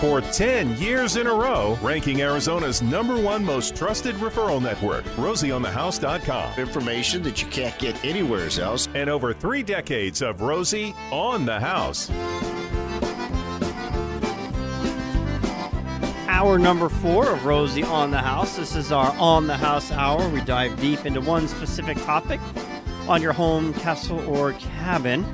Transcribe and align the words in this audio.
For 0.00 0.20
10 0.20 0.76
years 0.76 1.16
in 1.16 1.26
a 1.26 1.32
row, 1.32 1.78
ranking 1.80 2.20
Arizona's 2.20 2.82
number 2.82 3.18
one 3.18 3.44
most 3.44 3.74
trusted 3.74 4.14
referral 4.16 4.60
network, 4.60 5.04
RosieOnTheHouse.com. 5.16 6.58
Information 6.58 7.22
that 7.22 7.40
you 7.40 7.48
can't 7.48 7.78
get 7.78 8.04
anywhere 8.04 8.48
else. 8.60 8.88
And 8.94 9.08
over 9.08 9.32
three 9.32 9.62
decades 9.62 10.20
of 10.20 10.42
Rosie 10.42 10.94
on 11.10 11.46
the 11.46 11.58
House. 11.58 12.10
Hour 16.28 16.58
number 16.58 16.88
four 16.88 17.30
of 17.30 17.46
Rosie 17.46 17.84
on 17.84 18.10
the 18.10 18.18
House. 18.18 18.56
This 18.56 18.76
is 18.76 18.92
our 18.92 19.12
On 19.18 19.46
the 19.46 19.56
House 19.56 19.90
hour. 19.92 20.28
We 20.28 20.42
dive 20.42 20.78
deep 20.80 21.06
into 21.06 21.20
one 21.20 21.48
specific 21.48 21.96
topic 21.98 22.40
on 23.08 23.22
your 23.22 23.32
home, 23.32 23.72
castle, 23.74 24.20
or 24.28 24.52
cabin. 24.54 25.24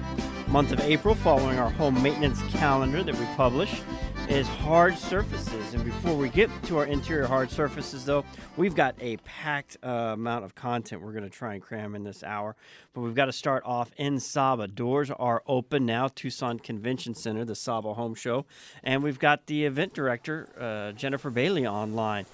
Month 0.48 0.72
of 0.72 0.80
April, 0.80 1.14
following 1.14 1.58
our 1.58 1.70
home 1.70 2.00
maintenance 2.02 2.42
calendar 2.52 3.02
that 3.02 3.16
we 3.16 3.24
publish, 3.36 3.82
is 4.30 4.46
hard 4.46 4.96
surfaces. 4.96 5.74
And 5.74 5.84
before 5.84 6.14
we 6.14 6.28
get 6.28 6.48
to 6.64 6.78
our 6.78 6.84
interior 6.86 7.26
hard 7.26 7.50
surfaces, 7.50 8.04
though, 8.04 8.24
we've 8.56 8.76
got 8.76 8.94
a 9.00 9.16
packed 9.18 9.76
uh, 9.82 9.88
amount 9.88 10.44
of 10.44 10.54
content 10.54 11.02
we're 11.02 11.10
going 11.10 11.24
to 11.24 11.30
try 11.30 11.54
and 11.54 11.62
cram 11.62 11.96
in 11.96 12.04
this 12.04 12.22
hour. 12.22 12.54
But 12.94 13.00
we've 13.00 13.14
got 13.16 13.24
to 13.24 13.32
start 13.32 13.64
off 13.66 13.90
in 13.96 14.18
SAHBA. 14.18 14.76
Doors 14.76 15.10
are 15.10 15.42
open 15.48 15.84
now, 15.84 16.06
Tucson 16.06 16.60
Convention 16.60 17.16
Center, 17.16 17.44
the 17.44 17.54
SAHBA 17.54 17.96
Home 17.96 18.14
Show. 18.14 18.46
And 18.84 19.02
we've 19.02 19.18
got 19.18 19.46
the 19.46 19.64
event 19.64 19.94
director, 19.94 20.48
uh, 20.58 20.92
Jennifer 20.92 21.30
Bailey, 21.30 21.66
online. 21.66 22.26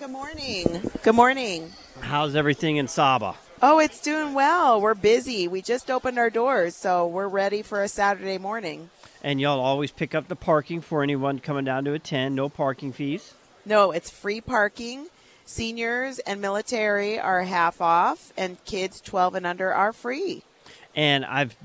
Good 0.00 0.10
morning. 0.10 0.90
Good 1.04 1.14
morning. 1.14 1.70
How's 2.00 2.34
everything 2.34 2.78
in 2.78 2.86
SAHBA? 2.86 3.36
Oh, 3.62 3.78
it's 3.78 4.02
doing 4.02 4.34
well. 4.34 4.80
We're 4.80 4.94
busy. 4.94 5.46
We 5.46 5.62
just 5.62 5.88
opened 5.88 6.18
our 6.18 6.30
doors, 6.30 6.74
so 6.74 7.06
we're 7.06 7.28
ready 7.28 7.62
for 7.62 7.82
a 7.82 7.88
Saturday 7.88 8.38
morning. 8.38 8.90
And 9.26 9.40
y'all 9.40 9.58
always 9.58 9.90
pick 9.90 10.14
up 10.14 10.28
the 10.28 10.36
parking 10.36 10.80
for 10.80 11.02
anyone 11.02 11.40
coming 11.40 11.64
down 11.64 11.84
to 11.86 11.94
attend. 11.94 12.36
No 12.36 12.48
parking 12.48 12.92
fees. 12.92 13.34
No, 13.64 13.90
it's 13.90 14.08
free 14.08 14.40
parking. 14.40 15.08
Seniors 15.44 16.20
and 16.20 16.40
military 16.40 17.18
are 17.18 17.42
half 17.42 17.80
off, 17.80 18.32
and 18.36 18.64
kids 18.64 19.00
12 19.00 19.34
and 19.34 19.44
under 19.44 19.74
are 19.74 19.92
free. 19.92 20.44
And 20.94 21.24
I've 21.24 21.56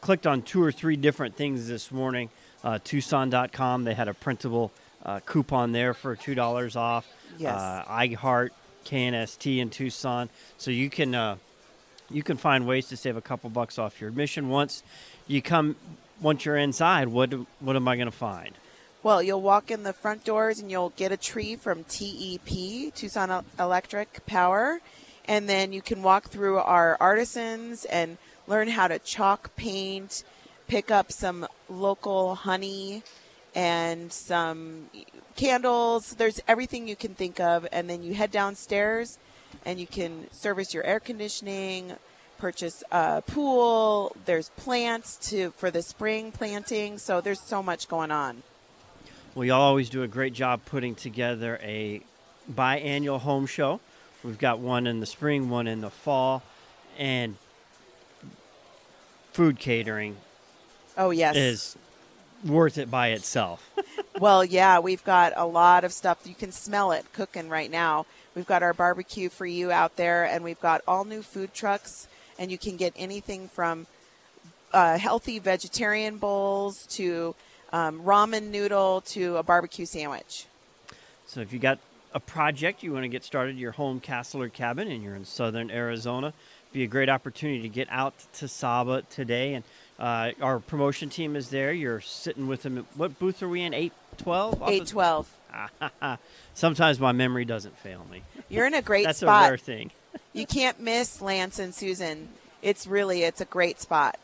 clicked 0.00 0.26
on 0.26 0.42
two 0.42 0.60
or 0.60 0.72
three 0.72 0.96
different 0.96 1.36
things 1.36 1.68
this 1.68 1.92
morning. 1.92 2.30
Uh, 2.64 2.80
Tucson.com, 2.82 3.84
they 3.84 3.94
had 3.94 4.08
a 4.08 4.14
printable 4.14 4.72
uh, 5.06 5.20
coupon 5.20 5.70
there 5.70 5.94
for 5.94 6.16
$2 6.16 6.74
off. 6.74 7.06
Yes. 7.38 7.60
Uh, 7.60 7.84
iHeart, 7.88 8.50
KNST 8.84 9.58
in 9.58 9.70
Tucson. 9.70 10.30
So 10.56 10.72
you 10.72 10.90
can 10.90 11.14
uh, 11.14 11.36
you 12.10 12.24
can 12.24 12.38
find 12.38 12.66
ways 12.66 12.88
to 12.88 12.96
save 12.96 13.16
a 13.16 13.20
couple 13.20 13.50
bucks 13.50 13.78
off 13.78 14.00
your 14.00 14.10
admission 14.10 14.48
once 14.48 14.82
you 15.28 15.42
come 15.42 15.76
once 16.20 16.44
you're 16.44 16.56
inside. 16.56 17.08
What 17.08 17.32
what 17.60 17.76
am 17.76 17.88
I 17.88 17.96
going 17.96 18.10
to 18.10 18.16
find? 18.16 18.54
Well, 19.02 19.22
you'll 19.22 19.42
walk 19.42 19.70
in 19.70 19.84
the 19.84 19.92
front 19.92 20.24
doors 20.24 20.58
and 20.58 20.70
you'll 20.70 20.90
get 20.90 21.12
a 21.12 21.16
tree 21.16 21.54
from 21.54 21.84
TEP, 21.84 22.92
Tucson 22.94 23.44
Electric 23.58 24.26
Power, 24.26 24.80
and 25.26 25.48
then 25.48 25.72
you 25.72 25.80
can 25.80 26.02
walk 26.02 26.28
through 26.28 26.58
our 26.58 26.96
artisans 27.00 27.84
and 27.84 28.18
learn 28.48 28.68
how 28.68 28.88
to 28.88 28.98
chalk 28.98 29.54
paint, 29.54 30.24
pick 30.66 30.90
up 30.90 31.12
some 31.12 31.46
local 31.68 32.34
honey 32.34 33.02
and 33.54 34.12
some 34.12 34.90
candles. 35.36 36.14
There's 36.14 36.40
everything 36.48 36.88
you 36.88 36.96
can 36.96 37.14
think 37.14 37.38
of, 37.38 37.66
and 37.70 37.88
then 37.88 38.02
you 38.02 38.14
head 38.14 38.32
downstairs, 38.32 39.18
and 39.64 39.78
you 39.78 39.86
can 39.86 40.26
service 40.32 40.74
your 40.74 40.84
air 40.84 40.98
conditioning, 40.98 41.92
purchase 42.38 42.82
a 42.90 43.22
pool. 43.22 44.16
There's 44.24 44.50
plants 44.50 45.16
to 45.30 45.50
for 45.52 45.70
the 45.70 45.82
spring 45.82 46.32
planting. 46.32 46.98
So 46.98 47.20
there's 47.20 47.40
so 47.40 47.62
much 47.62 47.88
going 47.88 48.10
on. 48.10 48.42
Well, 49.34 49.44
y'all 49.44 49.60
always 49.60 49.90
do 49.90 50.02
a 50.02 50.08
great 50.08 50.32
job 50.32 50.62
putting 50.64 50.94
together 50.94 51.58
a 51.62 52.02
biannual 52.50 53.20
home 53.20 53.46
show. 53.46 53.80
We've 54.24 54.38
got 54.38 54.58
one 54.58 54.86
in 54.86 55.00
the 55.00 55.06
spring, 55.06 55.48
one 55.48 55.66
in 55.66 55.80
the 55.80 55.90
fall, 55.90 56.42
and 56.98 57.36
food 59.32 59.58
catering. 59.58 60.16
Oh 60.96 61.10
yes, 61.10 61.36
is 61.36 61.76
worth 62.44 62.78
it 62.78 62.90
by 62.90 63.08
itself. 63.08 63.70
well, 64.20 64.44
yeah, 64.44 64.78
we've 64.78 65.04
got 65.04 65.32
a 65.36 65.46
lot 65.46 65.84
of 65.84 65.92
stuff. 65.92 66.18
You 66.24 66.34
can 66.34 66.52
smell 66.52 66.92
it 66.92 67.04
cooking 67.12 67.48
right 67.48 67.70
now. 67.70 68.06
We've 68.34 68.46
got 68.46 68.62
our 68.62 68.74
barbecue 68.74 69.28
for 69.28 69.46
you 69.46 69.70
out 69.70 69.96
there, 69.96 70.24
and 70.24 70.44
we've 70.44 70.60
got 70.60 70.82
all 70.86 71.04
new 71.04 71.22
food 71.22 71.54
trucks, 71.54 72.08
and 72.38 72.50
you 72.50 72.58
can 72.58 72.76
get 72.76 72.92
anything 72.96 73.48
from 73.48 73.86
uh, 74.72 74.98
healthy 74.98 75.38
vegetarian 75.38 76.18
bowls 76.18 76.86
to 76.86 77.34
um, 77.72 78.02
ramen 78.02 78.50
noodle 78.50 79.00
to 79.02 79.36
a 79.36 79.42
barbecue 79.42 79.86
sandwich. 79.86 80.46
So 81.26 81.40
if 81.40 81.52
you 81.52 81.58
got 81.58 81.78
a 82.14 82.20
project 82.20 82.82
you 82.82 82.92
want 82.92 83.04
to 83.04 83.08
get 83.08 83.22
started 83.22 83.58
your 83.58 83.72
home 83.72 84.00
castle 84.00 84.42
or 84.42 84.48
cabin 84.48 84.88
and 84.88 85.02
you're 85.02 85.14
in 85.14 85.24
southern 85.24 85.70
Arizona, 85.70 86.32
be 86.72 86.82
a 86.82 86.86
great 86.86 87.08
opportunity 87.08 87.62
to 87.62 87.68
get 87.68 87.88
out 87.90 88.14
to 88.34 88.46
SAHBA 88.46 89.08
today 89.08 89.54
and 89.54 89.64
uh, 89.98 90.30
our 90.40 90.60
promotion 90.60 91.08
team 91.08 91.34
is 91.34 91.50
there. 91.50 91.72
You're 91.72 92.00
sitting 92.00 92.46
with 92.46 92.62
them. 92.62 92.86
What 92.94 93.18
booth 93.18 93.42
are 93.42 93.48
we 93.48 93.62
in? 93.62 93.74
812? 93.74 94.54
812. 94.54 96.18
Sometimes 96.54 97.00
my 97.00 97.12
memory 97.12 97.44
doesn't 97.44 97.76
fail 97.78 98.06
me. 98.10 98.22
You're 98.48 98.66
in 98.66 98.74
a 98.74 98.82
great 98.82 99.06
That's 99.06 99.18
spot. 99.18 99.42
That's 99.42 99.46
a 99.46 99.50
rare 99.50 99.58
thing. 99.58 99.90
You 100.32 100.46
can't 100.46 100.80
miss 100.80 101.20
Lance 101.20 101.58
and 101.58 101.74
Susan. 101.74 102.28
It's 102.62 102.86
really, 102.86 103.22
it's 103.22 103.40
a 103.40 103.44
great 103.44 103.80
spot. 103.80 104.18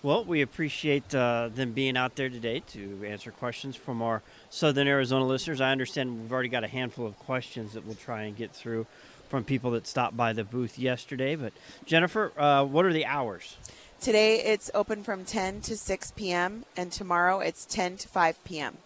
Well, 0.00 0.24
we 0.24 0.42
appreciate 0.42 1.12
uh, 1.12 1.50
them 1.52 1.72
being 1.72 1.96
out 1.96 2.14
there 2.14 2.28
today 2.28 2.60
to 2.68 3.04
answer 3.04 3.32
questions 3.32 3.74
from 3.74 4.00
our 4.00 4.22
Southern 4.48 4.86
Arizona 4.86 5.26
listeners. 5.26 5.60
I 5.60 5.72
understand 5.72 6.20
we've 6.22 6.32
already 6.32 6.48
got 6.48 6.62
a 6.62 6.68
handful 6.68 7.04
of 7.04 7.18
questions 7.18 7.72
that 7.72 7.84
we'll 7.84 7.96
try 7.96 8.22
and 8.22 8.36
get 8.36 8.52
through 8.52 8.86
from 9.28 9.42
people 9.42 9.72
that 9.72 9.86
stopped 9.86 10.16
by 10.16 10.32
the 10.32 10.44
booth 10.44 10.78
yesterday. 10.78 11.34
But 11.34 11.52
Jennifer, 11.84 12.32
uh, 12.38 12.64
what 12.64 12.84
are 12.84 12.92
the 12.92 13.06
hours? 13.06 13.56
Today 14.00 14.44
it's 14.44 14.70
open 14.72 15.02
from 15.02 15.24
10 15.24 15.62
to 15.62 15.76
6 15.76 16.12
p.m. 16.12 16.64
and 16.76 16.92
tomorrow 16.92 17.40
it's 17.40 17.66
10 17.66 17.96
to 17.96 18.08
5 18.08 18.44
p.m. 18.44 18.76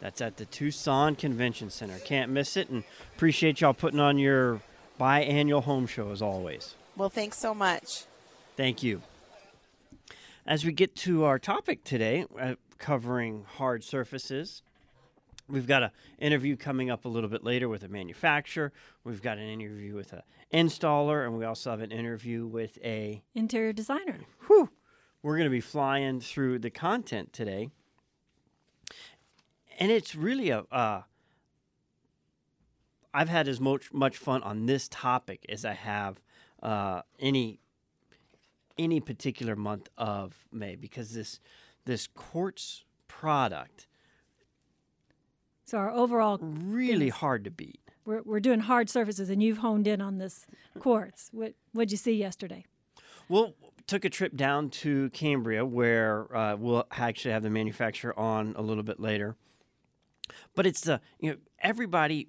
That's 0.00 0.20
at 0.20 0.36
the 0.36 0.44
Tucson 0.44 1.14
Convention 1.14 1.70
Center. 1.70 1.98
Can't 2.00 2.30
miss 2.32 2.56
it 2.56 2.68
and 2.68 2.82
appreciate 3.16 3.60
y'all 3.60 3.74
putting 3.74 4.00
on 4.00 4.18
your 4.18 4.60
biannual 4.98 5.62
home 5.62 5.86
show 5.86 6.10
as 6.10 6.22
always. 6.22 6.74
Well, 6.96 7.08
thanks 7.08 7.38
so 7.38 7.54
much. 7.54 8.04
Thank 8.56 8.82
you. 8.82 9.02
As 10.46 10.64
we 10.64 10.72
get 10.72 10.96
to 10.96 11.24
our 11.24 11.38
topic 11.38 11.84
today, 11.84 12.24
uh, 12.38 12.54
covering 12.78 13.44
hard 13.56 13.84
surfaces, 13.84 14.62
we've 15.48 15.66
got 15.66 15.82
an 15.82 15.90
interview 16.18 16.56
coming 16.56 16.90
up 16.90 17.04
a 17.04 17.08
little 17.08 17.28
bit 17.28 17.44
later 17.44 17.68
with 17.68 17.84
a 17.84 17.88
manufacturer. 17.88 18.72
We've 19.04 19.22
got 19.22 19.38
an 19.38 19.48
interview 19.48 19.94
with 19.94 20.12
an 20.12 20.22
installer, 20.52 21.24
and 21.24 21.38
we 21.38 21.44
also 21.44 21.70
have 21.70 21.80
an 21.80 21.92
interview 21.92 22.46
with 22.46 22.78
a 22.82 23.22
interior 23.34 23.72
designer. 23.72 24.20
Whew. 24.46 24.70
We're 25.22 25.36
going 25.36 25.46
to 25.46 25.50
be 25.50 25.60
flying 25.60 26.20
through 26.20 26.60
the 26.60 26.70
content 26.70 27.32
today. 27.32 27.70
And 29.78 29.92
it's 29.92 30.14
really 30.14 30.50
a. 30.50 30.64
Uh, 30.72 31.02
I've 33.12 33.28
had 33.28 33.48
as 33.48 33.60
much 33.60 33.92
much 33.92 34.16
fun 34.16 34.42
on 34.42 34.66
this 34.66 34.88
topic 34.88 35.44
as 35.48 35.64
I 35.64 35.74
have 35.74 36.20
uh, 36.62 37.02
any 37.18 37.60
any 38.78 39.00
particular 39.00 39.56
month 39.56 39.88
of 39.96 40.46
May 40.52 40.76
because 40.76 41.12
this 41.12 41.40
this 41.84 42.06
quartz 42.06 42.84
product. 43.08 43.86
So 45.64 45.78
our 45.78 45.90
overall 45.90 46.38
really 46.38 47.08
hard 47.08 47.44
to 47.44 47.50
beat. 47.50 47.80
We're, 48.04 48.22
we're 48.22 48.40
doing 48.40 48.60
hard 48.60 48.88
surfaces, 48.88 49.28
and 49.28 49.42
you've 49.42 49.58
honed 49.58 49.86
in 49.86 50.00
on 50.00 50.16
this 50.16 50.46
quartz. 50.78 51.28
What 51.32 51.54
what'd 51.72 51.90
you 51.90 51.98
see 51.98 52.14
yesterday? 52.14 52.64
Well, 53.28 53.54
took 53.86 54.04
a 54.04 54.10
trip 54.10 54.36
down 54.36 54.70
to 54.70 55.10
Cambria, 55.10 55.66
where 55.66 56.34
uh, 56.34 56.56
we'll 56.56 56.86
actually 56.90 57.32
have 57.32 57.42
the 57.42 57.50
manufacturer 57.50 58.18
on 58.18 58.54
a 58.56 58.62
little 58.62 58.82
bit 58.82 58.98
later. 59.00 59.36
But 60.54 60.66
it's 60.66 60.82
the 60.82 61.00
you 61.18 61.32
know 61.32 61.36
everybody 61.60 62.28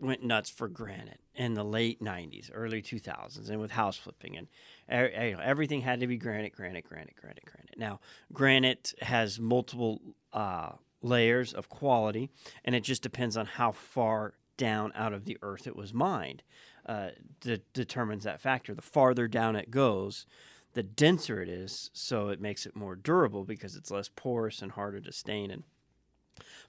went 0.00 0.22
nuts 0.22 0.50
for 0.50 0.68
granite 0.68 1.20
in 1.34 1.54
the 1.54 1.64
late 1.64 2.02
'90s, 2.02 2.50
early 2.52 2.82
2000s, 2.82 3.48
and 3.48 3.60
with 3.60 3.70
house 3.70 3.96
flipping, 3.96 4.36
and 4.36 4.48
everything 4.88 5.80
had 5.80 6.00
to 6.00 6.06
be 6.06 6.16
granite, 6.16 6.52
granite, 6.52 6.84
granite, 6.84 7.16
granite, 7.16 7.44
granite. 7.44 7.78
Now, 7.78 8.00
granite 8.32 8.94
has 9.02 9.38
multiple 9.38 10.00
uh, 10.32 10.72
layers 11.02 11.52
of 11.52 11.68
quality, 11.68 12.30
and 12.64 12.74
it 12.74 12.84
just 12.84 13.02
depends 13.02 13.36
on 13.36 13.46
how 13.46 13.72
far 13.72 14.34
down 14.56 14.92
out 14.96 15.12
of 15.12 15.24
the 15.24 15.38
earth 15.42 15.66
it 15.66 15.76
was 15.76 15.94
mined 15.94 16.42
uh, 16.88 17.10
de- 17.40 17.58
determines 17.72 18.24
that 18.24 18.40
factor. 18.40 18.74
The 18.74 18.82
farther 18.82 19.28
down 19.28 19.54
it 19.54 19.70
goes, 19.70 20.26
the 20.72 20.82
denser 20.82 21.42
it 21.42 21.48
is, 21.48 21.90
so 21.92 22.28
it 22.28 22.40
makes 22.40 22.66
it 22.66 22.74
more 22.74 22.96
durable 22.96 23.44
because 23.44 23.76
it's 23.76 23.90
less 23.90 24.08
porous 24.14 24.62
and 24.62 24.72
harder 24.72 25.00
to 25.00 25.12
stain. 25.12 25.50
And 25.50 25.64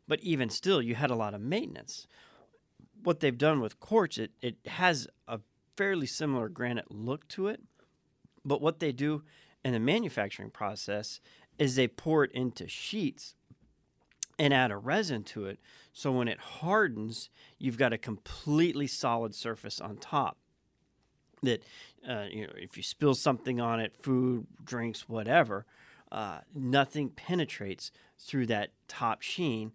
but 0.08 0.20
even 0.22 0.50
still, 0.50 0.82
you 0.82 0.96
had 0.96 1.10
a 1.10 1.16
lot 1.16 1.34
of 1.34 1.42
maintenance. 1.42 2.08
What 3.04 3.20
they've 3.20 3.38
done 3.38 3.62
with 3.62 3.80
quartz, 3.80 4.18
it, 4.18 4.32
it 4.42 4.58
has 4.66 5.08
a 5.28 5.40
fairly 5.78 6.08
similar 6.08 6.50
granite 6.50 6.92
look 6.92 7.28
to 7.30 7.48
it, 7.48 7.62
but 8.44 8.62
what 8.62 8.80
they 8.80 8.92
do 8.92 9.24
in 9.64 9.74
the 9.74 9.80
manufacturing 9.80 10.50
process 10.50 11.22
is 11.58 11.76
they 11.76 11.88
pour 11.88 12.24
it 12.24 12.32
into 12.32 12.68
sheets 12.68 13.36
and 14.38 14.54
add 14.54 14.72
a 14.72 14.78
resin 14.78 15.24
to 15.24 15.46
it. 15.46 15.60
So 15.92 16.12
when 16.12 16.30
it 16.30 16.40
hardens, 16.40 17.30
you've 17.58 17.78
got 17.78 17.92
a 17.92 17.98
completely 17.98 18.88
solid 18.88 19.36
surface 19.36 19.82
on 19.82 19.98
top. 19.98 20.38
That 21.44 21.64
uh, 22.08 22.26
you 22.30 22.48
know, 22.48 22.54
if 22.56 22.78
you 22.78 22.84
spill 22.84 23.16
something 23.16 23.60
on 23.62 23.80
it, 23.80 23.96
food, 24.02 24.48
drinks, 24.64 25.08
whatever, 25.08 25.66
uh, 26.12 26.40
nothing 26.54 27.10
penetrates 27.10 27.92
through 28.18 28.48
that 28.48 28.72
top 28.88 29.22
sheen, 29.22 29.72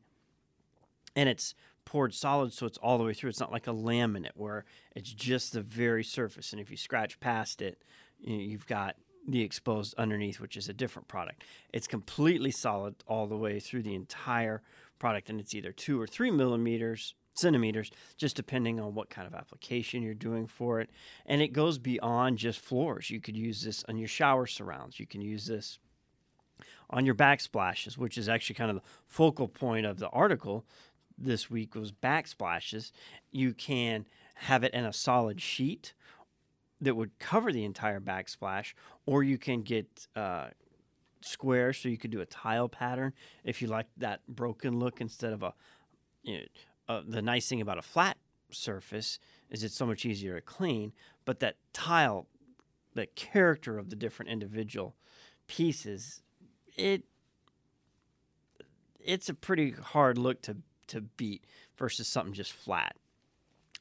and 1.14 1.28
it's 1.28 1.54
poured 1.84 2.14
solid, 2.14 2.52
so 2.52 2.66
it's 2.66 2.78
all 2.78 2.98
the 2.98 3.04
way 3.04 3.14
through. 3.14 3.30
It's 3.30 3.40
not 3.40 3.52
like 3.52 3.66
a 3.66 3.72
laminate 3.72 4.36
where 4.36 4.64
it's 4.94 5.12
just 5.12 5.52
the 5.52 5.60
very 5.60 6.04
surface, 6.04 6.52
and 6.52 6.60
if 6.60 6.70
you 6.70 6.76
scratch 6.76 7.20
past 7.20 7.62
it, 7.62 7.82
you've 8.20 8.66
got 8.66 8.96
the 9.26 9.42
exposed 9.42 9.94
underneath, 9.96 10.40
which 10.40 10.56
is 10.56 10.68
a 10.68 10.74
different 10.74 11.08
product. 11.08 11.44
It's 11.72 11.86
completely 11.86 12.50
solid 12.50 12.94
all 13.06 13.26
the 13.26 13.36
way 13.36 13.60
through 13.60 13.82
the 13.82 13.94
entire 13.94 14.62
product, 14.98 15.30
and 15.30 15.40
it's 15.40 15.54
either 15.54 15.72
two 15.72 16.00
or 16.00 16.06
three 16.06 16.30
millimeters 16.30 17.14
centimeters, 17.34 17.90
just 18.16 18.36
depending 18.36 18.80
on 18.80 18.94
what 18.94 19.10
kind 19.10 19.26
of 19.26 19.34
application 19.34 20.02
you're 20.02 20.14
doing 20.14 20.46
for 20.46 20.80
it. 20.80 20.90
And 21.26 21.42
it 21.42 21.52
goes 21.52 21.78
beyond 21.78 22.38
just 22.38 22.60
floors. 22.60 23.10
You 23.10 23.20
could 23.20 23.36
use 23.36 23.62
this 23.62 23.84
on 23.88 23.96
your 23.96 24.08
shower 24.08 24.46
surrounds. 24.46 24.98
You 24.98 25.06
can 25.06 25.20
use 25.20 25.46
this 25.46 25.78
on 26.90 27.04
your 27.04 27.14
backsplashes, 27.14 27.98
which 27.98 28.16
is 28.16 28.28
actually 28.28 28.54
kind 28.54 28.70
of 28.70 28.76
the 28.76 28.82
focal 29.06 29.48
point 29.48 29.86
of 29.86 29.98
the 29.98 30.08
article 30.10 30.64
this 31.18 31.50
week 31.50 31.74
was 31.74 31.92
backsplashes. 31.92 32.92
You 33.30 33.54
can 33.54 34.06
have 34.34 34.64
it 34.64 34.74
in 34.74 34.84
a 34.84 34.92
solid 34.92 35.40
sheet 35.40 35.94
that 36.80 36.94
would 36.94 37.18
cover 37.18 37.52
the 37.52 37.64
entire 37.64 38.00
backsplash, 38.00 38.74
or 39.06 39.22
you 39.22 39.38
can 39.38 39.62
get 39.62 40.06
uh, 40.16 40.48
square 41.20 41.72
so 41.72 41.88
you 41.88 41.96
could 41.96 42.10
do 42.10 42.20
a 42.20 42.26
tile 42.26 42.68
pattern 42.68 43.12
if 43.44 43.62
you 43.62 43.68
like 43.68 43.86
that 43.96 44.20
broken 44.28 44.78
look 44.78 45.00
instead 45.00 45.32
of 45.32 45.42
a 45.42 45.54
you 46.22 46.38
know, 46.38 46.44
uh, 46.88 47.02
the 47.06 47.22
nice 47.22 47.48
thing 47.48 47.60
about 47.60 47.78
a 47.78 47.82
flat 47.82 48.16
surface 48.50 49.18
is 49.50 49.62
it's 49.62 49.74
so 49.74 49.86
much 49.86 50.04
easier 50.04 50.34
to 50.34 50.40
clean, 50.40 50.92
but 51.24 51.40
that 51.40 51.56
tile, 51.72 52.26
the 52.94 53.06
character 53.06 53.78
of 53.78 53.90
the 53.90 53.96
different 53.96 54.30
individual 54.30 54.94
pieces, 55.46 56.22
it 56.76 57.04
it's 58.98 59.28
a 59.28 59.34
pretty 59.34 59.70
hard 59.70 60.16
look 60.16 60.40
to 60.42 60.56
to 60.88 61.00
beat 61.02 61.44
versus 61.76 62.08
something 62.08 62.32
just 62.32 62.52
flat. 62.52 62.96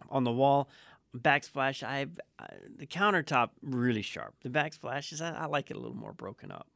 On 0.10 0.24
the 0.24 0.32
wall, 0.32 0.70
backsplash, 1.16 1.84
I 1.84 2.08
uh, 2.40 2.46
the 2.78 2.88
countertop 2.88 3.50
really 3.62 4.02
sharp. 4.02 4.36
The 4.42 4.50
backsplashes, 4.50 5.22
I, 5.22 5.44
I 5.44 5.46
like 5.46 5.72
it 5.72 5.78
a 5.78 5.80
little 5.80 5.96
more 5.96 6.14
broken 6.14 6.52
up. 6.52 6.68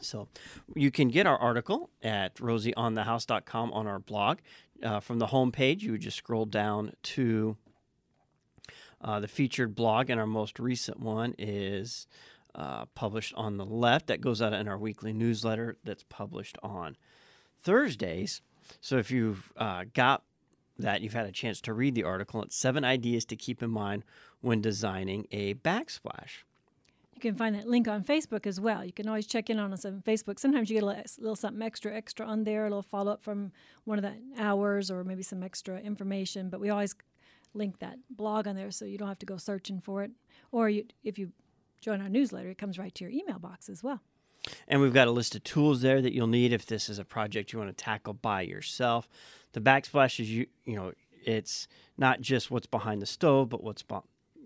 So 0.00 0.28
you 0.74 0.90
can 0.90 1.08
get 1.08 1.26
our 1.26 1.36
article 1.36 1.90
at 2.02 2.36
rosieonthehouse.com 2.36 3.72
on 3.72 3.86
our 3.86 3.98
blog. 3.98 4.38
Uh, 4.82 5.00
from 5.00 5.18
the 5.18 5.26
home 5.26 5.52
page, 5.52 5.82
you 5.82 5.92
would 5.92 6.00
just 6.00 6.16
scroll 6.16 6.46
down 6.46 6.92
to 7.02 7.56
uh, 9.02 9.20
the 9.20 9.28
featured 9.28 9.74
blog, 9.74 10.08
and 10.10 10.20
our 10.20 10.26
most 10.26 10.58
recent 10.58 11.00
one 11.00 11.34
is 11.38 12.06
uh, 12.54 12.86
published 12.94 13.34
on 13.36 13.56
the 13.56 13.64
left. 13.64 14.06
That 14.06 14.20
goes 14.20 14.40
out 14.40 14.52
in 14.52 14.68
our 14.68 14.78
weekly 14.78 15.12
newsletter 15.12 15.76
that's 15.84 16.04
published 16.08 16.56
on 16.62 16.96
Thursdays. 17.62 18.42
So 18.80 18.98
if 18.98 19.10
you've 19.10 19.52
uh, 19.56 19.84
got 19.94 20.22
that, 20.78 21.00
you've 21.00 21.12
had 21.12 21.26
a 21.26 21.32
chance 21.32 21.60
to 21.62 21.72
read 21.72 21.94
the 21.94 22.04
article. 22.04 22.42
It's 22.42 22.56
seven 22.56 22.84
ideas 22.84 23.24
to 23.26 23.36
keep 23.36 23.62
in 23.62 23.70
mind 23.70 24.04
when 24.40 24.60
designing 24.60 25.26
a 25.30 25.54
backsplash. 25.54 26.44
You 27.14 27.20
can 27.20 27.34
find 27.34 27.54
that 27.54 27.68
link 27.68 27.86
on 27.86 28.02
Facebook 28.02 28.46
as 28.46 28.58
well. 28.58 28.82
You 28.82 28.92
can 28.92 29.06
always 29.06 29.26
check 29.26 29.50
in 29.50 29.58
on 29.58 29.74
us 29.74 29.84
on 29.84 30.02
Facebook. 30.06 30.38
Sometimes 30.38 30.70
you 30.70 30.76
get 30.76 30.82
a 30.82 30.86
little, 30.86 31.04
little 31.18 31.36
something 31.36 31.60
extra, 31.60 31.94
extra 31.94 32.24
on 32.24 32.44
there, 32.44 32.62
a 32.62 32.70
little 32.70 32.82
follow 32.82 33.12
up 33.12 33.22
from 33.22 33.52
one 33.84 33.98
of 33.98 34.02
the 34.02 34.14
hours 34.42 34.90
or 34.90 35.04
maybe 35.04 35.22
some 35.22 35.42
extra 35.42 35.78
information. 35.80 36.48
But 36.48 36.60
we 36.60 36.70
always 36.70 36.94
link 37.52 37.78
that 37.80 37.98
blog 38.08 38.46
on 38.46 38.56
there 38.56 38.70
so 38.70 38.86
you 38.86 38.96
don't 38.96 39.08
have 39.08 39.18
to 39.18 39.26
go 39.26 39.36
searching 39.36 39.80
for 39.80 40.02
it. 40.02 40.12
Or 40.50 40.70
you, 40.70 40.86
if 41.04 41.18
you 41.18 41.32
join 41.82 42.00
our 42.00 42.08
newsletter, 42.08 42.48
it 42.48 42.58
comes 42.58 42.78
right 42.78 42.94
to 42.94 43.04
your 43.04 43.12
email 43.12 43.38
box 43.38 43.68
as 43.68 43.82
well. 43.82 44.00
And 44.68 44.80
we've 44.80 44.94
got 44.94 45.08
a 45.08 45.12
list 45.12 45.34
of 45.34 45.44
tools 45.44 45.82
there 45.82 46.00
that 46.00 46.12
you'll 46.12 46.26
need 46.26 46.52
if 46.52 46.66
this 46.66 46.88
is 46.88 46.98
a 46.98 47.04
project 47.04 47.52
you 47.52 47.58
want 47.58 47.76
to 47.76 47.84
tackle 47.84 48.14
by 48.14 48.42
yourself. 48.42 49.08
The 49.52 49.60
backsplash 49.60 50.20
is 50.20 50.30
you 50.30 50.46
you 50.64 50.76
know 50.76 50.92
it's 51.24 51.68
not 51.98 52.20
just 52.20 52.50
what's 52.50 52.66
behind 52.66 53.02
the 53.02 53.06
stove, 53.06 53.48
but 53.50 53.62
what's 53.62 53.82
be- 53.82 53.96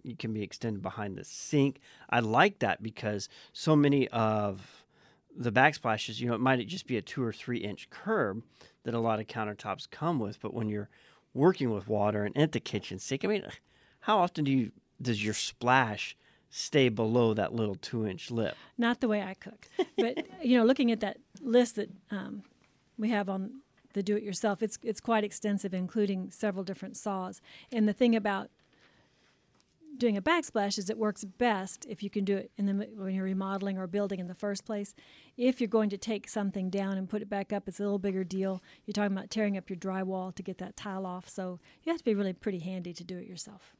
you 0.02 0.17
can 0.17 0.32
be 0.32 0.43
extended 0.43 0.82
behind 0.82 1.17
the 1.17 1.25
sink. 1.25 1.81
I 2.11 2.20
like 2.20 2.58
that 2.58 2.82
because 2.82 3.29
so 3.52 3.75
many 3.75 4.08
of 4.08 4.85
the 5.37 5.52
backsplashes, 5.52 6.20
you 6.20 6.29
know, 6.29 6.35
it 6.35 6.40
might 6.40 6.64
just 6.69 6.87
be 6.87 6.97
a 6.97 7.02
two 7.02 7.23
or 7.23 7.32
three 7.32 7.58
inch 7.58 7.90
curb 7.90 8.43
that 8.85 8.94
a 8.94 9.00
lot 9.00 9.19
of 9.19 9.26
countertops 9.26 9.90
come 9.90 10.19
with, 10.19 10.40
but 10.40 10.55
when 10.55 10.69
you're 10.69 10.90
working 11.32 11.70
with 11.70 11.88
water 11.88 12.25
and 12.25 12.37
at 12.37 12.52
the 12.52 12.61
kitchen 12.61 12.99
sink, 12.99 13.25
I 13.25 13.29
mean, 13.29 13.47
how 14.00 14.19
often 14.19 14.44
do 14.44 14.52
you 14.52 14.73
does 15.00 15.25
your 15.25 15.35
splash 15.35 16.17
stay 16.56 16.89
below 16.89 17.35
that 17.35 17.53
little 17.53 17.75
two 17.75 18.06
inch 18.06 18.31
lip? 18.31 18.56
Not 18.79 19.01
the 19.01 19.09
way 19.09 19.23
I 19.23 19.35
cook, 19.35 19.69
but 19.97 20.19
you 20.43 20.56
know, 20.56 20.65
looking 20.65 20.93
at 20.93 21.01
that 21.01 21.19
list 21.41 21.77
that 21.77 21.91
um, 22.12 22.45
we 22.97 23.11
have 23.11 23.29
on 23.29 23.61
the 23.93 24.03
do-it-yourself, 24.03 24.62
it's 24.62 24.79
it's 24.83 25.01
quite 25.01 25.25
extensive, 25.25 25.75
including 25.75 26.31
several 26.31 26.65
different 26.65 26.97
saws. 26.97 27.41
And 27.73 27.89
the 27.89 27.93
thing 27.93 28.15
about 28.15 28.51
doing 29.97 30.17
a 30.17 30.23
backsplash 30.23 30.79
is 30.79 30.91
it 30.91 30.99
works 30.99 31.25
best 31.25 31.87
if 31.89 32.03
you 32.03 32.11
can 32.11 32.25
do 32.25 32.37
it 32.37 32.51
in 32.57 32.67
the 32.67 32.89
when 32.97 33.15
you're 33.15 33.25
remodeling 33.25 33.79
or 33.79 33.87
building 33.89 34.21
in 34.21 34.29
the 34.29 34.35
first 34.35 34.65
place. 34.65 34.95
If 35.37 35.61
you're 35.61 35.69
going 35.69 35.91
to 35.91 35.99
take 35.99 36.29
something 36.29 36.71
down 36.71 36.97
and 36.99 37.09
put 37.09 37.23
it 37.23 37.29
back 37.29 37.53
up, 37.53 37.67
it's 37.67 37.81
a 37.81 37.83
little 37.83 37.99
bigger 37.99 38.23
deal. 38.23 38.62
You're 38.87 38.93
talking 38.93 39.17
about 39.17 39.31
tearing 39.31 39.57
up 39.57 39.69
your 39.69 39.77
drywall 39.77 40.33
to 40.37 40.43
get 40.43 40.59
that 40.59 40.77
tile 40.77 41.05
off, 41.05 41.29
so 41.29 41.59
you 41.83 41.93
have 41.93 41.99
to 41.99 42.05
be 42.05 42.15
really 42.15 42.33
pretty 42.33 42.61
handy 42.61 42.93
to 42.93 43.05
do 43.05 43.19
it 43.19 43.27
yourself. 43.27 43.75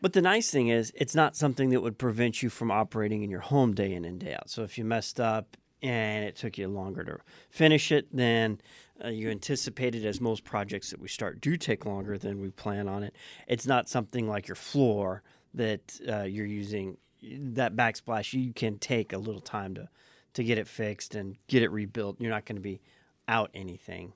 But 0.00 0.14
the 0.14 0.22
nice 0.22 0.50
thing 0.50 0.68
is, 0.68 0.92
it's 0.94 1.14
not 1.14 1.36
something 1.36 1.70
that 1.70 1.82
would 1.82 1.98
prevent 1.98 2.42
you 2.42 2.48
from 2.48 2.70
operating 2.70 3.22
in 3.22 3.30
your 3.30 3.40
home 3.40 3.74
day 3.74 3.92
in 3.92 4.04
and 4.04 4.18
day 4.18 4.34
out. 4.34 4.48
So 4.48 4.62
if 4.62 4.78
you 4.78 4.84
messed 4.84 5.20
up 5.20 5.56
and 5.82 6.24
it 6.24 6.36
took 6.36 6.56
you 6.56 6.68
longer 6.68 7.04
to 7.04 7.18
finish 7.50 7.92
it 7.92 8.14
than 8.14 8.60
uh, 9.04 9.08
you 9.08 9.30
anticipated, 9.30 10.06
as 10.06 10.20
most 10.20 10.44
projects 10.44 10.90
that 10.90 11.00
we 11.00 11.08
start 11.08 11.40
do 11.40 11.56
take 11.56 11.84
longer 11.84 12.16
than 12.16 12.40
we 12.40 12.50
plan 12.50 12.88
on 12.88 13.02
it, 13.02 13.14
it's 13.46 13.66
not 13.66 13.88
something 13.88 14.28
like 14.28 14.48
your 14.48 14.54
floor 14.54 15.22
that 15.54 16.00
uh, 16.08 16.22
you're 16.22 16.46
using. 16.46 16.96
That 17.22 17.76
backsplash, 17.76 18.32
you 18.32 18.54
can 18.54 18.78
take 18.78 19.12
a 19.12 19.18
little 19.18 19.42
time 19.42 19.74
to, 19.74 19.88
to 20.34 20.44
get 20.44 20.56
it 20.56 20.66
fixed 20.66 21.14
and 21.14 21.36
get 21.48 21.62
it 21.62 21.70
rebuilt. 21.70 22.16
You're 22.18 22.30
not 22.30 22.46
going 22.46 22.56
to 22.56 22.62
be 22.62 22.80
out 23.28 23.50
anything. 23.52 24.14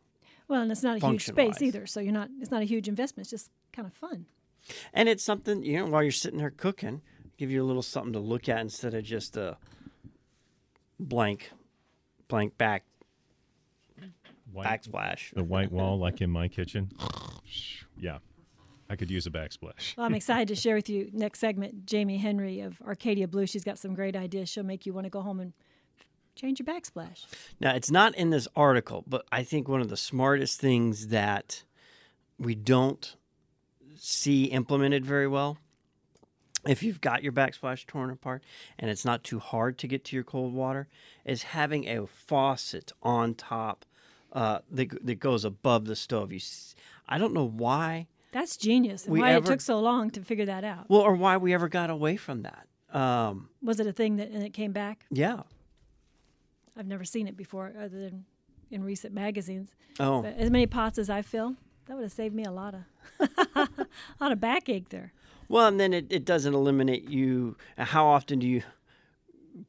Well, 0.49 0.63
and 0.63 0.73
it's 0.73 0.83
not 0.83 1.03
a 1.03 1.07
huge 1.07 1.27
space 1.27 1.61
either, 1.61 1.87
so 1.87 2.01
you're 2.01 2.13
not. 2.13 2.29
It's 2.41 2.51
not 2.51 2.63
a 2.63 2.67
huge 2.67 2.89
investment. 2.89 3.25
It's 3.25 3.31
just 3.31 3.51
kind 3.73 3.87
of 3.87 3.95
fun. 3.95 4.27
And 4.93 5.09
it's 5.09 5.23
something, 5.25 5.63
you 5.63 5.79
know, 5.79 5.87
while 5.87 6.03
you're 6.03 6.13
sitting 6.13 6.39
there 6.39 6.51
cooking, 6.51 7.03
give 7.37 7.51
you 7.51 7.63
a 7.63 7.67
little 7.67 7.83
something 7.83 8.13
to 8.15 8.19
look 8.21 8.49
at 8.49 8.61
instead 8.61 8.95
of 8.95 9.05
just 9.05 9.37
a 9.37 9.57
blank, 10.99 11.51
blank 12.29 12.57
back 12.59 12.85
White, 14.53 14.67
backsplash. 14.83 15.35
the 15.35 15.43
white 15.43 15.73
wall, 15.73 15.99
like 15.99 16.21
in 16.21 16.31
my 16.31 16.47
kitchen. 16.49 16.91
Yeah, 17.99 18.19
I 18.89 18.95
could 18.97 19.11
use 19.11 19.27
a 19.27 19.31
backsplash. 19.31 19.97
Well, 19.97 20.07
I'm 20.07 20.15
excited 20.15 20.47
to 20.49 20.55
share 20.55 20.77
with 20.77 20.89
you 20.89 21.11
next 21.13 21.41
segment. 21.41 21.87
Jamie 21.87 22.19
Henry 22.19 22.61
of 22.61 22.81
Arcadia 22.87 23.27
Blue. 23.27 23.47
She's 23.47 23.65
got 23.65 23.79
some 23.79 23.95
great 23.95 24.15
ideas. 24.15 24.49
She'll 24.49 24.63
make 24.63 24.87
you 24.87 24.93
want 24.93 25.07
to 25.07 25.11
go 25.11 25.23
home 25.23 25.41
and 25.41 25.53
change 26.37 26.61
your 26.61 26.67
backsplash. 26.67 27.27
Now, 27.61 27.75
it's 27.75 27.91
not 27.91 28.15
in 28.15 28.31
this 28.31 28.47
article, 28.55 29.03
but 29.07 29.25
I 29.33 29.43
think 29.43 29.69
one 29.69 29.81
of 29.81 29.89
the 29.89 29.97
smartest 29.97 30.61
things 30.61 31.09
that 31.09 31.65
we 32.39 32.55
don't 32.55 33.17
see 33.97 34.45
implemented 34.45 35.05
very 35.05 35.27
well, 35.29 35.59
if 36.67 36.83
you've 36.83 37.01
got 37.01 37.23
your 37.23 37.33
backsplash 37.33 37.87
torn 37.87 38.11
apart 38.11 38.43
and 38.79 38.91
it's 38.91 39.05
not 39.05 39.23
too 39.23 39.39
hard 39.39 39.77
to 39.79 39.87
get 39.87 40.05
to 40.07 40.17
your 40.17 40.25
cold 40.25 40.55
water, 40.55 40.89
is 41.25 41.43
having 41.43 41.87
a 41.87 42.07
faucet 42.07 42.93
on 43.03 43.35
top 43.35 43.85
uh, 44.33 44.59
that, 44.71 45.05
that 45.07 45.21
goes 45.21 45.45
above 45.45 45.85
the 45.87 45.95
stove. 45.97 46.33
You, 46.33 46.37
s- 46.39 46.75
I 47.09 47.19
don't 47.19 47.35
know 47.35 47.47
why, 47.47 48.07
That's 48.33 48.57
genius. 48.57 49.05
And 49.07 49.17
why 49.19 49.33
it 49.37 49.45
took 49.45 49.61
so 49.61 49.79
long 49.79 50.11
to 50.11 50.23
figure 50.23 50.47
that 50.47 50.65
out. 50.65 50.87
well, 50.89 51.03
or 51.03 51.15
why 51.15 51.37
we 51.37 51.53
ever 51.55 51.69
got 51.69 51.91
away 51.91 52.17
from 52.17 52.43
that. 52.43 52.67
Um, 52.99 53.49
Was 53.63 53.79
it 53.81 53.87
a 53.87 53.93
thing 53.93 54.17
that 54.17 54.31
and 54.31 54.43
it 54.43 54.51
came 54.55 54.73
back? 54.73 55.05
yeah. 55.11 55.43
I've 56.77 56.87
never 56.89 57.05
seen 57.05 57.29
it 57.29 57.37
before, 57.37 57.73
other 57.79 57.89
than 58.01 58.25
in 58.71 58.83
recent 58.83 59.15
magazines. 59.15 59.71
Oh, 60.01 60.23
But 60.23 60.37
as 60.37 60.51
many 60.51 60.67
pots 60.67 60.99
as 60.99 61.09
I 61.09 61.23
fill, 61.23 61.55
that 61.87 61.95
would 61.95 62.03
have 62.03 62.13
saved 62.13 62.35
me 62.35 62.45
a 62.45 62.51
lot 62.51 62.75
of 62.75 63.29
a 63.57 63.69
lot 64.21 64.33
of 64.33 64.41
backache 64.41 64.89
there. 64.89 65.13
Well, 65.49 65.67
and 65.67 65.79
then 65.79 65.93
it, 65.93 66.07
it 66.11 66.25
doesn't 66.25 66.55
eliminate 66.55 67.09
you. 67.09 67.57
How 67.77 68.07
often 68.07 68.39
do 68.39 68.47
you 68.47 68.63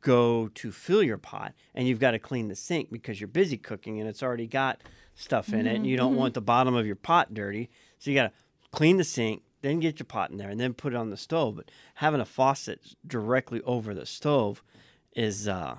go 0.02 0.50
to 0.56 0.72
fill 0.72 1.04
your 1.04 1.18
pot 1.18 1.54
and 1.74 1.88
you've 1.88 2.00
got 2.00 2.12
to 2.12 2.20
clean 2.20 2.48
the 2.48 2.56
sink 2.56 2.92
because 2.92 3.20
you're 3.20 3.28
busy 3.28 3.58
cooking 3.58 4.00
and 4.00 4.10
it's 4.10 4.24
already 4.24 4.48
got 4.48 4.82
stuff 5.14 5.54
in 5.54 5.68
it 5.68 5.76
and 5.76 5.86
you 5.86 5.96
don't 5.96 6.16
want 6.16 6.34
the 6.34 6.42
bottom 6.42 6.76
of 6.76 6.86
your 6.86 6.96
pot 6.96 7.34
dirty. 7.34 7.70
So 8.00 8.10
you 8.10 8.16
got 8.16 8.28
to 8.28 8.32
clean 8.72 8.98
the 8.98 9.04
sink, 9.04 9.44
then 9.62 9.80
get 9.80 10.00
your 10.00 10.06
pot 10.06 10.32
in 10.32 10.38
there 10.38 10.50
and 10.50 10.60
then 10.60 10.74
put 10.74 10.94
it 10.94 10.96
on 10.96 11.10
the 11.10 11.18
stove. 11.18 11.58
But 11.58 11.72
having 11.96 12.22
a 12.22 12.26
faucet 12.26 12.96
directly 13.06 13.62
over 13.62 13.94
the 13.94 14.06
stove 14.06 14.64
is 15.14 15.48
uh 15.48 15.76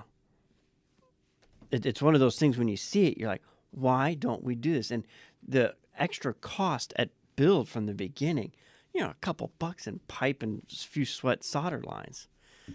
it, 1.70 1.84
it's 1.84 2.02
one 2.02 2.14
of 2.14 2.20
those 2.20 2.38
things 2.38 2.56
when 2.56 2.68
you 2.68 2.76
see 2.76 3.08
it, 3.08 3.18
you're 3.18 3.28
like, 3.28 3.42
why 3.72 4.14
don't 4.14 4.44
we 4.44 4.54
do 4.54 4.72
this? 4.72 4.90
And 4.90 5.04
the 5.46 5.74
extra 5.98 6.34
cost 6.34 6.92
at 6.96 7.10
build 7.36 7.68
from 7.68 7.86
the 7.86 7.94
beginning, 7.94 8.52
you 8.94 9.00
know, 9.00 9.10
a 9.10 9.16
couple 9.20 9.52
bucks 9.58 9.86
in 9.86 10.00
pipe 10.08 10.42
and 10.42 10.62
a 10.70 10.74
few 10.74 11.04
sweat 11.04 11.44
solder 11.44 11.82
lines. 11.82 12.28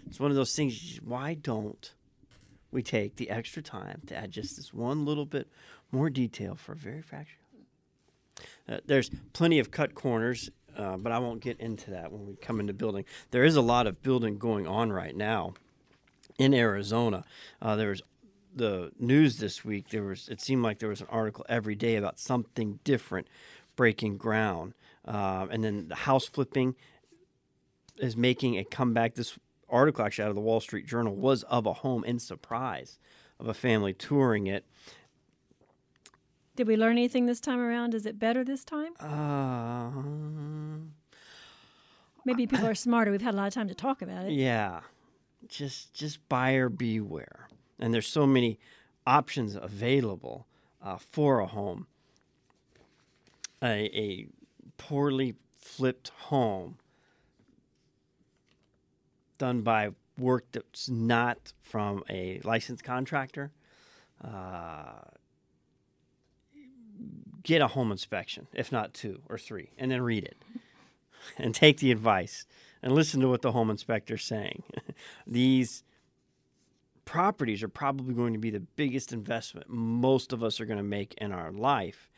It's 0.06 0.20
one 0.20 0.30
of 0.30 0.36
those 0.36 0.54
things. 0.54 1.00
Why 1.04 1.34
don't 1.34 1.92
we 2.70 2.82
take 2.82 3.16
the 3.16 3.30
extra 3.30 3.62
time 3.62 4.02
to 4.06 4.16
add 4.16 4.30
just 4.30 4.56
this 4.56 4.72
one 4.72 5.04
little 5.04 5.26
bit 5.26 5.48
more 5.90 6.08
detail 6.08 6.54
for 6.54 6.72
a 6.72 6.76
very 6.76 7.02
fraction? 7.02 7.38
Uh, 8.68 8.78
there's 8.86 9.10
plenty 9.32 9.58
of 9.58 9.70
cut 9.70 9.94
corners, 9.94 10.50
uh, 10.76 10.96
but 10.96 11.12
I 11.12 11.18
won't 11.18 11.40
get 11.40 11.60
into 11.60 11.90
that 11.90 12.10
when 12.10 12.26
we 12.26 12.34
come 12.36 12.60
into 12.60 12.72
building. 12.72 13.04
There 13.30 13.44
is 13.44 13.56
a 13.56 13.60
lot 13.60 13.86
of 13.86 14.02
building 14.02 14.38
going 14.38 14.66
on 14.66 14.90
right 14.92 15.14
now 15.14 15.54
in 16.38 16.54
Arizona. 16.54 17.24
Uh, 17.60 17.76
there 17.76 17.90
was 17.90 18.02
the 18.54 18.92
news 18.98 19.38
this 19.38 19.64
week. 19.64 19.88
There 19.90 20.04
was 20.04 20.28
it 20.28 20.40
seemed 20.40 20.62
like 20.62 20.78
there 20.78 20.88
was 20.88 21.00
an 21.00 21.06
article 21.10 21.44
every 21.48 21.74
day 21.74 21.96
about 21.96 22.18
something 22.18 22.78
different 22.84 23.26
breaking 23.76 24.16
ground, 24.18 24.74
uh, 25.06 25.46
and 25.50 25.64
then 25.64 25.88
the 25.88 25.94
house 25.94 26.26
flipping 26.26 26.74
is 27.98 28.16
making 28.16 28.58
a 28.58 28.64
comeback. 28.64 29.14
This 29.14 29.38
article 29.68 30.04
actually 30.04 30.24
out 30.24 30.30
of 30.30 30.34
the 30.34 30.40
Wall 30.42 30.60
Street 30.60 30.86
Journal 30.86 31.14
was 31.14 31.42
of 31.44 31.66
a 31.66 31.72
home 31.72 32.04
in 32.04 32.18
Surprise 32.18 32.98
of 33.40 33.48
a 33.48 33.54
family 33.54 33.92
touring 33.92 34.46
it. 34.46 34.64
Did 36.54 36.66
we 36.66 36.76
learn 36.76 36.92
anything 36.92 37.24
this 37.26 37.40
time 37.40 37.58
around? 37.60 37.94
Is 37.94 38.04
it 38.04 38.18
better 38.18 38.44
this 38.44 38.62
time? 38.64 38.92
Uh, 39.00 39.90
Maybe 42.24 42.46
people 42.46 42.66
are 42.66 42.74
smarter. 42.74 43.10
We've 43.10 43.22
had 43.22 43.34
a 43.34 43.36
lot 43.36 43.48
of 43.48 43.54
time 43.54 43.68
to 43.68 43.74
talk 43.74 44.02
about 44.02 44.26
it. 44.26 44.32
yeah, 44.32 44.80
just 45.48 45.92
just 45.94 46.28
buyer 46.28 46.68
beware. 46.68 47.48
And 47.78 47.92
there's 47.92 48.06
so 48.06 48.26
many 48.26 48.58
options 49.06 49.56
available 49.56 50.46
uh, 50.82 50.96
for 50.96 51.40
a 51.40 51.46
home. 51.46 51.86
A, 53.62 53.90
a 53.94 54.26
poorly 54.76 55.34
flipped 55.56 56.08
home 56.08 56.78
done 59.38 59.62
by 59.62 59.90
work 60.18 60.44
that's 60.52 60.88
not 60.88 61.52
from 61.62 62.04
a 62.08 62.40
licensed 62.44 62.84
contractor. 62.84 63.50
Uh, 64.22 65.00
get 67.42 67.60
a 67.60 67.68
home 67.68 67.90
inspection, 67.90 68.46
if 68.52 68.70
not 68.70 68.94
two 68.94 69.20
or 69.28 69.38
three, 69.38 69.70
and 69.78 69.90
then 69.90 70.02
read 70.02 70.24
it 70.24 70.36
and 71.38 71.54
take 71.54 71.78
the 71.78 71.90
advice 71.90 72.46
and 72.82 72.92
listen 72.92 73.20
to 73.20 73.28
what 73.28 73.42
the 73.42 73.52
home 73.52 73.70
inspector's 73.70 74.24
saying. 74.24 74.62
These 75.26 75.82
properties 77.04 77.62
are 77.62 77.68
probably 77.68 78.14
going 78.14 78.32
to 78.32 78.38
be 78.38 78.50
the 78.50 78.60
biggest 78.60 79.12
investment 79.12 79.68
most 79.68 80.32
of 80.32 80.42
us 80.42 80.60
are 80.60 80.66
going 80.66 80.78
to 80.78 80.84
make 80.84 81.14
in 81.18 81.32
our 81.32 81.52
life. 81.52 82.10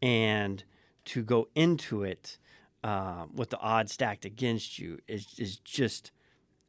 And 0.00 0.62
to 1.06 1.22
go 1.22 1.48
into 1.54 2.04
it 2.04 2.38
uh, 2.84 3.26
with 3.34 3.50
the 3.50 3.58
odds 3.58 3.92
stacked 3.92 4.24
against 4.24 4.78
you 4.78 4.98
is, 5.08 5.26
is 5.38 5.56
just 5.56 6.12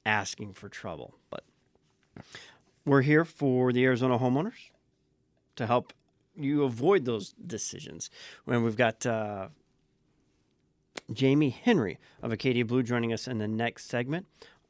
asking 0.06 0.54
for 0.54 0.70
trouble. 0.70 1.16
But 1.30 1.44
we're 2.86 3.02
here 3.02 3.26
for 3.26 3.72
the 3.72 3.86
Arizona 3.86 4.18
homeowners 4.18 4.72
to 5.56 5.68
help 5.68 5.94
you 6.36 6.64
avoid 6.64 7.06
those 7.06 7.34
decisions. 7.46 8.10
When 8.46 8.64
we've 8.64 8.78
got 8.78 9.06
uh, 9.06 9.50
Jamie 11.12 11.50
Henry 11.50 12.00
of 12.22 12.32
Arcadia 12.32 12.66
Blue 12.66 12.84
joining 12.84 13.14
us 13.14 13.28
in 13.28 13.38
the 13.38 13.48
next 13.48 13.90
segment, 13.90 14.26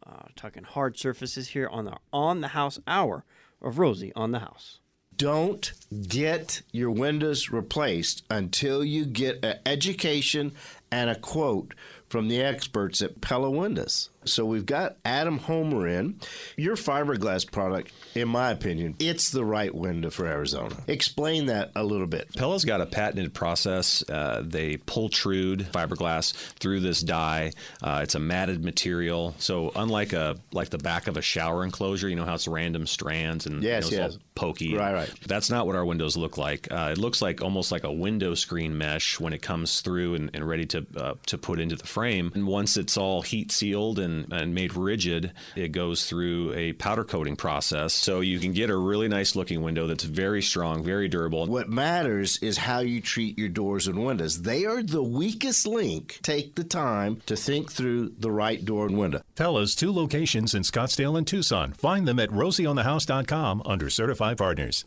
uh, 0.05 0.23
talking 0.35 0.63
hard 0.63 0.97
surfaces 0.97 1.49
here 1.49 1.67
on 1.67 1.85
the 1.85 1.97
On 2.11 2.41
the 2.41 2.49
House 2.49 2.79
Hour 2.87 3.23
of 3.61 3.79
Rosie 3.79 4.13
on 4.15 4.31
the 4.31 4.39
House. 4.39 4.79
Don't 5.15 5.73
get 6.07 6.61
your 6.71 6.91
windows 6.91 7.49
replaced 7.49 8.23
until 8.29 8.85
you 8.85 9.05
get 9.05 9.43
an 9.43 9.59
education 9.65 10.53
and 10.91 11.09
a 11.09 11.15
quote 11.15 11.73
from 12.09 12.27
the 12.27 12.41
experts 12.41 13.01
at 13.01 13.21
Pella 13.21 13.49
Windows. 13.49 14.09
So 14.25 14.45
we've 14.45 14.65
got 14.65 14.97
Adam 15.05 15.37
Homer 15.37 15.87
in. 15.87 16.19
Your 16.57 16.75
fiberglass 16.75 17.49
product, 17.49 17.93
in 18.15 18.27
my 18.27 18.51
opinion, 18.51 18.95
it's 18.99 19.29
the 19.29 19.45
right 19.45 19.73
window 19.73 20.09
for 20.09 20.27
Arizona. 20.27 20.75
Explain 20.87 21.45
that 21.45 21.71
a 21.75 21.83
little 21.83 22.05
bit. 22.05 22.35
Pella's 22.35 22.65
got 22.65 22.81
a 22.81 22.85
patented 22.85 23.33
process. 23.33 24.07
Uh, 24.09 24.43
they 24.45 24.77
pultrude 24.77 25.63
fiberglass 25.71 26.33
through 26.33 26.81
this 26.81 27.01
die. 27.01 27.53
Uh, 27.81 28.01
it's 28.03 28.15
a 28.15 28.19
matted 28.19 28.63
material, 28.63 29.35
so 29.39 29.71
unlike 29.75 30.11
a 30.13 30.35
like 30.51 30.69
the 30.69 30.77
back 30.77 31.07
of 31.07 31.15
a 31.15 31.21
shower 31.21 31.63
enclosure, 31.63 32.09
you 32.09 32.15
know 32.15 32.25
how 32.25 32.35
it's 32.35 32.47
random 32.47 32.85
strands 32.87 33.45
and 33.45 33.63
Yes, 33.63 33.89
you 33.89 33.97
know, 33.97 34.03
yes. 34.03 34.15
it's 34.15 34.15
all 34.15 34.21
pokey. 34.35 34.75
Right, 34.75 34.93
right. 34.93 35.13
That's 35.27 35.49
not 35.49 35.65
what 35.65 35.75
our 35.75 35.85
windows 35.85 36.15
look 36.17 36.37
like. 36.37 36.67
Uh, 36.71 36.89
it 36.91 36.97
looks 36.97 37.21
like 37.21 37.41
almost 37.41 37.71
like 37.71 37.83
a 37.83 37.91
window 37.91 38.35
screen 38.35 38.77
mesh 38.77 39.19
when 39.19 39.33
it 39.33 39.41
comes 39.41 39.81
through 39.81 40.15
and, 40.15 40.31
and 40.33 40.47
ready 40.47 40.65
to 40.67 40.85
uh, 40.97 41.13
to 41.27 41.37
put 41.37 41.59
into 41.59 41.75
the 41.75 41.87
frame. 41.87 41.98
And 42.33 42.47
once 42.47 42.77
it's 42.77 42.97
all 42.97 43.21
heat 43.21 43.51
sealed 43.51 43.99
and, 43.99 44.31
and 44.31 44.53
made 44.53 44.75
rigid, 44.75 45.33
it 45.55 45.71
goes 45.71 46.07
through 46.07 46.53
a 46.53 46.73
powder 46.73 47.03
coating 47.03 47.35
process. 47.35 47.93
So 47.93 48.21
you 48.21 48.39
can 48.39 48.53
get 48.53 48.69
a 48.69 48.77
really 48.77 49.07
nice 49.07 49.35
looking 49.35 49.61
window 49.61 49.87
that's 49.87 50.03
very 50.03 50.41
strong, 50.41 50.83
very 50.83 51.07
durable. 51.07 51.45
What 51.45 51.69
matters 51.69 52.37
is 52.41 52.57
how 52.57 52.79
you 52.79 53.01
treat 53.01 53.37
your 53.37 53.49
doors 53.49 53.87
and 53.87 54.05
windows. 54.05 54.41
They 54.41 54.65
are 54.65 54.83
the 54.83 55.03
weakest 55.03 55.67
link. 55.67 56.19
Take 56.21 56.55
the 56.55 56.63
time 56.63 57.21
to 57.25 57.35
think 57.35 57.71
through 57.71 58.13
the 58.19 58.31
right 58.31 58.63
door 58.63 58.85
and 58.85 58.97
window. 58.97 59.21
Pella's 59.35 59.75
two 59.75 59.91
locations 59.91 60.53
in 60.53 60.63
Scottsdale 60.63 61.17
and 61.17 61.27
Tucson. 61.27 61.73
Find 61.73 62.07
them 62.07 62.19
at 62.19 62.29
rosieonthehouse.com 62.29 63.63
under 63.65 63.89
certified 63.89 64.37
partners. 64.37 64.85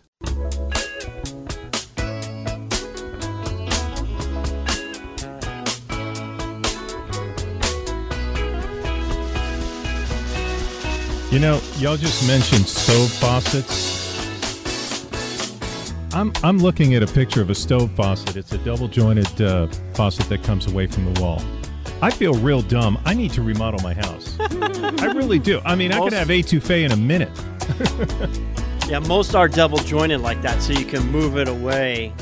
You 11.33 11.39
know, 11.39 11.63
y'all 11.79 11.97
just 11.97 12.27
mentioned 12.29 12.67
stove 12.69 13.11
faucets. 13.11 14.03
I'm 16.15 16.31
I'm 16.45 16.59
looking 16.59 16.95
at 16.95 17.03
a 17.03 17.07
picture 17.07 17.41
of 17.41 17.49
a 17.49 17.55
stove 17.55 17.91
faucet. 17.93 18.37
It's 18.37 18.53
a 18.53 18.59
double 18.59 18.87
jointed 18.87 19.41
uh, 19.41 19.67
faucet 19.95 20.29
that 20.29 20.43
comes 20.43 20.67
away 20.71 20.87
from 20.87 21.13
the 21.13 21.19
wall. 21.23 21.43
I 22.03 22.11
feel 22.11 22.35
real 22.35 22.61
dumb. 22.61 23.01
I 23.07 23.15
need 23.15 23.33
to 23.33 23.41
remodel 23.43 23.81
my 23.83 23.95
house. 23.95 24.37
I 24.41 25.11
really 25.15 25.39
do. 25.39 25.63
I 25.65 25.75
mean, 25.75 25.91
I 25.93 26.01
could 26.01 26.13
Most- 26.13 26.15
have 26.15 26.29
etouffee 26.29 26.85
in 26.85 26.93
a 26.93 26.97
minute. 26.97 27.31
Yeah, 28.89 28.99
most 28.99 29.35
are 29.35 29.49
double 29.49 29.79
jointed 29.79 30.21
like 30.21 30.43
that, 30.43 30.61
so 30.61 30.73
you 30.75 30.85
can 30.85 31.11
move 31.11 31.39
it 31.39 31.49
away 31.49 32.13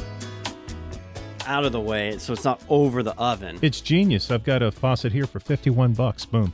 out 1.46 1.64
of 1.64 1.72
the 1.72 1.80
way 1.80 2.16
so 2.18 2.32
it's 2.34 2.44
not 2.44 2.62
over 2.68 3.02
the 3.02 3.14
oven. 3.16 3.58
It's 3.60 3.80
genius. 3.80 4.30
I've 4.30 4.44
got 4.44 4.62
a 4.62 4.70
faucet 4.70 5.10
here 5.10 5.26
for 5.26 5.40
51 5.40 5.94
bucks. 5.94 6.24
Boom. 6.26 6.52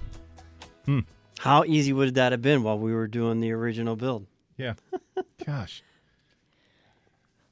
How 1.38 1.64
easy 1.64 1.93
would 1.93 2.14
that 2.14 2.33
have 2.33 2.43
been 2.43 2.62
while 2.62 2.78
we 2.78 2.93
were 2.93 3.07
doing 3.07 3.40
the 3.40 3.52
original 3.52 3.97
build? 3.97 4.26
Yeah. 4.57 4.75
Gosh. 5.47 5.83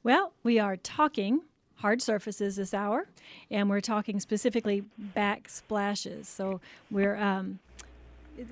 Well, 0.03 0.33
we 0.43 0.59
are 0.59 0.77
talking 0.77 1.41
hard 1.77 2.01
surfaces 2.01 2.55
this 2.55 2.73
hour, 2.73 3.07
and 3.51 3.69
we're 3.69 3.81
talking 3.81 4.19
specifically 4.19 4.83
backsplashes. 5.15 6.25
So 6.25 6.61
we're 6.89 7.15
um, 7.15 7.59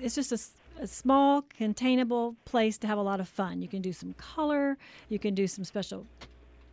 it's 0.00 0.14
just 0.14 0.32
a 0.32 0.86
small, 0.86 1.42
containable 1.42 2.36
place 2.44 2.78
to 2.78 2.86
have 2.86 2.98
a 2.98 3.02
lot 3.02 3.20
of 3.20 3.28
fun. 3.28 3.62
You 3.62 3.68
can 3.68 3.82
do 3.82 3.92
some 3.92 4.14
color, 4.14 4.76
you 5.08 5.18
can 5.18 5.34
do 5.34 5.46
some 5.46 5.64
special 5.64 6.06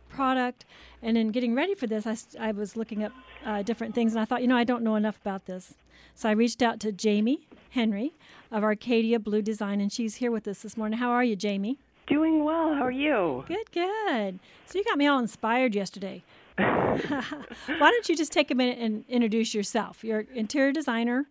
product, 0.08 0.64
and 1.02 1.16
in 1.16 1.30
getting 1.30 1.54
ready 1.54 1.74
for 1.74 1.86
this, 1.86 2.06
I 2.38 2.52
was 2.52 2.76
looking 2.76 3.04
up 3.04 3.12
uh, 3.44 3.62
different 3.62 3.94
things, 3.94 4.12
and 4.12 4.20
I 4.20 4.24
thought, 4.24 4.42
you 4.42 4.48
know, 4.48 4.56
I 4.56 4.64
don't 4.64 4.82
know 4.82 4.96
enough 4.96 5.18
about 5.20 5.46
this. 5.46 5.74
So 6.14 6.28
I 6.28 6.32
reached 6.32 6.62
out 6.62 6.80
to 6.80 6.92
Jamie 6.92 7.46
Henry 7.72 8.12
of 8.50 8.62
Arcadia 8.62 9.18
Blue 9.18 9.40
Design, 9.40 9.80
and 9.80 9.90
she's 9.90 10.16
here 10.16 10.30
with 10.30 10.46
us 10.46 10.60
this 10.60 10.76
morning. 10.76 10.98
How 10.98 11.10
are 11.10 11.24
you, 11.24 11.36
Jamie? 11.36 11.78
Doing 12.06 12.44
well. 12.44 12.74
How 12.74 12.84
are 12.84 12.90
you? 12.90 13.44
Good, 13.48 13.72
good. 13.72 14.38
So 14.66 14.78
you 14.78 14.84
got 14.84 14.98
me 14.98 15.06
all 15.06 15.18
inspired 15.18 15.74
yesterday. 15.74 16.22
Why 16.58 17.34
don't 17.78 18.08
you 18.08 18.16
just 18.16 18.30
take 18.30 18.50
a 18.50 18.54
minute 18.54 18.78
and 18.78 19.04
introduce 19.08 19.54
yourself? 19.54 20.04
You're 20.04 20.20
an 20.20 20.26
interior 20.34 20.72
designer. 20.72 21.24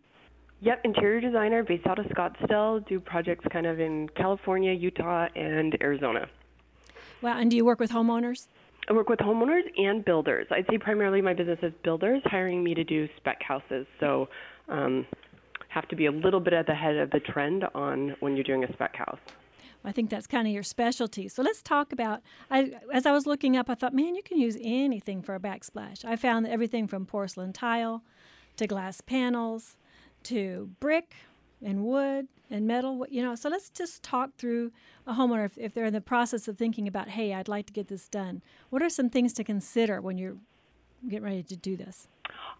Yep, 0.61 0.81
interior 0.83 1.21
designer 1.21 1.63
based 1.63 1.85
out 1.85 1.99
of 1.99 2.05
Scottsdale. 2.07 2.87
Do 2.87 2.99
projects 2.99 3.45
kind 3.51 3.67
of 3.67 3.79
in 3.79 4.09
California, 4.15 4.73
Utah, 4.73 5.27
and 5.35 5.77
Arizona. 5.79 6.27
Well, 7.21 7.37
and 7.37 7.51
do 7.51 7.57
you 7.57 7.65
work 7.65 7.79
with 7.79 7.91
homeowners? 7.91 8.47
I 8.89 8.93
work 8.93 9.09
with 9.09 9.19
homeowners 9.19 9.61
and 9.77 10.03
builders. 10.03 10.47
I'd 10.49 10.65
say 10.71 10.79
primarily 10.79 11.21
my 11.21 11.35
business 11.35 11.59
is 11.61 11.71
builders 11.83 12.21
hiring 12.25 12.63
me 12.63 12.73
to 12.73 12.83
do 12.83 13.07
spec 13.17 13.43
houses. 13.43 13.85
So, 13.99 14.27
um, 14.69 15.05
have 15.71 15.87
to 15.87 15.95
be 15.95 16.05
a 16.05 16.11
little 16.11 16.41
bit 16.41 16.53
at 16.53 16.67
the 16.67 16.75
head 16.75 16.97
of 16.97 17.11
the 17.11 17.19
trend 17.19 17.63
on 17.73 18.15
when 18.19 18.35
you're 18.35 18.43
doing 18.43 18.63
a 18.63 18.73
spec 18.73 18.95
house. 18.95 19.19
I 19.85 19.91
think 19.91 20.09
that's 20.09 20.27
kind 20.27 20.45
of 20.45 20.53
your 20.53 20.63
specialty. 20.63 21.27
So 21.29 21.41
let's 21.41 21.61
talk 21.61 21.93
about. 21.93 22.21
I, 22.51 22.73
as 22.93 23.05
I 23.05 23.13
was 23.13 23.25
looking 23.25 23.55
up, 23.55 23.69
I 23.69 23.75
thought, 23.75 23.93
man, 23.93 24.13
you 24.13 24.21
can 24.21 24.37
use 24.37 24.57
anything 24.61 25.21
for 25.21 25.33
a 25.33 25.39
backsplash. 25.39 26.03
I 26.05 26.17
found 26.17 26.45
everything 26.45 26.87
from 26.87 27.05
porcelain 27.05 27.53
tile 27.53 28.03
to 28.57 28.67
glass 28.67 29.01
panels 29.01 29.77
to 30.23 30.69
brick 30.79 31.15
and 31.63 31.83
wood 31.83 32.27
and 32.49 32.67
metal. 32.67 33.07
You 33.09 33.23
know, 33.23 33.35
so 33.35 33.49
let's 33.49 33.69
just 33.69 34.03
talk 34.03 34.35
through 34.37 34.71
a 35.07 35.13
homeowner 35.13 35.45
if, 35.45 35.57
if 35.57 35.73
they're 35.73 35.85
in 35.85 35.93
the 35.93 36.01
process 36.01 36.47
of 36.47 36.57
thinking 36.57 36.87
about, 36.87 37.07
hey, 37.07 37.33
I'd 37.33 37.47
like 37.47 37.65
to 37.67 37.73
get 37.73 37.87
this 37.87 38.07
done. 38.09 38.43
What 38.69 38.83
are 38.83 38.89
some 38.89 39.09
things 39.09 39.33
to 39.33 39.43
consider 39.43 40.01
when 40.01 40.17
you're 40.17 40.35
getting 41.09 41.23
ready 41.23 41.43
to 41.43 41.55
do 41.55 41.77
this? 41.77 42.07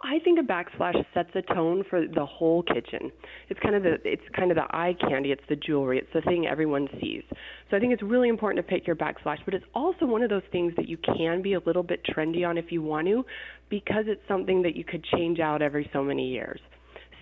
I 0.04 0.20
think 0.20 0.40
a 0.40 0.44
backsplash 0.44 1.06
sets 1.14 1.30
a 1.36 1.42
tone 1.54 1.84
for 1.90 2.08
the 2.08 2.26
whole 2.26 2.64
kitchen. 2.64 3.12
It's 3.50 3.60
kind 3.60 3.76
of 3.76 3.84
the 3.84 3.98
it's 4.04 4.24
kind 4.36 4.52
of 4.52 4.58
the 4.58 4.66
eye 4.76 4.96
candy, 5.00 5.32
it's 5.32 5.44
the 5.48 5.56
jewelry, 5.56 6.00
it's 6.00 6.12
the 6.14 6.22
thing 6.22 6.48
everyone 6.48 6.88
sees. 7.00 7.24
So 7.70 7.78
I 7.78 7.80
think 7.80 7.94
it's 7.94 8.02
really 8.02 8.30
important 8.30 8.66
to 8.66 8.70
pick 8.70 8.88
your 8.88 8.96
backsplash, 8.96 9.38
but 9.46 9.54
it's 9.54 9.66
also 9.76 10.06
one 10.06 10.24
of 10.24 10.30
those 10.30 10.44
things 10.52 10.74
that 10.76 10.88
you 10.90 10.98
can 10.98 11.42
be 11.42 11.54
a 11.54 11.60
little 11.60 11.84
bit 11.84 12.02
trendy 12.06 12.48
on 12.48 12.58
if 12.58 12.72
you 12.72 12.82
want 12.82 13.08
to 13.08 13.24
because 13.70 14.06
it's 14.08 14.22
something 14.28 14.62
that 14.64 14.76
you 14.76 14.84
could 14.84 15.04
change 15.16 15.40
out 15.40 15.62
every 15.62 15.90
so 15.94 16.04
many 16.04 16.30
years. 16.30 16.60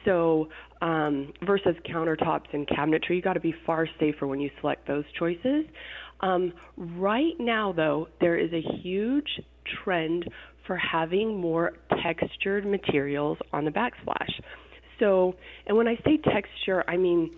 So 0.05 0.47
um, 0.81 1.33
versus 1.45 1.75
countertops 1.85 2.53
and 2.53 2.65
cabinetry, 2.67 3.11
you 3.11 3.21
got 3.21 3.33
to 3.33 3.39
be 3.39 3.53
far 3.65 3.87
safer 3.99 4.25
when 4.25 4.39
you 4.39 4.49
select 4.61 4.87
those 4.87 5.03
choices. 5.17 5.65
Um, 6.21 6.53
right 6.77 7.33
now, 7.39 7.73
though, 7.73 8.07
there 8.19 8.37
is 8.37 8.51
a 8.53 8.61
huge 8.81 9.41
trend 9.83 10.25
for 10.65 10.77
having 10.77 11.39
more 11.39 11.73
textured 12.03 12.65
materials 12.65 13.37
on 13.53 13.65
the 13.65 13.71
backsplash. 13.71 14.31
So, 14.99 15.35
and 15.65 15.77
when 15.77 15.87
I 15.87 15.95
say 16.05 16.17
texture, 16.17 16.83
I 16.87 16.97
mean, 16.97 17.31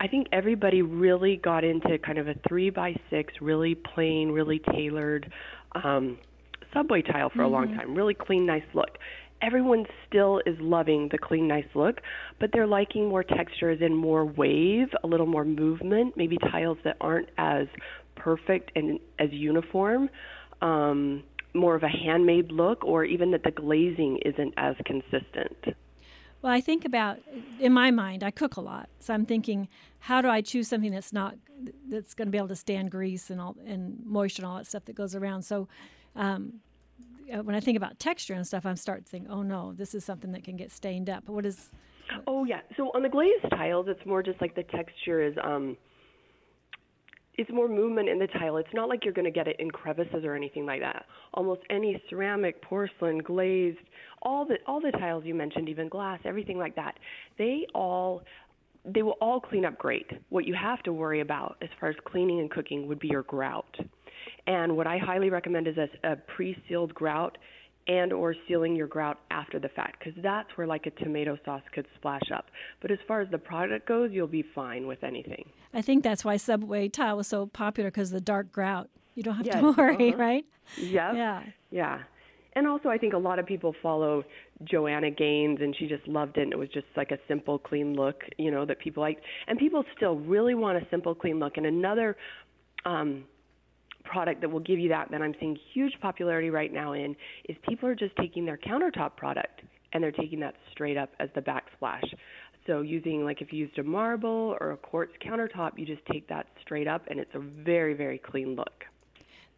I 0.00 0.08
think 0.08 0.28
everybody 0.32 0.82
really 0.82 1.36
got 1.36 1.64
into 1.64 1.98
kind 1.98 2.18
of 2.18 2.28
a 2.28 2.34
three 2.48 2.70
by 2.70 2.94
six, 3.10 3.32
really 3.40 3.74
plain, 3.74 4.30
really 4.30 4.60
tailored 4.72 5.32
um, 5.74 6.18
subway 6.72 7.02
tile 7.02 7.30
for 7.30 7.38
mm-hmm. 7.38 7.44
a 7.44 7.48
long 7.48 7.68
mm-hmm. 7.68 7.78
time. 7.78 7.94
Really 7.94 8.14
clean, 8.14 8.46
nice 8.46 8.62
look. 8.74 8.98
Everyone 9.42 9.84
still 10.08 10.40
is 10.46 10.56
loving 10.60 11.08
the 11.12 11.18
clean, 11.18 11.46
nice 11.46 11.66
look, 11.74 12.00
but 12.40 12.50
they're 12.52 12.66
liking 12.66 13.08
more 13.08 13.22
textures 13.22 13.80
and 13.82 13.96
more 13.96 14.24
wave, 14.24 14.88
a 15.04 15.06
little 15.06 15.26
more 15.26 15.44
movement, 15.44 16.16
maybe 16.16 16.38
tiles 16.38 16.78
that 16.84 16.96
aren't 17.00 17.28
as 17.36 17.66
perfect 18.14 18.72
and 18.74 18.98
as 19.18 19.28
uniform. 19.32 20.08
Um, 20.62 21.22
more 21.56 21.74
of 21.74 21.82
a 21.82 21.88
handmade 21.88 22.52
look 22.52 22.84
or 22.84 23.04
even 23.04 23.30
that 23.32 23.42
the 23.42 23.50
glazing 23.50 24.18
isn't 24.24 24.54
as 24.56 24.74
consistent? 24.84 25.76
Well, 26.42 26.52
I 26.52 26.60
think 26.60 26.84
about 26.84 27.18
in 27.58 27.72
my 27.72 27.90
mind, 27.90 28.22
I 28.22 28.30
cook 28.30 28.56
a 28.56 28.60
lot, 28.60 28.88
so 29.00 29.14
I'm 29.14 29.26
thinking, 29.26 29.68
how 30.00 30.20
do 30.20 30.28
I 30.28 30.40
choose 30.42 30.68
something 30.68 30.92
that's 30.92 31.12
not 31.12 31.34
that's 31.88 32.14
going 32.14 32.26
to 32.26 32.32
be 32.32 32.38
able 32.38 32.48
to 32.48 32.56
stand 32.56 32.90
grease 32.90 33.30
and 33.30 33.40
all 33.40 33.56
and 33.66 33.98
moisture 34.04 34.42
and 34.42 34.50
all 34.50 34.56
that 34.58 34.66
stuff 34.66 34.84
that 34.86 34.94
goes 34.94 35.14
around. 35.14 35.42
So, 35.42 35.68
um, 36.14 36.60
uh, 37.32 37.42
when 37.42 37.54
I 37.56 37.60
think 37.60 37.76
about 37.76 37.98
texture 37.98 38.34
and 38.34 38.46
stuff, 38.46 38.64
I'm 38.66 38.76
starting 38.76 39.04
to 39.04 39.10
think, 39.10 39.26
oh 39.30 39.42
no, 39.42 39.72
this 39.72 39.94
is 39.94 40.04
something 40.04 40.32
that 40.32 40.44
can 40.44 40.56
get 40.56 40.70
stained 40.70 41.10
up. 41.10 41.24
But 41.26 41.32
what 41.32 41.46
is? 41.46 41.70
Oh 42.26 42.44
yeah. 42.44 42.60
So 42.76 42.90
on 42.94 43.02
the 43.02 43.08
glazed 43.08 43.50
tiles, 43.50 43.86
it's 43.88 44.04
more 44.06 44.22
just 44.22 44.40
like 44.40 44.54
the 44.54 44.62
texture 44.62 45.22
is 45.22 45.34
um, 45.42 45.76
it's 47.38 47.50
more 47.50 47.68
movement 47.68 48.08
in 48.08 48.18
the 48.18 48.26
tile. 48.28 48.56
It's 48.56 48.72
not 48.72 48.88
like 48.88 49.04
you're 49.04 49.14
going 49.14 49.26
to 49.26 49.30
get 49.30 49.46
it 49.46 49.56
in 49.58 49.70
crevices 49.70 50.24
or 50.24 50.34
anything 50.34 50.64
like 50.64 50.80
that. 50.80 51.04
Almost 51.34 51.62
any 51.70 52.02
ceramic, 52.08 52.62
porcelain, 52.62 53.18
glazed, 53.18 53.78
all 54.22 54.46
the 54.46 54.56
all 54.66 54.80
the 54.80 54.92
tiles 54.92 55.24
you 55.24 55.34
mentioned, 55.34 55.68
even 55.68 55.88
glass, 55.88 56.18
everything 56.24 56.58
like 56.58 56.74
that, 56.76 56.98
they 57.38 57.66
all 57.74 58.22
they 58.84 59.02
will 59.02 59.16
all 59.20 59.40
clean 59.40 59.64
up 59.64 59.76
great. 59.78 60.10
What 60.30 60.46
you 60.46 60.54
have 60.54 60.82
to 60.84 60.92
worry 60.92 61.20
about 61.20 61.56
as 61.60 61.68
far 61.78 61.90
as 61.90 61.96
cleaning 62.04 62.40
and 62.40 62.50
cooking 62.50 62.86
would 62.86 63.00
be 63.00 63.08
your 63.08 63.24
grout. 63.24 63.76
And 64.46 64.76
what 64.76 64.86
I 64.86 64.98
highly 64.98 65.28
recommend 65.28 65.66
is 65.66 65.76
a, 65.76 66.12
a 66.12 66.16
pre-sealed 66.16 66.94
grout 66.94 67.36
and 67.88 68.12
or 68.12 68.34
sealing 68.48 68.74
your 68.74 68.86
grout 68.86 69.18
after 69.30 69.58
the 69.58 69.68
fact 69.68 69.98
because 69.98 70.20
that's 70.22 70.48
where 70.56 70.66
like 70.66 70.86
a 70.86 70.90
tomato 70.90 71.38
sauce 71.44 71.62
could 71.72 71.86
splash 71.96 72.30
up. 72.34 72.46
But 72.80 72.90
as 72.90 72.98
far 73.06 73.20
as 73.20 73.30
the 73.30 73.38
product 73.38 73.86
goes 73.86 74.10
you'll 74.12 74.26
be 74.26 74.44
fine 74.54 74.86
with 74.86 75.04
anything. 75.04 75.48
I 75.72 75.82
think 75.82 76.02
that's 76.02 76.24
why 76.24 76.36
subway 76.36 76.88
tile 76.88 77.16
was 77.16 77.28
so 77.28 77.46
popular 77.46 77.90
because 77.90 78.10
the 78.10 78.20
dark 78.20 78.52
grout. 78.52 78.88
You 79.14 79.22
don't 79.22 79.36
have 79.36 79.46
yes. 79.46 79.60
to 79.60 79.72
worry 79.76 80.10
uh-huh. 80.10 80.18
right? 80.18 80.44
Yep. 80.76 81.14
yeah. 81.14 81.42
Yeah. 81.70 81.98
And 82.54 82.66
also 82.66 82.88
i 82.88 82.98
think 82.98 83.12
a 83.12 83.18
lot 83.18 83.38
of 83.38 83.46
people 83.46 83.74
follow 83.82 84.24
joanna 84.64 85.10
gaines 85.10 85.58
and 85.60 85.76
she 85.78 85.86
just 85.86 86.08
loved 86.08 86.38
it 86.38 86.42
and 86.42 86.52
it 86.52 86.58
was 86.58 86.70
just 86.70 86.86
like 86.96 87.10
a 87.10 87.18
simple 87.28 87.58
clean 87.58 87.94
look 87.94 88.22
you 88.38 88.50
know 88.50 88.64
that 88.64 88.78
people 88.78 89.02
liked. 89.02 89.22
And 89.46 89.58
people 89.58 89.84
still 89.96 90.16
really 90.16 90.54
want 90.54 90.78
a 90.82 90.86
simple 90.90 91.14
clean 91.14 91.38
look. 91.38 91.56
And 91.56 91.66
another 91.66 92.16
um 92.84 93.24
product 94.06 94.40
that 94.40 94.50
will 94.50 94.60
give 94.60 94.78
you 94.78 94.88
that 94.88 95.10
that 95.10 95.20
I'm 95.20 95.34
seeing 95.40 95.56
huge 95.74 95.92
popularity 96.00 96.50
right 96.50 96.72
now 96.72 96.92
in 96.92 97.16
is 97.48 97.56
people 97.68 97.88
are 97.88 97.94
just 97.94 98.16
taking 98.16 98.44
their 98.44 98.56
countertop 98.56 99.16
product 99.16 99.62
and 99.92 100.02
they're 100.02 100.12
taking 100.12 100.40
that 100.40 100.54
straight 100.72 100.96
up 100.96 101.10
as 101.20 101.28
the 101.34 101.40
backsplash. 101.40 102.04
So 102.66 102.80
using 102.80 103.24
like 103.24 103.40
if 103.42 103.52
you 103.52 103.60
used 103.60 103.78
a 103.78 103.82
marble 103.82 104.56
or 104.60 104.72
a 104.72 104.76
quartz 104.76 105.12
countertop, 105.24 105.78
you 105.78 105.86
just 105.86 106.04
take 106.06 106.28
that 106.28 106.46
straight 106.60 106.88
up 106.88 107.02
and 107.08 107.20
it's 107.20 107.34
a 107.34 107.38
very 107.38 107.94
very 107.94 108.18
clean 108.18 108.56
look. 108.56 108.84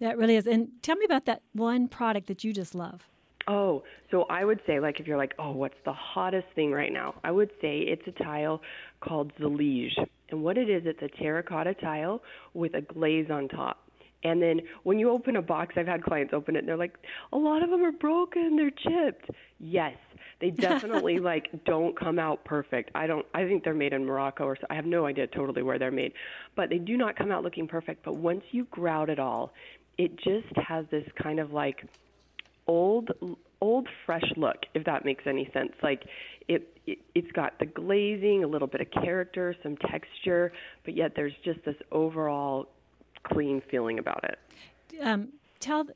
That 0.00 0.16
really 0.16 0.37
is. 0.37 0.46
And 0.46 0.68
tell 0.82 0.96
me 0.96 1.04
about 1.04 1.26
that 1.26 1.42
one 1.54 1.88
product 1.88 2.28
that 2.28 2.44
you 2.44 2.52
just 2.52 2.74
love. 2.74 3.00
Oh, 3.48 3.82
so 4.11 4.24
I 4.24 4.44
would 4.44 4.61
say 4.66 4.78
like 4.78 5.00
if 5.00 5.06
you're 5.06 5.16
like, 5.16 5.34
"Oh, 5.38 5.52
what's 5.52 5.82
the 5.87 5.92
hottest 5.92 6.46
thing 6.54 6.70
right 6.70 6.92
now?" 6.92 7.14
I 7.24 7.30
would 7.30 7.50
say 7.62 7.78
it's 7.80 8.06
a 8.06 8.22
tile 8.22 8.61
called 9.00 9.32
Zellige. 9.40 9.96
And 10.30 10.42
what 10.42 10.58
it 10.58 10.68
is, 10.68 10.82
it's 10.84 11.00
a 11.00 11.08
terracotta 11.08 11.74
tile 11.74 12.22
with 12.52 12.74
a 12.74 12.82
glaze 12.82 13.30
on 13.30 13.48
top. 13.48 13.88
And 14.24 14.42
then 14.42 14.61
when 14.83 14.98
you 14.98 15.11
open 15.11 15.37
a 15.37 15.42
box, 15.42 15.74
I've 15.76 15.87
had 15.87 16.02
clients 16.02 16.33
open 16.33 16.57
it 16.57 16.61
and 16.61 16.68
they're 16.68 16.76
like, 16.76 16.98
a 17.33 17.38
lot 17.38 17.62
of 17.62 17.70
them 17.70 17.85
are 17.85 17.92
broken, 17.92 18.57
they're 18.57 18.70
chipped. 18.70 19.31
Yes, 19.61 19.96
they 20.40 20.50
definitely 20.50 21.18
like 21.20 21.48
don't 21.64 21.98
come 21.98 22.18
out 22.18 22.44
perfect. 22.44 22.90
I 22.94 23.07
don't 23.07 23.26
I 23.35 23.44
think 23.44 23.64
they're 23.64 23.74
made 23.74 23.92
in 23.92 24.04
Morocco 24.04 24.44
or 24.44 24.57
so, 24.57 24.66
I 24.70 24.74
have 24.74 24.87
no 24.87 25.07
idea 25.07 25.26
totally 25.26 25.62
where 25.62 25.78
they're 25.78 25.90
made, 25.92 26.12
but 26.57 26.68
they 26.68 26.78
do 26.78 26.96
not 26.96 27.16
come 27.16 27.31
out 27.31 27.44
looking 27.44 27.68
perfect, 27.68 28.04
but 28.04 28.16
once 28.16 28.42
you 28.50 28.66
grout 28.70 29.09
it 29.09 29.20
all, 29.20 29.52
it 29.98 30.16
just 30.16 30.57
has 30.57 30.85
this 30.90 31.07
kind 31.20 31.38
of 31.38 31.52
like 31.52 31.85
old 32.66 33.11
old 33.61 33.88
fresh 34.07 34.31
look 34.37 34.57
if 34.74 34.85
that 34.85 35.04
makes 35.04 35.24
any 35.26 35.48
sense. 35.52 35.72
Like 35.83 36.04
it, 36.48 36.76
it 36.87 36.98
it's 37.14 37.31
got 37.33 37.59
the 37.61 37.66
glazing, 37.66 38.42
a 38.42 38.48
little 38.48 38.68
bit 38.68 38.81
of 38.81 38.90
character, 38.90 39.54
some 39.62 39.76
texture, 39.76 40.52
but 40.85 40.96
yet 40.96 41.12
there's 41.14 41.35
just 41.44 41.64
this 41.64 41.76
overall 41.92 42.68
clean 43.33 43.62
feeling 43.71 43.99
about 43.99 44.25
it. 44.25 44.38
Um, 45.03 45.29
tell, 45.61 45.87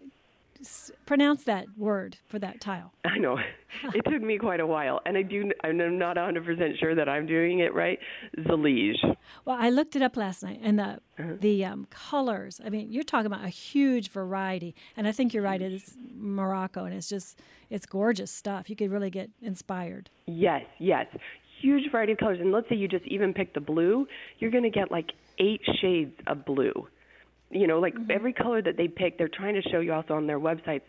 pronounce 1.06 1.44
that 1.44 1.66
word 1.76 2.16
for 2.26 2.38
that 2.38 2.60
tile. 2.60 2.92
I 3.04 3.18
know. 3.18 3.38
it 3.94 4.04
took 4.04 4.22
me 4.22 4.38
quite 4.38 4.60
a 4.60 4.66
while, 4.66 5.00
and 5.06 5.16
I 5.16 5.22
do. 5.22 5.50
I'm 5.64 5.76
not 5.98 6.16
100 6.16 6.44
percent 6.44 6.78
sure 6.78 6.94
that 6.94 7.08
I'm 7.08 7.26
doing 7.26 7.60
it 7.60 7.74
right. 7.74 7.98
Zellige. 8.38 9.16
Well, 9.44 9.56
I 9.58 9.70
looked 9.70 9.96
it 9.96 10.02
up 10.02 10.16
last 10.16 10.42
night, 10.42 10.60
and 10.62 10.78
the 10.78 10.84
uh-huh. 10.84 11.34
the 11.40 11.64
um, 11.64 11.86
colors. 11.90 12.60
I 12.64 12.70
mean, 12.70 12.90
you're 12.90 13.02
talking 13.02 13.26
about 13.26 13.44
a 13.44 13.48
huge 13.48 14.10
variety, 14.10 14.74
and 14.96 15.06
I 15.08 15.12
think 15.12 15.34
you're 15.34 15.42
right. 15.42 15.60
It's 15.60 15.94
Morocco, 16.14 16.84
and 16.84 16.94
it's 16.94 17.08
just 17.08 17.40
it's 17.70 17.86
gorgeous 17.86 18.30
stuff. 18.30 18.70
You 18.70 18.76
could 18.76 18.90
really 18.90 19.10
get 19.10 19.30
inspired. 19.40 20.10
Yes, 20.26 20.62
yes. 20.78 21.06
Huge 21.60 21.90
variety 21.90 22.12
of 22.12 22.18
colors, 22.18 22.38
and 22.40 22.50
let's 22.52 22.68
say 22.68 22.74
you 22.74 22.88
just 22.88 23.06
even 23.06 23.32
pick 23.32 23.54
the 23.54 23.60
blue, 23.60 24.06
you're 24.40 24.50
going 24.50 24.64
to 24.64 24.70
get 24.70 24.90
like 24.90 25.12
eight 25.38 25.60
shades 25.80 26.12
of 26.26 26.44
blue 26.44 26.88
you 27.52 27.66
know 27.66 27.78
like 27.78 27.94
mm-hmm. 27.94 28.10
every 28.10 28.32
color 28.32 28.60
that 28.62 28.76
they 28.76 28.88
pick 28.88 29.18
they're 29.18 29.28
trying 29.28 29.54
to 29.54 29.62
show 29.70 29.80
you 29.80 29.92
also 29.92 30.14
on 30.14 30.26
their 30.26 30.40
websites 30.40 30.82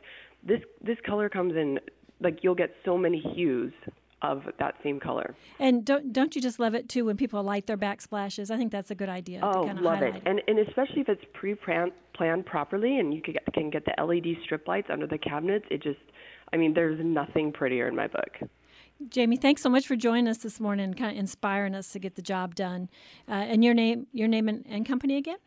this 0.44 0.62
this 0.82 0.98
color 1.06 1.30
comes 1.30 1.56
in 1.56 1.80
like 2.20 2.40
you'll 2.42 2.56
get 2.56 2.74
so 2.86 2.98
many 2.98 3.20
hues 3.36 3.74
of 4.24 4.44
that 4.58 4.76
same 4.84 5.00
color. 5.00 5.36
And 5.60 5.84
don't 5.86 6.14
don't 6.14 6.36
you 6.36 6.42
just 6.42 6.60
love 6.60 6.74
it 6.74 6.90
too 6.90 7.06
when 7.06 7.18
people 7.18 7.44
light 7.44 7.68
their 7.68 7.78
backsplashes? 7.78 8.50
I 8.50 8.58
think 8.58 8.72
that's 8.72 8.90
a 8.90 8.96
good 8.96 9.10
idea. 9.10 9.42
Oh, 9.44 9.64
love 9.82 10.02
it. 10.02 10.16
it. 10.16 10.24
And 10.26 10.42
and 10.48 10.60
especially 10.60 11.02
if 11.02 11.10
it's 11.10 11.24
pre-planned 11.34 12.46
properly 12.46 13.00
and 13.00 13.14
you 13.14 13.22
can 13.22 13.34
get, 13.34 13.54
can 13.54 13.70
get 13.70 13.86
the 13.86 14.02
LED 14.02 14.38
strip 14.44 14.68
lights 14.68 14.88
under 14.90 15.06
the 15.06 15.18
cabinets. 15.18 15.66
It 15.70 15.84
just, 15.84 16.00
I 16.54 16.58
mean, 16.58 16.74
there's 16.74 17.00
nothing 17.04 17.52
prettier 17.52 17.88
in 17.88 17.96
my 17.96 18.08
book. 18.08 18.50
Jamie, 19.10 19.38
thanks 19.38 19.62
so 19.62 19.70
much 19.70 19.86
for 19.88 19.96
joining 19.96 20.28
us 20.28 20.38
this 20.38 20.60
morning 20.60 20.86
and 20.86 20.98
kind 20.98 21.12
of 21.12 21.18
inspiring 21.18 21.76
us 21.76 21.90
to 21.90 22.00
get 22.00 22.16
the 22.16 22.22
job 22.22 22.56
done. 22.56 22.90
Uh, 23.28 23.34
and 23.34 23.64
your 23.64 23.74
name, 23.74 24.08
your 24.14 24.28
name 24.28 24.48
and, 24.48 24.66
and 24.70 24.86
company 24.86 25.18
again? 25.18 25.38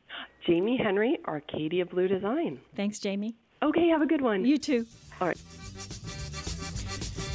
Jamie 0.46 0.76
Henry, 0.76 1.18
Arcadia 1.26 1.86
Blue 1.86 2.08
Design. 2.08 2.60
Thanks, 2.74 2.98
Jamie. 2.98 3.34
Okay, 3.62 3.88
have 3.88 4.02
a 4.02 4.06
good 4.06 4.20
one. 4.20 4.44
You 4.44 4.58
too. 4.58 4.86
All 5.20 5.28
right. 5.28 5.38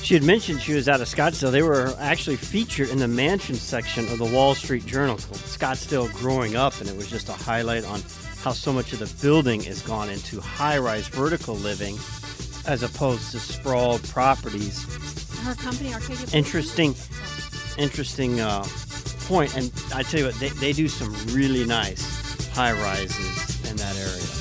She 0.04 0.16
had 0.16 0.24
mentioned 0.24 0.62
she 0.62 0.74
was 0.74 0.90
out 0.90 1.00
of 1.02 1.08
Scottsdale. 1.08 1.52
They 1.52 1.62
were 1.62 1.94
actually 2.00 2.36
featured 2.36 2.90
in 2.90 2.98
the 2.98 3.08
mansion 3.08 3.56
section 3.56 4.04
of 4.10 4.18
the 4.18 4.26
Wall 4.26 4.56
Street 4.56 4.86
Journal 4.86 5.16
called 5.18 5.38
Scottsdale 5.38 6.12
Growing 6.14 6.56
Up, 6.56 6.80
and 6.80 6.90
it 6.90 6.96
was 6.96 7.10
just 7.10 7.30
a 7.30 7.34
highlight 7.34 7.86
on 7.86 8.02
how 8.44 8.52
so 8.52 8.74
much 8.74 8.94
of 8.94 9.00
the 9.00 9.22
building 9.22 9.64
is 9.64 9.82
gone 9.82 10.10
into 10.10 10.42
high 10.42 10.78
rise 10.78 11.08
vertical 11.08 11.56
living 11.56 11.96
as 12.68 12.84
opposed 12.84 13.32
to 13.32 13.40
sprawled 13.40 14.04
properties 14.10 14.86
her 15.42 15.56
company, 15.56 15.94
Arcadia. 15.94 16.26
Interesting, 16.34 16.96
interesting 17.78 18.40
uh, 18.40 18.64
point. 19.28 19.56
And 19.56 19.72
I 19.94 20.04
tell 20.04 20.20
you 20.20 20.26
what, 20.28 20.36
they, 20.36 20.50
they 20.50 20.74
do 20.74 20.88
some 20.88 21.14
really 21.36 21.66
nice 21.66 22.48
high 22.50 22.74
rises 22.74 23.70
in 23.70 23.76
that 23.78 23.96
area. 23.98 24.41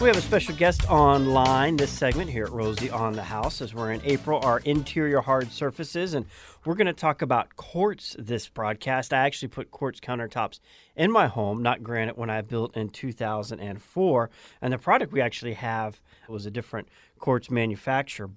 We 0.00 0.08
have 0.08 0.16
a 0.16 0.22
special 0.22 0.54
guest 0.54 0.88
online 0.88 1.76
this 1.76 1.90
segment 1.90 2.30
here 2.30 2.44
at 2.44 2.52
Rosie 2.52 2.88
on 2.88 3.12
the 3.12 3.22
House 3.22 3.60
as 3.60 3.74
we're 3.74 3.92
in 3.92 4.00
April, 4.02 4.40
our 4.42 4.60
interior 4.60 5.20
hard 5.20 5.52
surfaces, 5.52 6.14
and 6.14 6.24
we're 6.64 6.74
going 6.74 6.86
to 6.86 6.94
talk 6.94 7.20
about 7.20 7.54
quartz 7.56 8.16
this 8.18 8.48
broadcast. 8.48 9.12
I 9.12 9.18
actually 9.18 9.48
put 9.48 9.70
quartz 9.70 10.00
countertops 10.00 10.58
in 10.96 11.12
my 11.12 11.26
home, 11.26 11.62
not 11.62 11.82
granite, 11.82 12.16
when 12.16 12.30
I 12.30 12.40
built 12.40 12.78
in 12.78 12.88
2004. 12.88 14.30
And 14.62 14.72
the 14.72 14.78
product 14.78 15.12
we 15.12 15.20
actually 15.20 15.52
have 15.52 16.00
was 16.30 16.46
a 16.46 16.50
different 16.50 16.88
quartz 17.18 17.50
manufacturer. 17.50 18.30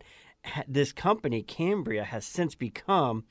This 0.68 0.92
company, 0.92 1.44
Cambria, 1.44 2.04
has 2.04 2.26
since 2.26 2.56
become 2.56 3.24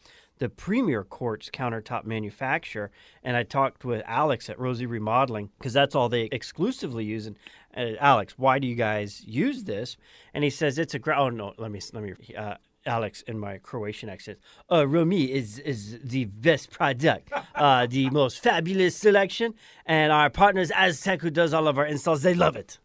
the 0.43 0.49
premier 0.49 1.05
quartz 1.05 1.51
countertop 1.51 2.05
manufacturer. 2.05 2.91
And 3.23 3.37
I 3.37 3.45
talked 3.45 3.85
with 3.85 4.03
Alex 4.07 4.51
at 4.51 4.59
Rosie 4.59 4.87
Remodeling 4.87 5.51
because 5.57 5.73
that's 5.73 5.95
all 5.95 6.09
they 6.09 6.25
exclusively 6.33 7.05
use. 7.05 7.29
And 7.29 7.37
uh, 7.77 7.97
Alex, 8.01 8.35
why 8.37 8.59
do 8.59 8.67
you 8.67 8.75
guys 8.75 9.23
use 9.25 9.63
this? 9.63 9.97
And 10.35 10.43
he 10.43 10.51
says 10.51 10.81
it's 10.81 10.95
a 10.95 10.99
gra- 10.99 11.17
oh 11.17 11.29
no, 11.29 11.55
let 11.59 11.71
me 11.71 11.81
let 11.93 12.03
me 12.03 12.15
uh, 12.37 12.57
Alex 12.85 13.23
in 13.29 13.39
my 13.39 13.59
Croatian 13.59 14.09
accent. 14.09 14.41
Uh, 14.69 14.85
Romi 14.85 15.31
is 15.31 15.61
is 15.61 16.01
the 16.03 16.25
best 16.25 16.73
product, 16.73 17.33
uh, 17.55 17.87
the 17.87 18.11
most 18.11 18.43
fabulous 18.43 18.97
selection, 18.97 19.55
and 19.87 20.11
our 20.11 20.29
partners 20.29 20.73
Aztec, 20.75 21.21
who 21.21 21.31
does 21.31 21.55
all 21.55 21.69
of 21.69 21.79
our 21.79 21.87
installs, 21.87 22.23
they 22.23 22.35
love 22.35 22.57
it. 22.57 22.81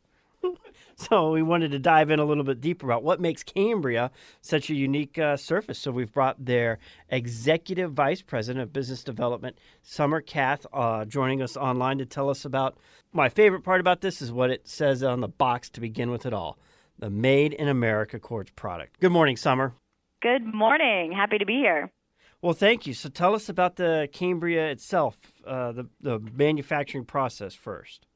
So 0.97 1.31
we 1.31 1.41
wanted 1.41 1.71
to 1.71 1.79
dive 1.79 2.09
in 2.09 2.19
a 2.19 2.25
little 2.25 2.43
bit 2.43 2.59
deeper 2.59 2.87
about 2.87 3.03
what 3.03 3.21
makes 3.21 3.43
Cambria 3.43 4.11
such 4.41 4.69
a 4.69 4.75
unique 4.75 5.17
uh, 5.17 5.37
surface. 5.37 5.79
So 5.79 5.91
we've 5.91 6.11
brought 6.11 6.43
their 6.43 6.79
executive 7.09 7.93
vice 7.93 8.21
president 8.21 8.63
of 8.63 8.73
business 8.73 9.03
development, 9.03 9.57
Summer 9.83 10.21
Kath, 10.21 10.65
uh, 10.73 11.05
joining 11.05 11.41
us 11.41 11.55
online 11.55 11.99
to 11.99 12.05
tell 12.05 12.29
us 12.29 12.45
about. 12.45 12.77
My 13.13 13.29
favorite 13.29 13.61
part 13.61 13.79
about 13.79 14.01
this 14.01 14.21
is 14.21 14.31
what 14.31 14.49
it 14.49 14.67
says 14.67 15.03
on 15.03 15.21
the 15.21 15.27
box 15.27 15.69
to 15.71 15.81
begin 15.81 16.11
with 16.11 16.25
it 16.25 16.33
all. 16.33 16.57
The 16.99 17.09
Made 17.09 17.53
in 17.53 17.67
America 17.67 18.19
Quartz 18.19 18.51
product. 18.55 18.99
Good 18.99 19.11
morning, 19.11 19.37
Summer. 19.37 19.73
Good 20.21 20.43
morning. 20.51 21.11
Happy 21.11 21.37
to 21.37 21.45
be 21.45 21.57
here. 21.57 21.91
Well, 22.41 22.53
thank 22.53 22.87
you. 22.87 22.93
So 22.93 23.09
tell 23.09 23.35
us 23.35 23.49
about 23.49 23.75
the 23.75 24.09
Cambria 24.11 24.69
itself, 24.69 25.17
uh, 25.45 25.71
the, 25.71 25.89
the 26.01 26.19
manufacturing 26.19 27.05
process 27.05 27.53
first. 27.53 28.07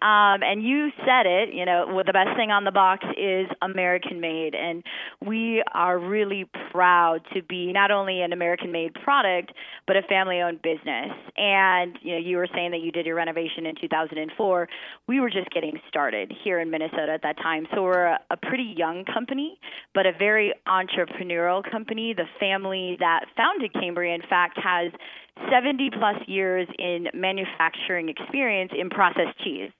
Um, 0.00 0.42
and 0.42 0.62
you 0.62 0.90
said 1.04 1.26
it, 1.26 1.52
you 1.52 1.64
know, 1.64 1.86
well, 1.88 2.04
the 2.06 2.12
best 2.12 2.36
thing 2.36 2.50
on 2.50 2.64
the 2.64 2.70
box 2.70 3.04
is 3.16 3.48
American 3.62 4.20
made. 4.20 4.54
And 4.54 4.84
we 5.24 5.62
are 5.74 5.98
really 5.98 6.48
proud 6.70 7.20
to 7.34 7.42
be 7.42 7.72
not 7.72 7.90
only 7.90 8.22
an 8.22 8.32
American 8.32 8.70
made 8.70 8.94
product, 8.94 9.52
but 9.86 9.96
a 9.96 10.02
family 10.02 10.40
owned 10.40 10.62
business. 10.62 11.10
And, 11.36 11.98
you 12.02 12.12
know, 12.12 12.18
you 12.18 12.36
were 12.36 12.48
saying 12.54 12.70
that 12.70 12.80
you 12.80 12.92
did 12.92 13.06
your 13.06 13.16
renovation 13.16 13.66
in 13.66 13.74
2004. 13.80 14.68
We 15.08 15.18
were 15.18 15.30
just 15.30 15.50
getting 15.50 15.80
started 15.88 16.32
here 16.44 16.60
in 16.60 16.70
Minnesota 16.70 17.12
at 17.12 17.22
that 17.22 17.36
time. 17.38 17.66
So 17.74 17.82
we're 17.82 18.06
a, 18.06 18.20
a 18.30 18.36
pretty 18.36 18.74
young 18.76 19.04
company, 19.04 19.58
but 19.94 20.06
a 20.06 20.12
very 20.16 20.54
entrepreneurial 20.68 21.68
company. 21.68 22.14
The 22.14 22.28
family 22.38 22.96
that 23.00 23.26
founded 23.36 23.72
Cambria, 23.72 24.14
in 24.14 24.22
fact, 24.22 24.60
has 24.62 24.92
70 25.50 25.90
plus 25.98 26.16
years 26.26 26.68
in 26.78 27.08
manufacturing 27.14 28.08
experience 28.08 28.72
in 28.78 28.90
processed 28.90 29.38
cheese. 29.44 29.70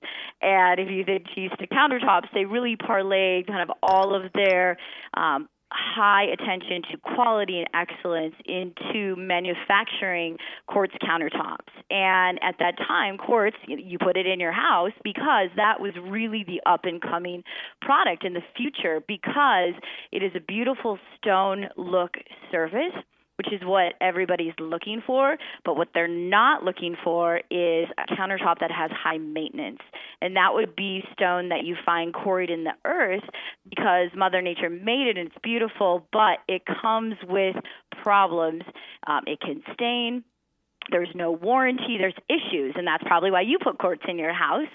And 0.40 0.80
if 0.80 0.90
you 0.90 1.04
did 1.04 1.26
cheese 1.34 1.50
to 1.58 1.66
countertops, 1.66 2.28
they 2.34 2.44
really 2.44 2.76
parlayed 2.76 3.46
kind 3.46 3.62
of 3.62 3.76
all 3.82 4.14
of 4.14 4.32
their 4.32 4.76
um, 5.14 5.48
high 5.70 6.24
attention 6.24 6.82
to 6.90 6.96
quality 7.14 7.58
and 7.58 7.68
excellence 7.74 8.34
into 8.46 9.16
manufacturing 9.16 10.38
quartz 10.66 10.94
countertops. 11.02 11.68
And 11.90 12.38
at 12.42 12.56
that 12.58 12.78
time, 12.78 13.18
quartz, 13.18 13.56
you 13.66 13.98
put 13.98 14.16
it 14.16 14.26
in 14.26 14.40
your 14.40 14.52
house 14.52 14.92
because 15.04 15.48
that 15.56 15.80
was 15.80 15.92
really 16.02 16.44
the 16.46 16.60
up 16.64 16.84
and 16.84 17.00
coming 17.00 17.42
product 17.82 18.24
in 18.24 18.32
the 18.32 18.42
future 18.56 19.02
because 19.06 19.74
it 20.10 20.22
is 20.22 20.32
a 20.34 20.40
beautiful 20.40 20.98
stone 21.18 21.66
look 21.76 22.16
surface 22.50 22.94
which 23.38 23.53
is 23.53 23.61
what 23.64 23.94
everybody's 24.01 24.53
looking 24.59 25.01
for. 25.07 25.37
But 25.64 25.77
what 25.77 25.88
they're 25.94 26.09
not 26.09 26.64
looking 26.64 26.96
for 27.03 27.38
is 27.51 27.87
a 27.96 28.14
countertop 28.14 28.59
that 28.61 28.70
has 28.70 28.90
high 28.90 29.18
maintenance. 29.18 29.79
And 30.20 30.37
that 30.37 30.55
would 30.55 30.74
be 30.74 31.03
stone 31.12 31.48
that 31.51 31.64
you 31.64 31.77
find 31.87 32.12
quarried 32.12 32.51
in 32.51 32.64
the 32.64 32.74
earth 32.85 33.22
because 33.68 34.09
Mother 34.16 34.42
Nature 34.42 34.68
made 34.70 35.07
it 35.09 35.16
and 35.16 35.29
it's 35.29 35.38
beautiful, 35.42 36.07
but 36.12 36.38
it 36.48 36.62
comes 36.83 37.14
with 37.29 37.57
problems. 38.03 38.62
Um, 39.07 39.22
it 39.27 39.40
can 39.40 39.62
stain. 39.72 40.24
There's 40.90 41.11
no 41.14 41.31
warranty. 41.31 41.96
There's 41.98 42.14
issues, 42.29 42.74
and 42.77 42.87
that's 42.87 43.05
probably 43.05 43.31
why 43.31 43.42
you 43.42 43.59
put 43.62 43.79
quartz 43.79 44.03
in 44.09 44.18
your 44.18 44.33
house. 44.33 44.68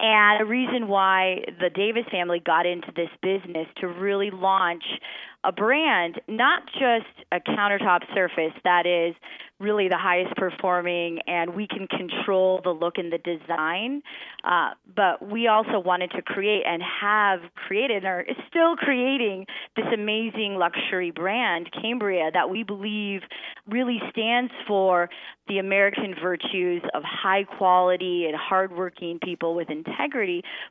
And 0.00 0.40
the 0.40 0.46
reason 0.46 0.88
why 0.88 1.44
the 1.60 1.68
Davis 1.68 2.04
family 2.10 2.40
got 2.44 2.64
into 2.64 2.90
this 2.96 3.10
business 3.22 3.66
to 3.80 3.88
really 3.88 4.30
launch 4.30 4.84
a 5.44 5.52
brand, 5.52 6.20
not 6.28 6.62
just 6.72 7.26
a 7.32 7.40
countertop 7.40 8.00
surface 8.14 8.52
that 8.64 8.86
is 8.86 9.14
really 9.58 9.88
the 9.88 9.98
highest 9.98 10.34
performing 10.36 11.18
and 11.26 11.54
we 11.54 11.66
can 11.66 11.86
control 11.86 12.60
the 12.64 12.70
look 12.70 12.94
and 12.96 13.12
the 13.12 13.18
design. 13.18 14.02
Uh, 14.42 14.70
but 14.96 15.30
we 15.30 15.48
also 15.48 15.78
wanted 15.78 16.10
to 16.10 16.22
create 16.22 16.62
and 16.66 16.82
have 16.82 17.40
created 17.54 17.98
and 17.98 18.06
are 18.06 18.24
still 18.48 18.74
creating 18.76 19.46
this 19.76 19.84
amazing 19.92 20.56
luxury 20.58 21.10
brand, 21.10 21.70
Cambria, 21.80 22.30
that 22.32 22.48
we 22.48 22.62
believe 22.62 23.20
really 23.68 24.00
stands 24.10 24.52
for 24.66 25.10
the 25.46 25.58
American 25.58 26.14
virtues 26.20 26.82
of 26.94 27.02
high 27.04 27.44
quality 27.44 28.24
and 28.26 28.36
hardworking 28.36 29.18
people 29.22 29.54
with 29.54 29.68
integrity. 29.68 29.89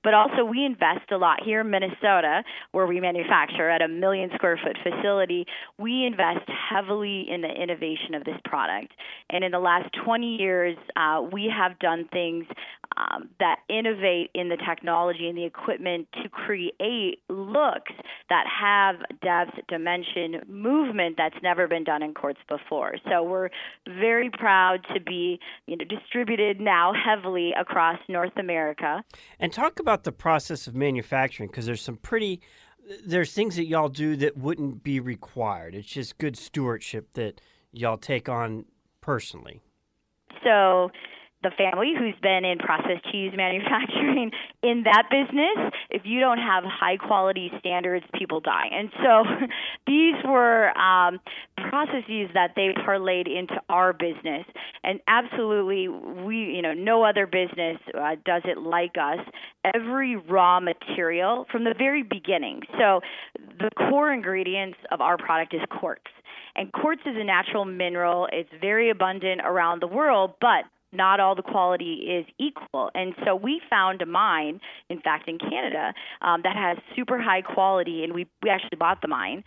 But 0.03 0.13
also, 0.13 0.43
we 0.43 0.65
invest 0.65 1.11
a 1.11 1.17
lot 1.17 1.43
here 1.43 1.61
in 1.61 1.69
Minnesota, 1.69 2.43
where 2.71 2.87
we 2.87 2.99
manufacture 2.99 3.69
at 3.69 3.81
a 3.81 3.87
million 3.87 4.29
square 4.35 4.59
foot 4.63 4.77
facility. 4.83 5.45
We 5.77 6.05
invest 6.05 6.49
heavily 6.49 7.25
in 7.29 7.41
the 7.41 7.49
innovation 7.49 8.15
of 8.15 8.23
this 8.23 8.37
product. 8.45 8.93
And 9.29 9.43
in 9.43 9.51
the 9.51 9.59
last 9.59 9.89
20 10.03 10.35
years, 10.37 10.77
uh, 10.95 11.21
we 11.31 11.51
have 11.55 11.77
done 11.79 12.07
things 12.11 12.45
um, 12.97 13.29
that 13.39 13.59
innovate 13.69 14.31
in 14.33 14.49
the 14.49 14.57
technology 14.57 15.27
and 15.27 15.37
the 15.37 15.45
equipment 15.45 16.07
to 16.21 16.29
create 16.29 17.19
looks 17.29 17.91
that 18.29 18.45
have 18.47 18.95
depth, 19.21 19.51
dimension, 19.67 20.41
movement 20.47 21.15
that's 21.17 21.35
never 21.41 21.67
been 21.67 21.83
done 21.83 22.03
in 22.03 22.13
quartz 22.13 22.39
before. 22.47 22.95
So 23.09 23.23
we're 23.23 23.49
very 23.87 24.29
proud 24.29 24.79
to 24.93 24.99
be, 24.99 25.39
you 25.65 25.77
know, 25.77 25.85
distributed 25.85 26.59
now 26.59 26.93
heavily 26.93 27.53
across 27.57 27.99
North 28.07 28.35
America. 28.37 29.03
And 29.39 29.51
talk 29.51 29.79
about 29.79 30.03
the 30.03 30.11
process 30.11 30.67
of 30.67 30.75
manufacturing 30.75 31.49
because 31.49 31.65
there's 31.65 31.81
some 31.81 31.97
pretty 31.97 32.41
there's 33.05 33.33
things 33.33 33.55
that 33.55 33.65
y'all 33.65 33.89
do 33.89 34.15
that 34.15 34.37
wouldn't 34.37 34.83
be 34.83 34.99
required. 34.99 35.75
It's 35.75 35.87
just 35.87 36.17
good 36.17 36.35
stewardship 36.35 37.13
that 37.13 37.39
y'all 37.71 37.97
take 37.97 38.27
on 38.27 38.65
personally. 39.01 39.61
So 40.43 40.89
the 41.41 41.51
family 41.51 41.93
who's 41.97 42.15
been 42.21 42.43
in 42.45 42.57
processed 42.57 43.05
cheese 43.11 43.31
manufacturing 43.35 44.31
in 44.61 44.83
that 44.83 45.03
business, 45.09 45.73
if 45.89 46.03
you 46.05 46.19
don't 46.19 46.39
have 46.39 46.63
high 46.65 46.97
quality 46.97 47.51
standards, 47.59 48.05
people 48.13 48.39
die. 48.39 48.67
And 48.71 48.89
so 49.03 49.23
these 49.87 50.15
were 50.25 50.77
um, 50.77 51.19
processes 51.69 52.29
that 52.33 52.51
they 52.55 52.73
parlayed 52.85 53.27
into 53.27 53.61
our 53.69 53.93
business. 53.93 54.45
And 54.83 54.99
absolutely, 55.07 55.87
we, 55.87 56.37
you 56.37 56.61
know, 56.61 56.73
no 56.73 57.03
other 57.03 57.25
business 57.25 57.77
uh, 57.97 58.15
does 58.25 58.43
it 58.45 58.57
like 58.57 58.95
us. 58.99 59.19
Every 59.73 60.15
raw 60.15 60.59
material 60.59 61.45
from 61.51 61.63
the 61.63 61.73
very 61.77 62.03
beginning. 62.03 62.61
So 62.77 63.01
the 63.59 63.69
core 63.89 64.11
ingredients 64.11 64.77
of 64.91 65.01
our 65.01 65.17
product 65.17 65.53
is 65.53 65.61
quartz. 65.69 66.01
And 66.55 66.71
quartz 66.71 67.01
is 67.05 67.15
a 67.15 67.23
natural 67.23 67.65
mineral. 67.65 68.27
It's 68.31 68.49
very 68.59 68.89
abundant 68.89 69.41
around 69.43 69.81
the 69.81 69.87
world, 69.87 70.33
but 70.41 70.65
not 70.91 71.19
all 71.19 71.35
the 71.35 71.43
quality 71.43 71.93
is 71.93 72.25
equal. 72.39 72.89
And 72.95 73.13
so 73.25 73.35
we 73.35 73.61
found 73.69 74.01
a 74.01 74.05
mine, 74.05 74.59
in 74.89 75.01
fact, 75.01 75.27
in 75.27 75.37
Canada, 75.37 75.93
um, 76.21 76.41
that 76.43 76.55
has 76.55 76.77
super 76.95 77.21
high 77.21 77.41
quality, 77.41 78.03
and 78.03 78.13
we, 78.13 78.27
we 78.43 78.49
actually 78.49 78.77
bought 78.77 79.01
the 79.01 79.07
mine. 79.07 79.43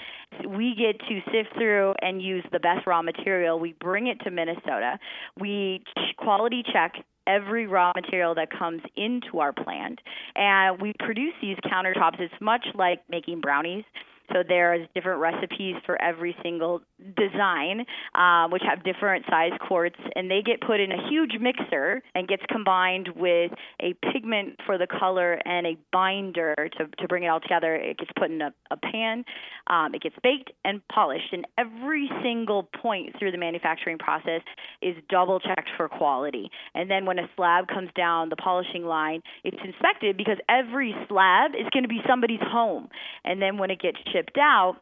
We 0.46 0.74
get 0.76 0.98
to 1.08 1.20
sift 1.32 1.54
through 1.54 1.94
and 2.00 2.22
use 2.22 2.44
the 2.52 2.60
best 2.60 2.86
raw 2.86 3.02
material. 3.02 3.58
We 3.58 3.74
bring 3.80 4.06
it 4.06 4.20
to 4.20 4.30
Minnesota. 4.30 4.98
We 5.38 5.82
quality 6.16 6.62
check 6.72 6.94
every 7.26 7.66
raw 7.66 7.92
material 7.94 8.34
that 8.34 8.48
comes 8.56 8.82
into 8.96 9.38
our 9.38 9.52
plant. 9.52 10.00
And 10.34 10.80
we 10.80 10.92
produce 10.98 11.34
these 11.40 11.56
countertops. 11.64 12.20
It's 12.20 12.34
much 12.40 12.66
like 12.74 13.00
making 13.08 13.40
brownies. 13.40 13.84
So 14.32 14.42
there's 14.46 14.88
different 14.94 15.20
recipes 15.20 15.76
for 15.84 16.00
every 16.00 16.34
single 16.42 16.80
design, 17.16 17.84
uh, 18.14 18.48
which 18.48 18.62
have 18.68 18.84
different 18.84 19.24
size 19.28 19.52
quartz, 19.66 19.96
and 20.14 20.30
they 20.30 20.42
get 20.44 20.60
put 20.60 20.80
in 20.80 20.92
a 20.92 21.08
huge 21.08 21.32
mixer 21.40 22.02
and 22.14 22.28
gets 22.28 22.42
combined 22.50 23.08
with 23.16 23.52
a 23.80 23.94
pigment 24.12 24.58
for 24.66 24.78
the 24.78 24.86
color 24.86 25.40
and 25.44 25.66
a 25.66 25.76
binder 25.92 26.54
to, 26.78 26.86
to 26.98 27.08
bring 27.08 27.24
it 27.24 27.28
all 27.28 27.40
together. 27.40 27.74
It 27.74 27.98
gets 27.98 28.10
put 28.18 28.30
in 28.30 28.40
a, 28.42 28.52
a 28.70 28.76
pan, 28.76 29.24
um, 29.66 29.94
it 29.94 30.02
gets 30.02 30.16
baked 30.22 30.50
and 30.64 30.80
polished, 30.88 31.32
and 31.32 31.46
every 31.58 32.10
single 32.22 32.68
point 32.80 33.16
through 33.18 33.32
the 33.32 33.38
manufacturing 33.38 33.98
process 33.98 34.42
is 34.80 34.94
double 35.08 35.40
checked 35.40 35.70
for 35.76 35.88
quality. 35.88 36.50
And 36.74 36.90
then 36.90 37.06
when 37.06 37.18
a 37.18 37.28
slab 37.36 37.68
comes 37.68 37.90
down 37.96 38.28
the 38.28 38.36
polishing 38.36 38.84
line, 38.84 39.22
it's 39.44 39.58
inspected 39.64 40.16
because 40.16 40.38
every 40.48 40.94
slab 41.08 41.52
is 41.52 41.66
going 41.72 41.82
to 41.84 41.88
be 41.88 42.00
somebody's 42.08 42.40
home. 42.42 42.88
And 43.24 43.40
then 43.40 43.58
when 43.58 43.70
it 43.70 43.80
gets 43.80 43.98
shipped 44.12 44.38
out, 44.38 44.76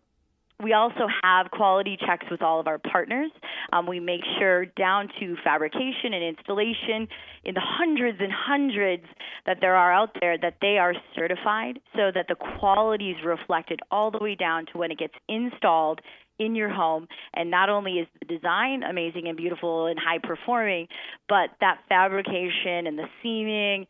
we 0.63 0.73
also 0.73 1.07
have 1.23 1.51
quality 1.51 1.97
checks 2.07 2.27
with 2.31 2.43
all 2.43 2.61
of 2.61 2.67
our 2.67 2.79
partners. 2.79 3.31
Um, 3.73 3.87
we 3.87 4.01
make 4.01 4.21
sure 4.39 4.67
down 4.67 5.09
to 5.21 5.37
fabrication 5.43 6.13
and 6.13 6.25
installation 6.25 7.09
in 7.45 7.55
the 7.55 7.63
hundreds 7.63 8.19
and 8.21 8.33
hundreds 8.33 9.05
that 9.47 9.59
there 9.61 9.77
are 9.77 9.93
out 9.93 10.11
there 10.21 10.37
that 10.39 10.57
they 10.61 10.79
are 10.79 10.95
certified 11.15 11.81
so 11.95 12.11
that 12.15 12.27
the 12.29 12.37
quality 12.59 13.11
is 13.11 13.17
reflected 13.25 13.81
all 13.91 14.11
the 14.11 14.19
way 14.19 14.35
down 14.35 14.67
to 14.73 14.79
when 14.79 14.91
it 14.91 14.99
gets 14.99 15.15
installed 15.29 16.01
in 16.41 16.55
your 16.55 16.71
home. 16.71 17.07
And 17.35 17.51
not 17.51 17.69
only 17.69 17.99
is 17.99 18.09
the 18.19 18.27
design 18.27 18.83
amazing 18.83 19.29
and 19.29 19.37
beautiful 19.37 19.87
and 19.87 19.99
high 19.99 20.19
performing, 20.19 20.89
but 21.29 21.51
that 21.61 21.79
fabrication 21.89 22.87
and 22.87 22.99
the 22.99 23.07
seaming, 23.23 23.87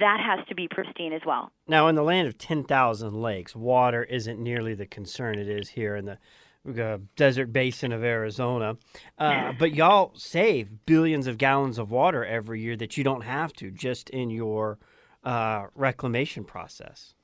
that 0.00 0.18
has 0.20 0.46
to 0.48 0.54
be 0.54 0.68
pristine 0.68 1.12
as 1.12 1.22
well. 1.26 1.50
Now, 1.68 1.88
in 1.88 1.94
the 1.94 2.02
land 2.02 2.26
of 2.28 2.38
10,000 2.38 3.14
lakes, 3.14 3.54
water 3.54 4.04
isn't 4.04 4.38
nearly 4.38 4.74
the 4.74 4.86
concern 4.86 5.38
it 5.38 5.48
is 5.48 5.70
here 5.70 5.94
in 5.96 6.04
the 6.06 6.18
uh, 6.66 6.98
desert 7.16 7.52
basin 7.52 7.92
of 7.92 8.02
Arizona. 8.02 8.76
Uh, 9.18 9.52
but 9.58 9.74
y'all 9.74 10.12
save 10.14 10.86
billions 10.86 11.26
of 11.26 11.38
gallons 11.38 11.78
of 11.78 11.90
water 11.90 12.24
every 12.24 12.60
year 12.60 12.76
that 12.76 12.96
you 12.96 13.04
don't 13.04 13.22
have 13.22 13.52
to 13.54 13.70
just 13.70 14.10
in 14.10 14.30
your 14.30 14.78
uh, 15.24 15.66
reclamation 15.74 16.44
process. 16.44 17.14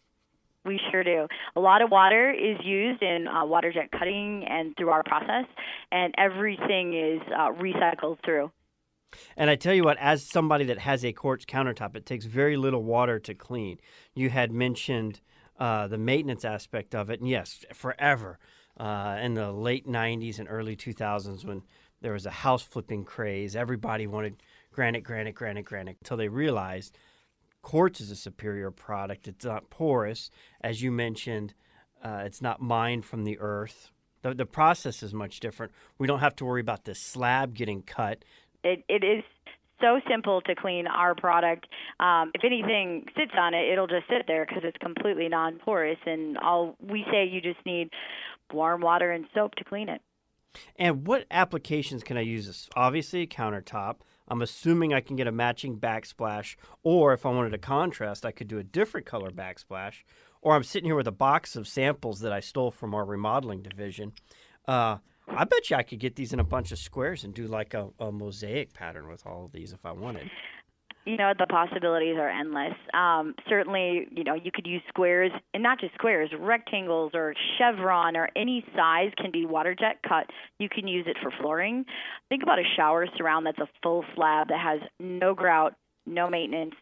We 0.65 0.79
sure 0.91 1.03
do. 1.03 1.27
A 1.57 1.61
lot 1.61 1.81
of 1.81 1.91
water 1.91 2.31
is 2.31 2.59
used 2.63 3.03
in 3.03 3.27
uh, 3.27 3.47
water 3.47 3.73
jet 3.73 3.91
cutting 3.93 4.45
and 4.47 4.77
through 4.77 4.91
our 4.91 5.03
process, 5.03 5.47
and 5.91 6.15
everything 6.19 6.93
is 6.93 7.23
uh, 7.35 7.51
recycled 7.53 8.19
through. 8.23 8.51
And 9.37 9.51
I 9.51 9.57
tell 9.57 9.75
you 9.75 9.85
what, 9.85 9.99
as 9.99 10.25
somebody 10.25 10.65
that 10.67 10.79
has 10.79 11.05
a 11.05 11.13
quartz 11.13 11.45
countertop, 11.45 11.97
it 11.97 12.07
takes 12.07 12.25
very 12.25 12.57
little 12.57 12.83
water 12.83 13.19
to 13.21 13.35
clean. 13.35 13.79
You 14.15 14.31
had 14.31 14.53
mentioned 14.53 15.21
uh, 15.59 15.89
the 15.89 15.99
maintenance 15.99 16.45
aspect 16.45 16.95
of 16.95 17.11
it, 17.11 17.21
and 17.21 17.29
yes, 17.29 17.65
forever 17.75 18.39
uh, 18.79 19.19
in 19.21 19.35
the 19.35 19.53
late 19.53 19.87
90s 19.87 20.39
and 20.39 20.49
early 20.49 20.77
2000s 20.77 21.45
when 21.45 21.63
there 22.01 22.13
was 22.13 22.27
a 22.27 22.31
house 22.31 22.63
flipping 22.63 23.05
craze, 23.05 23.55
everybody 23.55 24.07
wanted 24.07 24.43
granite, 24.73 25.03
granite, 25.03 25.35
granite, 25.35 25.65
granite, 25.65 25.99
until 26.01 26.17
they 26.17 26.29
realized 26.29 26.97
quartz 27.63 28.01
is 28.01 28.11
a 28.11 28.17
superior 28.17 28.71
product. 28.71 29.29
It's 29.29 29.45
not 29.45 29.71
porous, 29.71 30.31
as 30.61 30.83
you 30.83 30.91
mentioned. 30.91 31.55
Uh, 32.03 32.23
it's 32.25 32.41
not 32.41 32.61
mined 32.61 33.05
from 33.05 33.25
the 33.25 33.39
earth. 33.39 33.91
The, 34.23 34.35
the 34.35 34.47
process 34.47 35.03
is 35.03 35.15
much 35.15 35.41
different. 35.41 35.73
We 35.99 36.07
don't 36.07 36.21
have 36.21 36.37
to 36.37 36.45
worry 36.45 36.61
about 36.61 36.85
the 36.85 36.95
slab 36.95 37.55
getting 37.55 37.83
cut. 37.83 38.25
It, 38.63 38.85
it 38.89 39.05
is 39.05 39.25
so 39.81 40.01
simple 40.09 40.41
to 40.43 40.55
clean 40.55 40.87
our 40.87 41.15
product. 41.15 41.67
Um, 41.99 42.33
if 42.35 42.45
anything 42.45 43.07
sits 43.17 43.33
on 43.39 43.55
it, 43.55 43.71
it'll 43.73 43.87
just 43.87 44.07
sit 44.09 44.27
there 44.27 44.45
because 44.47 44.63
it's 44.65 44.77
completely 44.79 45.29
non-porous. 45.29 45.99
And 46.07 46.37
all 46.39 46.77
we 46.81 47.05
say, 47.11 47.27
you 47.27 47.41
just 47.41 47.65
need 47.65 47.91
warm 48.53 48.83
water 48.83 49.11
and 49.11 49.27
soap 49.35 49.55
to 49.57 49.65
clean 49.65 49.89
it. 49.89 50.03
And 50.77 51.07
what 51.07 51.27
applications 51.31 52.03
can 52.03 52.17
I 52.17 52.23
use 52.23 52.47
this? 52.47 52.69
Obviously, 52.75 53.23
a 53.23 53.27
countertop. 53.27 53.97
I'm 54.29 54.43
assuming 54.43 54.93
I 54.93 55.01
can 55.01 55.17
get 55.17 55.27
a 55.27 55.33
matching 55.33 55.79
backsplash, 55.79 56.57
or 56.83 57.13
if 57.13 57.27
I 57.27 57.31
wanted 57.31 57.55
a 57.55 57.59
contrast, 57.59 58.25
I 58.25 58.31
could 58.31 58.49
do 58.49 58.59
a 58.59 58.65
different 58.65 59.07
color 59.07 59.31
backsplash. 59.31 60.03
Or 60.43 60.55
I'm 60.55 60.63
sitting 60.63 60.87
here 60.87 60.97
with 60.97 61.09
a 61.09 61.13
box 61.13 61.57
of 61.57 61.69
samples 61.69 62.21
that 62.21 62.33
I 62.33 62.41
stole 62.41 62.71
from 62.71 62.95
our 62.95 63.05
remodeling 63.05 63.63
division. 63.63 64.13
Uh, 64.67 64.99
I 65.37 65.45
bet 65.45 65.71
you 65.71 65.77
I 65.77 65.83
could 65.83 65.99
get 65.99 66.17
these 66.17 66.33
in 66.33 66.41
a 66.41 66.45
bunch 66.45 66.73
of 66.73 66.79
squares 66.79 67.25
and 67.25 67.33
do 67.33 67.47
like 67.47 67.75
a, 67.75 67.89
a 67.99 68.11
mosaic 68.11 68.75
pattern 68.75 69.09
with 69.09 69.27
all 69.27 69.45
of 69.45 69.53
these 69.53 69.73
if 69.73 69.87
I 69.87 69.93
wanted. 69.93 70.31
You 71.07 71.17
know 71.17 71.33
the 71.37 71.47
possibilities 71.47 72.17
are 72.19 72.29
endless. 72.29 72.75
Um, 72.93 73.35
certainly 73.49 74.07
you 74.11 74.23
know 74.23 74.35
you 74.35 74.51
could 74.53 74.67
use 74.67 74.83
squares 74.89 75.33
and 75.55 75.63
not 75.63 75.81
just 75.81 75.95
squares 75.95 76.31
rectangles 76.39 77.13
or 77.15 77.35
chevron 77.57 78.17
or 78.17 78.29
any 78.37 78.65
size 78.77 79.11
can 79.17 79.31
be 79.31 79.47
water 79.47 79.75
jet 79.75 80.01
cut. 80.07 80.27
You 80.59 80.69
can 80.69 80.87
use 80.87 81.07
it 81.09 81.17
for 81.23 81.33
flooring. 81.41 81.87
Think 82.29 82.43
about 82.43 82.59
a 82.59 82.65
shower 82.77 83.07
surround 83.17 83.47
that's 83.47 83.59
a 83.59 83.69
full 83.83 84.05
slab 84.15 84.49
that 84.49 84.61
has 84.61 84.81
no 84.99 85.35
grout 85.35 85.75
no 86.07 86.29
maintenance. 86.29 86.75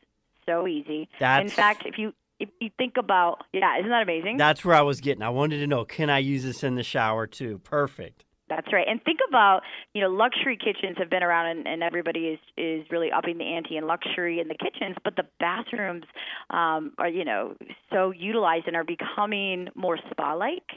So 0.47 0.67
easy. 0.67 1.09
That's... 1.21 1.43
in 1.43 1.49
fact 1.49 1.85
if 1.87 1.97
you 1.97 2.13
if 2.41 2.49
you 2.61 2.71
think 2.77 2.97
about 2.97 3.45
yeah 3.53 3.79
isn't 3.79 3.91
that 3.91 4.03
amazing? 4.03 4.37
That's 4.37 4.65
where 4.65 4.75
i 4.75 4.83
was 4.83 5.01
getting. 5.01 5.23
I 5.23 5.31
wanted 5.31 5.59
to 5.59 5.67
know 5.69 5.85
can 5.85 6.11
i 6.11 6.19
use 6.19 6.43
this 6.43 6.65
in 6.65 6.75
the 6.75 6.83
shower 6.83 7.29
too? 7.29 7.61
Perfect 7.63 8.25
that's 8.49 8.73
right. 8.73 8.87
And 8.89 9.03
think 9.05 9.21
about, 9.29 9.61
you 9.95 10.01
know, 10.01 10.09
luxury 10.09 10.57
kitchens 10.57 10.97
have 10.99 11.11
been 11.11 11.23
around 11.23 11.47
and, 11.47 11.69
and 11.69 11.83
everybody 11.83 12.29
is 12.29 12.39
is 12.57 12.87
really 12.91 13.11
upping 13.11 13.39
the 13.39 13.45
ante 13.45 13.77
in 13.77 13.87
luxury 13.87 14.41
in 14.41 14.49
the 14.49 14.55
kitchens, 14.55 14.97
but 15.05 15.17
the 15.17 15.25
bathrooms 15.41 16.05
um, 16.51 16.93
are, 16.99 17.09
you 17.09 17.25
know, 17.25 17.55
so 17.93 18.11
utilized 18.11 18.67
and 18.67 18.77
are 18.77 18.85
becoming 18.85 19.69
more 19.75 19.99
spa 20.11 20.35
like. 20.35 20.69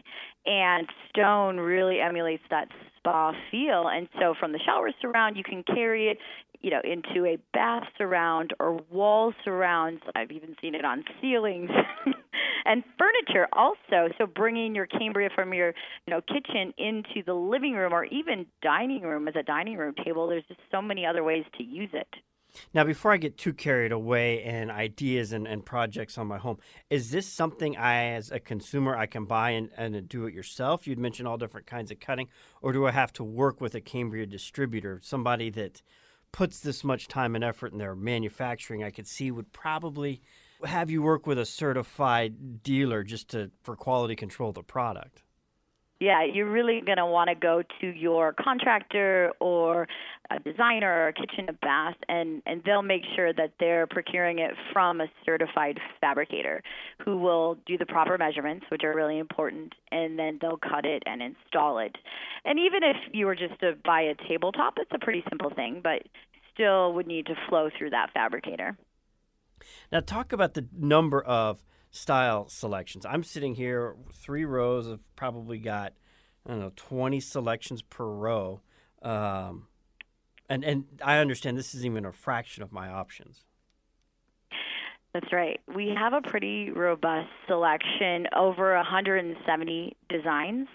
And 0.46 0.88
stone 1.10 1.58
really 1.58 2.00
emulates 2.00 2.44
that 2.50 2.68
spa 2.98 3.34
feel. 3.50 3.88
And 3.88 4.08
so 4.20 4.34
from 4.40 4.52
the 4.52 4.60
shower 4.66 4.92
surround, 5.02 5.38
you 5.38 5.44
can 5.44 5.64
carry 5.64 6.10
it 6.10 6.18
you 6.62 6.70
know, 6.70 6.82
into 6.84 7.26
a 7.26 7.38
bath 7.54 7.84
surround 7.98 8.54
or 8.60 8.80
wall 8.92 9.34
surrounds. 9.44 10.02
I've 10.16 10.32
even 10.32 10.56
seen 10.62 10.76
it 10.76 10.86
on 10.86 11.04
ceilings 11.20 11.72
and 12.66 12.84
furniture 12.98 13.48
also. 13.54 14.14
So 14.18 14.26
bringing 14.26 14.76
your 14.76 14.88
Cambria 14.88 15.30
from 15.34 15.54
your, 15.54 15.74
you 16.08 16.12
know, 16.12 16.22
kitchen 16.22 16.74
into 16.78 17.24
the 17.26 17.34
living 17.34 17.74
room 17.74 17.94
or 17.94 18.06
even 18.06 18.46
dining 18.62 19.04
room 19.04 19.28
as 19.28 19.36
a 19.36 19.44
dining 19.44 19.78
room 19.78 19.94
table. 20.04 20.28
There's 20.28 20.46
just 20.48 20.60
so 20.72 20.82
many 20.82 21.06
other 21.06 21.24
ways 21.24 21.44
to 21.58 21.64
use 21.64 21.90
it. 21.94 22.08
Now, 22.74 22.84
before 22.84 23.14
I 23.14 23.18
get 23.18 23.38
too 23.38 23.54
carried 23.54 23.92
away 23.92 24.44
in 24.44 24.70
ideas 24.70 25.32
and, 25.32 25.48
and 25.48 25.66
projects 25.66 26.18
on 26.18 26.28
my 26.28 26.38
home, 26.38 26.58
is 26.90 27.12
this 27.12 27.26
something 27.26 27.78
I, 27.78 28.12
as 28.12 28.30
a 28.32 28.40
consumer, 28.40 28.96
I 28.96 29.06
can 29.06 29.26
buy 29.26 29.52
and, 29.52 29.70
and 29.78 30.08
do 30.10 30.26
it 30.26 30.34
yourself? 30.34 30.86
You'd 30.86 31.00
mentioned 31.00 31.28
all 31.28 31.38
different 31.38 31.68
kinds 31.68 31.92
of 31.92 32.00
cutting, 32.00 32.28
or 32.62 32.74
do 32.74 32.86
I 32.86 32.92
have 32.92 33.14
to 33.14 33.24
work 33.24 33.62
with 33.62 33.74
a 33.76 33.82
Cambria 33.82 34.26
distributor, 34.26 35.00
somebody 35.02 35.50
that 35.52 35.82
puts 36.32 36.60
this 36.60 36.84
much 36.84 37.08
time 37.08 37.36
and 37.36 37.44
effort 37.44 37.72
in 37.72 37.78
their 37.78 37.96
manufacturing, 37.96 38.84
I 38.84 38.92
could 38.92 39.08
see 39.08 39.32
would 39.32 39.52
probably 39.52 40.22
have 40.66 40.90
you 40.90 41.02
work 41.02 41.28
with 41.28 41.40
a 41.40 41.46
certified 41.46 42.64
dealer 42.64 43.04
just 43.04 43.30
to 43.30 43.52
for 43.64 43.76
quality 43.76 44.16
control 44.16 44.50
of 44.50 44.56
the 44.56 44.64
product. 44.64 45.24
Yeah, 46.00 46.24
you're 46.24 46.50
really 46.50 46.82
going 46.84 46.98
to 46.98 47.06
want 47.06 47.30
to 47.30 47.36
go 47.36 47.62
to 47.80 47.88
your 47.88 48.34
contractor 48.34 49.32
or 49.40 49.88
a 50.32 50.40
designer 50.40 50.92
or 50.92 51.08
a 51.10 51.14
kitchen 51.14 51.46
and 51.48 51.60
bath, 51.62 51.94
and, 52.10 52.42
and 52.48 52.64
they'll 52.66 52.82
make 52.82 53.04
sure 53.16 53.32
that 53.34 53.54
they're 53.60 53.86
procuring 53.86 54.40
it 54.40 54.50
from 54.74 55.00
a 55.00 55.06
certified 55.24 55.80
fabricator 56.00 56.64
who 57.06 57.18
will 57.18 57.56
do 57.68 57.78
the 57.78 57.86
proper 57.86 58.18
measurements, 58.18 58.66
which 58.70 58.84
are 58.84 58.96
really 58.96 59.20
important, 59.20 59.74
and 59.92 60.18
then 60.18 60.40
they'll 60.42 60.58
cut 60.58 60.86
it 60.86 61.04
and 61.06 61.22
install 61.22 61.78
it. 61.78 61.96
And 62.46 62.58
even 62.58 62.82
if 62.82 62.98
you 63.14 63.28
were 63.28 63.36
just 63.36 63.60
to 63.60 63.74
buy 63.86 64.02
a 64.02 64.16
tabletop, 64.28 64.76
it's 64.78 64.92
a 64.96 65.00
pretty 65.00 65.24
simple 65.30 65.52
thing, 65.52 65.82
but 65.84 66.02
still 66.52 66.94
would 66.94 67.06
need 67.06 67.28
to 67.28 67.36
flow 67.48 67.70
through 67.78 67.92
that 67.92 68.10
fabricator. 68.12 68.76
Now, 69.92 70.00
talk 70.00 70.34
about 70.34 70.54
the 70.54 70.68
number 70.78 71.22
of 71.22 71.64
style 71.92 72.48
selections. 72.50 73.06
I'm 73.06 73.24
sitting 73.24 73.56
here, 73.56 73.96
three 74.14 74.46
rows 74.46 74.88
of 74.88 75.00
probably 75.16 75.60
got, 75.60 75.94
I 76.46 76.52
don't 76.52 76.60
know, 76.60 76.72
20 76.76 77.20
selections 77.20 77.82
per 77.82 78.06
row. 78.06 78.62
Um, 79.02 79.68
and, 80.50 80.64
and 80.64 80.86
I 81.04 81.18
understand 81.18 81.58
this 81.58 81.76
is 81.76 81.86
even 81.86 82.06
a 82.06 82.12
fraction 82.12 82.64
of 82.64 82.72
my 82.72 82.90
options. 82.90 83.44
That's 85.14 85.32
right. 85.34 85.60
We 85.74 85.94
have 85.98 86.14
a 86.14 86.22
pretty 86.22 86.72
robust 86.72 87.30
selection, 87.48 88.28
over 88.36 88.76
170 88.76 89.98
designs. 90.08 90.68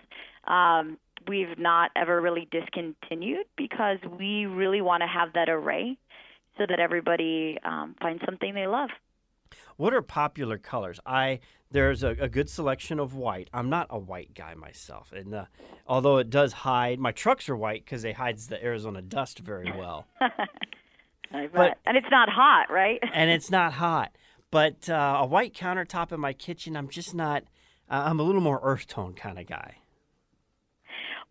Um, 0.47 0.99
we've 1.27 1.59
not 1.59 1.91
ever 1.97 2.21
really 2.21 2.47
discontinued 2.51 3.47
because 3.57 3.99
we 4.19 4.47
really 4.47 4.81
want 4.81 5.03
to 5.03 5.07
have 5.07 5.33
that 5.33 5.49
array 5.49 5.97
so 6.59 6.65
that 6.69 6.81
everybody 6.81 7.59
um, 7.65 7.95
finds 8.01 8.23
something 8.25 8.55
they 8.55 8.67
love. 8.67 8.91
What 9.77 9.95
are 9.95 10.03
popular 10.03 10.59
colors? 10.59 10.99
I 11.07 11.41
there's 11.71 12.03
a, 12.03 12.11
a, 12.21 12.29
good 12.29 12.49
selection 12.49 13.01
of 13.01 13.15
white. 13.15 13.51
I'm 13.53 13.69
not 13.69 13.89
a 13.91 13.99
white 13.99 14.35
guy 14.35 14.55
myself, 14.55 15.13
and 15.13 15.35
uh, 15.35 15.45
although 15.87 16.19
it 16.19 16.31
does 16.31 16.53
hide, 16.53 16.99
my 16.99 17.13
trucks 17.13 17.49
are 17.49 17.57
white 17.57 17.85
because 17.85 18.03
they 18.03 18.13
hides 18.13 18.47
the 18.47 18.63
Arizona 18.63 19.03
dust 19.03 19.41
very 19.41 19.73
well. 19.77 20.07
but, 20.21 21.79
and 21.85 21.97
it's 21.97 22.11
not 22.11 22.29
hot, 22.29 22.71
right? 22.71 23.01
and 23.13 23.31
it's 23.31 23.51
not 23.51 23.75
hot. 23.75 24.13
But 24.51 24.89
uh, 24.89 25.19
a 25.21 25.27
white 25.27 25.55
countertop 25.55 26.13
in 26.13 26.21
my 26.21 26.33
kitchen, 26.33 26.77
I'm 26.77 26.89
just 26.89 27.15
not. 27.15 27.45
I'm 27.89 28.19
a 28.19 28.23
little 28.23 28.41
more 28.41 28.61
earth 28.63 28.87
tone 28.87 29.15
kind 29.15 29.39
of 29.39 29.47
guy. 29.47 29.77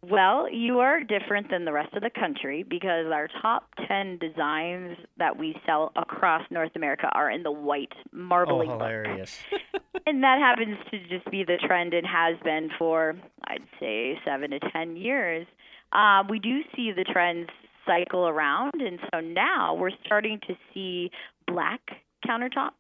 Well, 0.02 0.52
you 0.52 0.80
are 0.80 1.02
different 1.04 1.50
than 1.50 1.66
the 1.66 1.74
rest 1.74 1.94
of 1.96 2.04
the 2.04 2.12
country 2.12 2.64
because 2.64 3.08
our 3.12 3.28
top 3.42 3.70
10 3.88 4.20
designs 4.20 4.98
that 5.18 5.38
we 5.38 5.56
sell 5.66 5.92
across 5.96 6.44
North 6.52 6.72
America 6.76 7.10
are 7.14 7.32
in 7.32 7.44
the 7.44 7.52
white 7.52 7.94
marbling 8.12 8.70
oh, 8.70 8.74
hilarious. 8.74 9.40
and 10.06 10.24
that 10.24 10.38
happens 10.40 10.78
to 10.92 11.00
just 11.08 11.30
be 11.32 11.44
the 11.44 11.58
trend 11.66 11.94
and 11.94 12.06
has 12.06 12.36
been 12.44 12.70
for, 12.78 13.16
I'd 13.46 13.64
say, 13.80 14.20
seven 14.24 14.52
to 14.52 14.60
10 14.60 14.96
years. 14.96 15.48
Uh, 15.92 16.24
we 16.30 16.40
do 16.40 16.62
see 16.76 16.92
the 16.96 17.04
trends 17.04 17.50
cycle 17.86 18.28
around, 18.28 18.74
and 18.76 19.00
so 19.12 19.20
now 19.20 19.74
we're 19.74 19.92
starting 20.06 20.40
to 20.48 20.56
see 20.74 21.10
black 21.48 21.82
countertops 22.28 22.72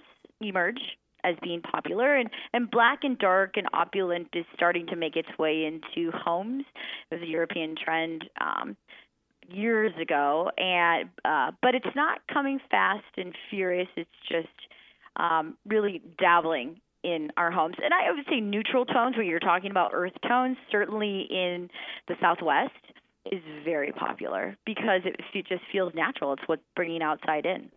emerge 0.41 0.79
as 1.25 1.35
being 1.41 1.61
popular 1.61 2.15
and, 2.15 2.29
and 2.53 2.69
black 2.69 2.99
and 3.03 3.17
dark 3.17 3.57
and 3.57 3.67
opulent 3.73 4.27
is 4.33 4.45
starting 4.55 4.87
to 4.87 4.95
make 4.95 5.15
its 5.15 5.29
way 5.39 5.65
into 5.65 6.11
homes. 6.11 6.65
It 7.09 7.15
was 7.15 7.23
a 7.23 7.27
European 7.27 7.75
trend 7.83 8.25
um, 8.39 8.77
years 9.47 9.93
ago 10.01 10.51
and 10.57 11.09
uh, 11.23 11.51
but 11.61 11.75
it's 11.75 11.95
not 11.95 12.19
coming 12.31 12.59
fast 12.69 13.03
and 13.17 13.35
furious. 13.49 13.87
It's 13.95 14.09
just 14.29 14.47
um, 15.17 15.57
really 15.67 16.01
dabbling 16.19 16.81
in 17.03 17.31
our 17.37 17.51
homes. 17.51 17.75
And 17.83 17.93
I 17.93 18.11
would 18.11 18.25
say 18.29 18.39
neutral 18.39 18.85
tones, 18.85 19.15
where 19.15 19.25
you're 19.25 19.39
talking 19.39 19.71
about 19.71 19.91
earth 19.93 20.13
tones, 20.27 20.57
certainly 20.71 21.27
in 21.29 21.69
the 22.07 22.15
Southwest, 22.19 22.71
is 23.31 23.41
very 23.63 23.91
popular 23.91 24.57
because 24.65 25.01
it, 25.05 25.15
it 25.33 25.47
just 25.47 25.61
feels 25.71 25.93
natural. 25.93 26.33
It's 26.33 26.43
what's 26.47 26.61
bringing 26.75 27.01
outside 27.01 27.45
in 27.45 27.69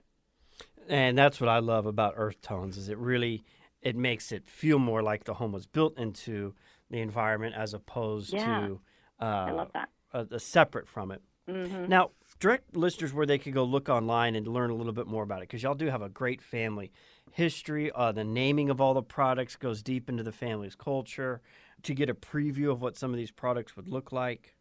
and 0.88 1.16
that's 1.16 1.40
what 1.40 1.48
I 1.48 1.59
love 1.59 1.87
about 1.87 2.14
earth 2.16 2.40
tones 2.40 2.77
is 2.77 2.88
it 2.88 2.98
really 2.98 3.44
it 3.83 3.96
makes 3.96 4.33
it 4.33 4.48
feel 4.48 4.79
more 4.79 5.03
like 5.03 5.24
the 5.24 5.35
home 5.35 5.53
was 5.53 5.66
built 5.66 5.98
into 5.98 6.55
the 6.90 7.01
environment 7.01 7.55
as 7.57 7.74
opposed 7.74 8.33
yeah. 8.33 8.61
to 8.61 8.81
uh, 9.20 9.24
I 9.24 9.51
love 9.53 9.70
that. 9.74 9.88
A, 10.12 10.27
a 10.31 10.40
separate 10.40 10.88
from 10.88 11.11
it. 11.11 11.22
Mm-hmm. 11.48 11.87
Now, 11.88 12.11
direct 12.40 12.77
listeners 12.77 13.12
where 13.12 13.27
they 13.27 13.38
could 13.38 13.55
go 13.55 13.64
look 13.64 13.88
online 13.88 14.35
and 14.37 14.46
learn 14.46 14.70
a 14.70 14.74
little 14.74 14.92
bit 14.92 15.07
more 15.07 15.22
about 15.22 15.38
it 15.38 15.48
because 15.48 15.62
y'all 15.62 15.74
do 15.74 15.87
have 15.87 16.03
a 16.03 16.09
great 16.09 16.42
family 16.42 16.92
history. 17.33 17.90
Uh, 17.94 18.12
the 18.12 18.24
naming 18.24 18.70
of 18.70 18.81
all 18.81 18.94
the 18.94 19.03
products 19.03 19.57
goes 19.57 19.83
deep 19.83 20.09
into 20.09 20.22
the 20.22 20.33
family's 20.33 20.74
culture. 20.74 21.40
To 21.85 21.94
get 21.94 22.11
a 22.11 22.14
preview 22.14 22.72
of 22.72 22.83
what 22.83 22.96
some 22.96 23.12
of 23.12 23.16
these 23.16 23.31
products 23.31 23.77
would 23.77 23.87
look 23.87 24.11
like. 24.11 24.57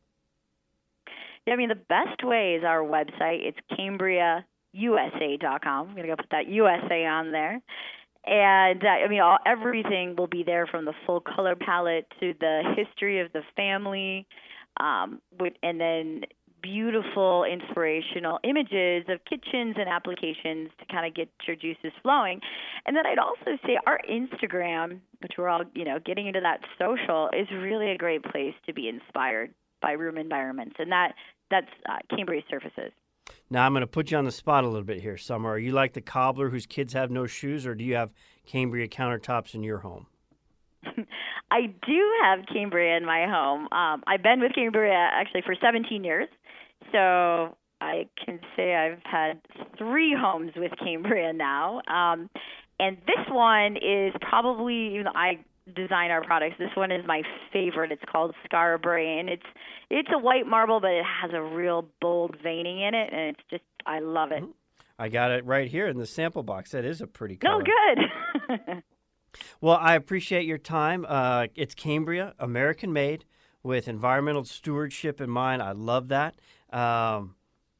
Yeah, 1.47 1.53
I 1.53 1.57
mean 1.57 1.69
the 1.69 1.73
best 1.73 2.23
way 2.23 2.53
is 2.53 2.63
our 2.63 2.81
website. 2.83 3.39
It's 3.41 3.57
Cambria 3.75 4.45
USA.com. 4.73 5.87
I'm 5.87 5.95
going 5.95 6.07
to 6.07 6.15
go 6.15 6.15
put 6.15 6.31
that 6.31 6.47
USA 6.47 7.05
on 7.05 7.31
there. 7.31 7.61
And 8.25 8.83
uh, 8.83 8.87
I 8.87 9.07
mean, 9.07 9.21
all, 9.21 9.37
everything 9.45 10.15
will 10.17 10.27
be 10.27 10.43
there 10.43 10.67
from 10.67 10.85
the 10.85 10.93
full 11.05 11.21
color 11.21 11.55
palette 11.55 12.07
to 12.19 12.33
the 12.39 12.61
history 12.75 13.21
of 13.21 13.31
the 13.31 13.41
family, 13.55 14.27
um, 14.79 15.21
and 15.63 15.79
then 15.79 16.21
beautiful, 16.61 17.45
inspirational 17.45 18.39
images 18.43 19.05
of 19.07 19.19
kitchens 19.25 19.75
and 19.77 19.87
applications 19.87 20.69
to 20.79 20.85
kind 20.91 21.05
of 21.05 21.15
get 21.15 21.29
your 21.47 21.55
juices 21.55 21.91
flowing. 22.03 22.41
And 22.85 22.95
then 22.95 23.05
I'd 23.05 23.19
also 23.19 23.57
say 23.65 23.77
our 23.85 23.99
Instagram, 24.09 24.99
which 25.21 25.33
we're 25.37 25.47
all, 25.47 25.63
you 25.73 25.85
know, 25.85 25.99
getting 26.03 26.27
into 26.27 26.41
that 26.41 26.59
social, 26.77 27.29
is 27.37 27.47
really 27.51 27.91
a 27.91 27.97
great 27.97 28.23
place 28.23 28.55
to 28.65 28.73
be 28.73 28.89
inspired 28.89 29.53
by 29.81 29.91
room 29.91 30.17
environments. 30.17 30.75
And 30.79 30.91
that 30.91 31.13
that's 31.49 31.67
uh, 31.87 31.99
Cambria 32.13 32.41
Surfaces. 32.49 32.91
Now 33.49 33.65
I'm 33.65 33.73
going 33.73 33.81
to 33.81 33.87
put 33.87 34.11
you 34.11 34.17
on 34.17 34.25
the 34.25 34.31
spot 34.31 34.63
a 34.63 34.67
little 34.67 34.83
bit 34.83 35.01
here, 35.01 35.17
Summer. 35.17 35.51
Are 35.51 35.59
you 35.59 35.71
like 35.71 35.93
the 35.93 36.01
cobbler 36.01 36.49
whose 36.49 36.65
kids 36.65 36.93
have 36.93 37.11
no 37.11 37.27
shoes, 37.27 37.65
or 37.65 37.75
do 37.75 37.83
you 37.83 37.95
have 37.95 38.11
Cambria 38.45 38.87
countertops 38.87 39.53
in 39.53 39.63
your 39.63 39.79
home? 39.79 40.07
I 41.51 41.67
do 41.85 42.11
have 42.23 42.39
Cambria 42.51 42.97
in 42.97 43.05
my 43.05 43.25
home. 43.25 43.67
Um, 43.71 44.03
I've 44.05 44.21
been 44.21 44.41
with 44.41 44.53
Cambria 44.53 45.09
actually 45.13 45.41
for 45.45 45.55
17 45.59 46.03
years, 46.03 46.27
so 46.91 47.55
I 47.79 48.07
can 48.23 48.39
say 48.55 48.75
I've 48.75 49.01
had 49.03 49.39
three 49.77 50.15
homes 50.17 50.51
with 50.55 50.71
Cambria 50.83 51.31
now. 51.33 51.81
Um, 51.87 52.29
and 52.79 52.97
this 53.07 53.25
one 53.29 53.77
is 53.77 54.13
probably, 54.21 54.95
even 54.95 55.07
I 55.07 55.39
design 55.75 56.11
our 56.11 56.23
products. 56.23 56.55
This 56.57 56.69
one 56.75 56.91
is 56.91 57.05
my 57.05 57.21
favorite. 57.51 57.91
It's 57.91 58.03
called 58.11 58.33
Skara 58.45 58.81
Brae. 58.81 59.23
It's 59.27 59.45
it's 59.89 60.09
a 60.13 60.19
white 60.19 60.47
marble, 60.47 60.79
but 60.79 60.91
it 60.91 61.05
has 61.21 61.31
a 61.33 61.41
real 61.41 61.87
bold 62.01 62.37
veining 62.41 62.81
in 62.81 62.93
it, 62.93 63.09
and 63.11 63.35
it's 63.35 63.43
just 63.49 63.63
I 63.85 63.99
love 63.99 64.31
it. 64.31 64.43
I 64.99 65.09
got 65.09 65.31
it 65.31 65.45
right 65.45 65.69
here 65.69 65.87
in 65.87 65.97
the 65.97 66.05
sample 66.05 66.43
box. 66.43 66.71
That 66.71 66.83
is 66.83 67.01
a 67.01 67.07
pretty 67.07 67.35
color. 67.35 67.63
Oh, 67.63 68.57
good. 68.57 68.83
well, 69.61 69.77
I 69.79 69.95
appreciate 69.95 70.45
your 70.45 70.57
time. 70.57 71.05
Uh, 71.07 71.47
it's 71.55 71.75
Cambria, 71.75 72.33
American 72.39 72.91
made, 72.91 73.25
with 73.61 73.87
environmental 73.87 74.43
stewardship 74.43 75.21
in 75.21 75.29
mind. 75.29 75.61
I 75.61 75.73
love 75.73 76.07
that. 76.07 76.35
Um, 76.71 77.35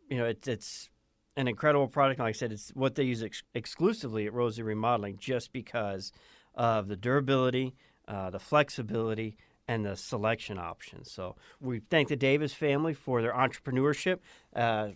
you 0.09 0.17
know, 0.17 0.25
it's 0.25 0.47
it's 0.47 0.89
an 1.35 1.47
incredible 1.47 1.87
product. 1.87 2.19
Like 2.19 2.29
I 2.29 2.31
said, 2.33 2.51
it's 2.51 2.69
what 2.69 2.95
they 2.95 3.03
use 3.03 3.23
ex- 3.23 3.43
exclusively 3.53 4.27
at 4.27 4.33
Rosie 4.33 4.63
Remodeling, 4.63 5.17
just 5.17 5.51
because 5.51 6.11
of 6.57 6.89
the 6.89 6.97
durability, 6.97 7.75
uh, 8.07 8.29
the 8.29 8.39
flexibility, 8.39 9.37
and 9.67 9.85
the 9.85 9.95
selection 9.95 10.57
options. 10.57 11.11
So 11.11 11.35
we 11.61 11.79
thank 11.79 12.09
the 12.09 12.15
Davis 12.15 12.53
family 12.53 12.93
for 12.93 13.21
their 13.21 13.33
entrepreneurship. 13.33 14.19
Uh, 14.55 14.89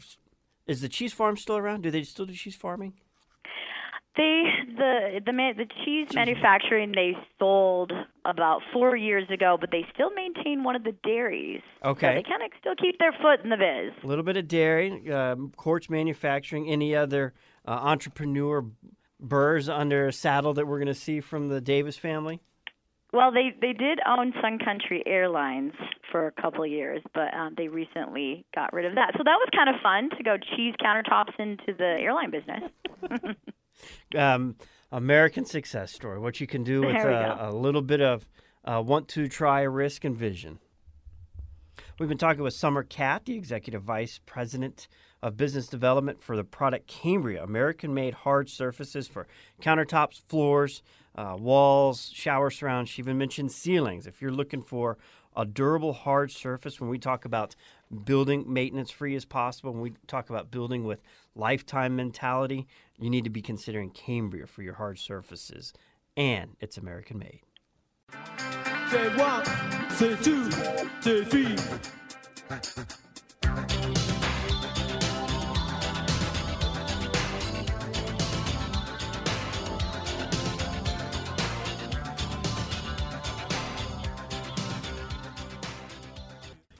is 0.67 0.82
the 0.82 0.89
cheese 0.89 1.13
farm 1.13 1.38
still 1.38 1.58
around? 1.58 1.82
Do 1.82 1.91
they 1.91 2.04
still 2.04 2.26
do 2.26 2.34
cheese 2.34 2.56
farming? 2.56 2.93
They 4.17 4.43
the 4.76 5.21
the 5.26 5.32
the 5.32 5.65
cheese 5.86 6.10
manufacturing 6.13 6.91
they 6.91 7.15
sold 7.39 7.93
about 8.26 8.62
four 8.74 8.95
years 8.97 9.30
ago, 9.30 9.58
but 9.60 9.71
they 9.71 9.86
still 9.93 10.12
maintain 10.12 10.63
one 10.63 10.76
of 10.76 10.84
the 10.84 10.91
dairies. 11.04 11.62
Okay, 11.84 12.08
so 12.08 12.13
they 12.15 12.24
kind 12.24 12.43
of 12.43 12.52
still 12.60 12.76
keep 12.76 13.00
their 13.00 13.13
foot 13.13 13.41
in 13.41 13.50
the 13.50 13.56
biz. 13.56 14.04
A 14.04 14.08
little 14.08 14.26
bit 14.26 14.36
of 14.36 14.50
dairy, 14.50 15.10
um, 15.12 15.54
quartz 15.56 15.89
manufacturing. 15.89 16.67
Any 16.67 16.93
other 16.93 17.34
uh, 17.65 17.71
entrepreneur 17.71 18.65
burrs 19.22 19.70
under 19.70 20.08
a 20.08 20.14
saddle 20.14 20.54
that 20.56 20.68
we're 20.68 20.80
going 20.80 20.88
to 20.88 20.94
see 20.94 21.22
from 21.22 21.50
the 21.50 21.62
Davis 21.62 21.98
family? 21.98 22.42
Well, 23.14 23.32
they 23.32 23.54
they 23.60 23.74
did 23.74 24.00
own 24.08 24.34
Sun 24.42 24.60
Country 24.60 25.04
Airlines 25.06 25.74
for 26.12 26.28
a 26.28 26.32
couple 26.32 26.64
of 26.64 26.70
years, 26.70 27.02
but 27.14 27.34
um, 27.34 27.56
they 27.58 27.68
recently 27.68 28.46
got 28.56 28.72
rid 28.72 28.86
of 28.86 28.96
that. 28.96 29.12
So 29.18 29.24
that 29.24 29.38
was 29.38 29.50
kind 29.54 29.70
of 29.70 29.82
fun 29.82 30.10
to 30.18 30.24
go 30.24 30.38
cheese 30.56 30.76
countertops 30.82 31.38
into 31.38 31.74
the 31.78 31.98
airline 32.00 32.32
business. 32.32 33.36
um, 34.18 34.56
American 34.94 35.46
success 35.46 35.92
story. 35.92 36.20
What 36.20 36.40
you 36.40 36.48
can 36.48 36.64
do 36.64 36.82
with 36.82 36.96
a, 36.96 37.50
a, 37.50 37.52
little 37.52 37.82
bit 37.82 38.02
of 38.02 38.26
uh, 38.64 38.82
want 38.86 39.10
to 39.10 39.28
try, 39.28 39.62
risk, 39.62 40.06
and 40.06 40.16
vision. 40.16 40.60
We've 42.00 42.10
been 42.10 42.18
talking 42.18 42.44
with 42.44 42.54
Summer 42.54 42.84
Cat, 42.84 43.26
the 43.26 43.36
executive 43.36 43.84
vice 43.84 44.20
president 44.26 44.88
of 45.22 45.38
business 45.38 45.68
development 45.68 46.22
for 46.22 46.36
the 46.36 46.44
product 46.44 46.88
Cambria, 46.88 47.44
American 47.44 47.94
made 47.94 48.14
hard 48.14 48.50
surfaces 48.50 49.08
for 49.08 49.28
countertops, 49.62 50.22
floors, 50.28 50.82
uh, 51.16 51.36
walls, 51.40 52.10
shower 52.14 52.50
surrounds. 52.50 52.90
She 52.90 53.02
even 53.02 53.18
mentioned 53.18 53.52
ceilings. 53.52 54.08
If 54.08 54.22
you're 54.22 54.32
looking 54.32 54.64
for 54.64 54.98
a 55.36 55.46
durable 55.46 55.94
hard 55.94 56.32
surface, 56.32 56.80
when 56.82 56.90
we 56.90 56.98
talk 56.98 57.26
about 57.26 57.56
building 58.06 58.52
maintenance 58.52 58.92
free 58.92 59.16
as 59.16 59.26
possible, 59.26 59.72
when 59.72 59.82
we 59.82 59.94
talk 60.08 60.30
about 60.30 60.52
building 60.52 60.86
with 60.86 61.02
lifetime 61.36 61.96
mentality, 61.96 62.68
you 62.98 63.10
need 63.10 63.24
to 63.24 63.30
be 63.30 63.42
considering 63.42 63.90
Cambria 63.90 64.48
for 64.48 64.62
your 64.64 64.76
hard 64.76 65.00
surfaces. 65.00 65.74
And 66.18 66.58
it's 66.60 66.78
American 66.78 67.20
made. 67.20 67.42
Say 68.90 69.08
one, 69.16 69.46
say 69.92 70.16
two, 70.18 70.52
say 71.02 71.24
three. 71.24 71.56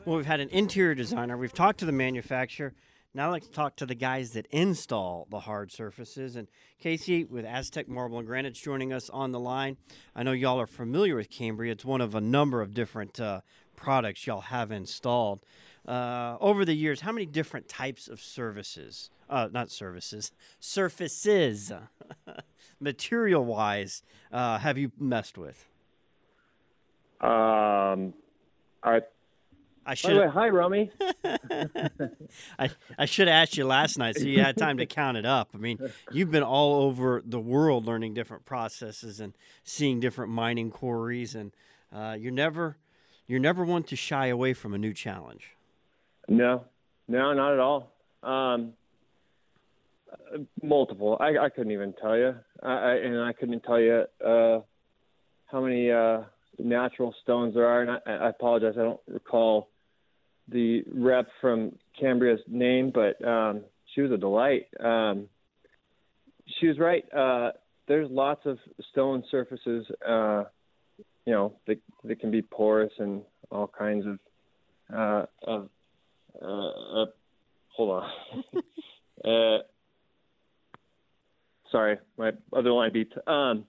Well, 0.04 0.18
we've 0.18 0.26
had 0.26 0.40
an 0.40 0.50
interior 0.50 0.96
designer. 0.96 1.38
We've 1.38 1.54
talked 1.54 1.80
to 1.82 1.86
the 1.86 1.92
manufacturer. 1.92 2.74
Now 3.14 3.32
let's 3.32 3.48
talk 3.48 3.76
to 3.76 3.86
the 3.86 3.94
guys 3.94 4.32
that 4.32 4.48
install 4.48 5.28
the 5.30 5.42
hard 5.42 5.72
surfaces. 5.72 6.36
And 6.36 6.48
Casey 6.80 7.24
with 7.24 7.46
Aztec 7.46 7.88
Marble 7.88 8.18
and 8.18 8.26
Granite's 8.26 8.60
joining 8.60 8.92
us 8.94 9.12
on 9.12 9.32
the 9.32 9.40
line. 9.40 9.78
I 10.16 10.24
know 10.24 10.32
y'all 10.32 10.60
are 10.60 10.66
familiar 10.66 11.16
with 11.16 11.30
Cambria. 11.30 11.74
It's 11.74 11.86
one 11.86 12.02
of 12.02 12.16
a 12.16 12.22
number 12.22 12.64
of 12.64 12.74
different 12.74 13.20
uh, 13.20 13.42
products 13.76 14.26
y'all 14.26 14.42
have 14.42 14.72
installed. 14.72 15.42
Uh, 15.88 16.36
over 16.40 16.66
the 16.66 16.74
years, 16.74 17.02
how 17.02 17.12
many 17.12 17.28
different 17.28 17.68
types 17.68 18.08
of 18.08 18.20
services, 18.20 19.12
uh, 19.30 19.50
not 19.52 19.70
services, 19.70 20.32
surfaces, 20.60 21.72
material 22.80 23.46
wise, 23.46 24.02
uh, 24.32 24.58
have 24.58 24.80
you 24.80 24.92
messed 24.98 25.38
with? 25.38 25.68
Um, 27.22 28.16
I 28.84 29.02
I 29.86 29.96
should. 29.96 30.30
hi, 30.30 30.50
Romy. 30.50 30.92
I 31.24 32.70
I 32.98 33.06
should 33.06 33.28
have 33.28 33.36
asked 33.36 33.58
you 33.58 33.66
last 33.66 33.98
night, 33.98 34.18
so 34.18 34.26
you 34.26 34.42
had 34.42 34.58
time 34.58 34.78
to 34.78 34.86
count 34.86 35.18
it 35.18 35.26
up. 35.26 35.50
I 35.54 35.58
mean, 35.58 35.80
you've 36.12 36.32
been 36.32 36.44
all 36.44 36.84
over 36.84 37.22
the 37.26 37.40
world 37.40 37.86
learning 37.86 38.14
different 38.14 38.46
processes 38.46 39.20
and 39.20 39.34
seeing 39.64 40.00
different 40.00 40.32
mining 40.32 40.70
quarries 40.70 41.36
and 41.36 41.52
uh, 41.94 42.16
you're 42.20 42.32
never 42.32 42.78
you're 43.28 43.40
never 43.40 43.64
one 43.64 43.84
to 43.84 43.96
shy 43.96 44.28
away 44.28 44.54
from 44.54 44.74
a 44.74 44.78
new 44.78 44.94
challenge. 44.94 45.56
No, 46.28 46.66
no, 47.08 47.34
not 47.34 47.54
at 47.54 47.60
all. 47.60 47.92
Um, 48.24 48.74
multiple. 50.62 51.18
I, 51.20 51.38
I 51.38 51.50
couldn't 51.50 51.72
even 51.72 51.94
tell 51.94 52.18
you, 52.18 52.36
I, 52.62 52.72
I, 52.72 52.94
and 52.96 53.22
I 53.22 53.34
couldn't 53.34 53.62
tell 53.64 53.80
you 53.80 54.06
uh, 54.26 54.60
how 55.46 55.62
many 55.62 55.92
uh, 55.92 56.22
natural 56.60 57.14
stones 57.22 57.56
there 57.56 57.66
are. 57.66 57.82
And 57.82 57.92
I, 57.92 58.26
I 58.26 58.30
apologize, 58.30 58.76
I 58.78 58.84
don't 58.84 59.00
recall 59.08 59.70
the 60.52 60.84
rep 60.94 61.28
from 61.40 61.74
Cambria's 62.00 62.42
name, 62.48 62.92
but 62.94 63.24
um, 63.26 63.62
she 63.94 64.02
was 64.02 64.12
a 64.12 64.18
delight. 64.18 64.68
Um, 64.80 65.28
she 66.60 66.68
was 66.68 66.78
right. 66.80 67.04
Uh, 67.14 67.52
there's 67.88 68.10
lots 68.10 68.42
of 68.46 68.58
stone 68.92 69.24
surfaces, 69.32 69.86
uh, 70.08 70.44
you 71.26 71.34
know, 71.34 71.54
that, 71.68 71.78
that 72.04 72.20
can 72.20 72.32
be 72.32 72.42
porous 72.42 72.92
and 73.00 73.22
all 73.52 73.68
kinds 73.68 74.06
of 74.06 74.20
uh, 74.94 75.26
of 75.44 75.70
uh, 76.42 77.06
hold 77.76 78.04
on. 78.04 78.10
uh, 79.26 79.64
sorry, 81.72 81.98
my 82.18 82.32
other 82.54 82.72
line 82.72 82.92
beat. 82.94 83.12
Um, 83.28 83.66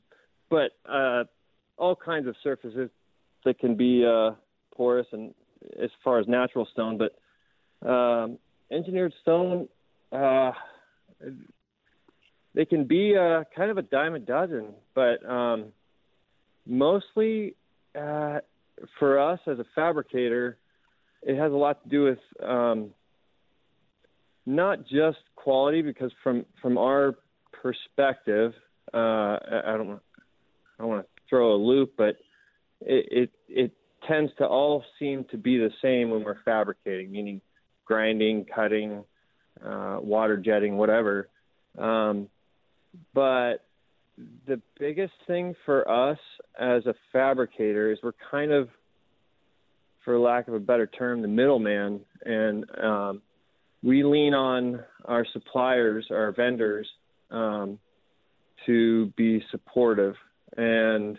but 0.51 0.73
uh, 0.89 1.25
all 1.77 1.97
kinds 1.97 2.27
of 2.27 2.35
surfaces 2.43 2.91
that 3.45 3.59
can 3.59 3.77
be 3.77 4.05
uh, 4.05 4.33
porous 4.75 5.07
and 5.13 5.35
as 5.83 5.91
far 6.03 6.19
as 6.19 6.27
natural 6.29 6.67
stone, 6.73 6.99
but 6.99 7.89
um, 7.89 8.39
engineered 8.71 9.13
stone, 9.23 9.69
uh, 10.13 10.53
they 12.55 12.65
can 12.65 12.85
be 12.85 13.17
uh, 13.17 13.45
kind 13.57 13.71
of 13.71 13.79
a 13.79 13.83
dime 13.83 14.15
a 14.15 14.19
dozen. 14.19 14.75
But 14.95 15.25
um, 15.29 15.67
mostly 16.67 17.55
uh, 17.95 18.39
for 18.99 19.19
us 19.19 19.41
as 19.47 19.59
a 19.59 19.65
fabricator, 19.75 20.59
it 21.23 21.37
has 21.37 21.53
a 21.53 21.57
lot 21.57 21.83
to 21.83 21.89
do 21.89 22.05
with 22.05 22.19
um, 22.43 22.91
not 24.47 24.81
just 24.87 25.19
quality, 25.37 25.83
because 25.83 26.13
from 26.23 26.45
from 26.61 26.77
our 26.79 27.15
perspective, 27.53 28.53
uh, 28.93 28.97
I 28.97 29.75
don't 29.77 30.01
I 30.79 30.79
don't 30.79 30.89
want 30.89 31.03
to 31.03 31.23
throw 31.29 31.55
a 31.55 31.57
loop, 31.57 31.95
but 31.97 32.17
it, 32.81 33.07
it 33.11 33.31
it 33.49 33.73
tends 34.09 34.33
to 34.39 34.47
all 34.47 34.85
seem 34.99 35.25
to 35.31 35.37
be 35.37 35.59
the 35.59 35.71
same 35.81 36.11
when 36.11 36.25
we're 36.25 36.43
fabricating, 36.45 37.11
meaning 37.11 37.41
grinding, 37.85 38.47
cutting, 38.55 39.05
uh, 39.65 39.99
water 40.01 40.37
jetting, 40.37 40.77
whatever. 40.77 41.29
Um, 41.79 42.29
but 43.15 43.65
the 44.47 44.61
biggest 44.79 45.15
thing 45.27 45.55
for 45.65 45.89
us 45.89 46.19
as 46.59 46.87
a 46.87 46.95
fabricator 47.13 47.93
is 47.93 47.99
we're 48.03 48.13
kind 48.31 48.53
of 48.53 48.69
for 50.05 50.19
lack 50.19 50.49
of 50.49 50.55
a 50.55 50.61
better 50.61 50.87
term, 50.87 51.23
the 51.23 51.29
middleman, 51.29 52.01
and 52.25 52.65
um, 52.83 53.23
we 53.83 54.03
lean 54.05 54.35
on 54.35 54.83
our 55.05 55.27
suppliers, 55.33 56.07
our 56.11 56.33
vendors, 56.33 56.89
um, 57.31 57.79
to 58.67 59.07
be 59.17 59.43
supportive, 59.51 60.15
and 60.57 61.19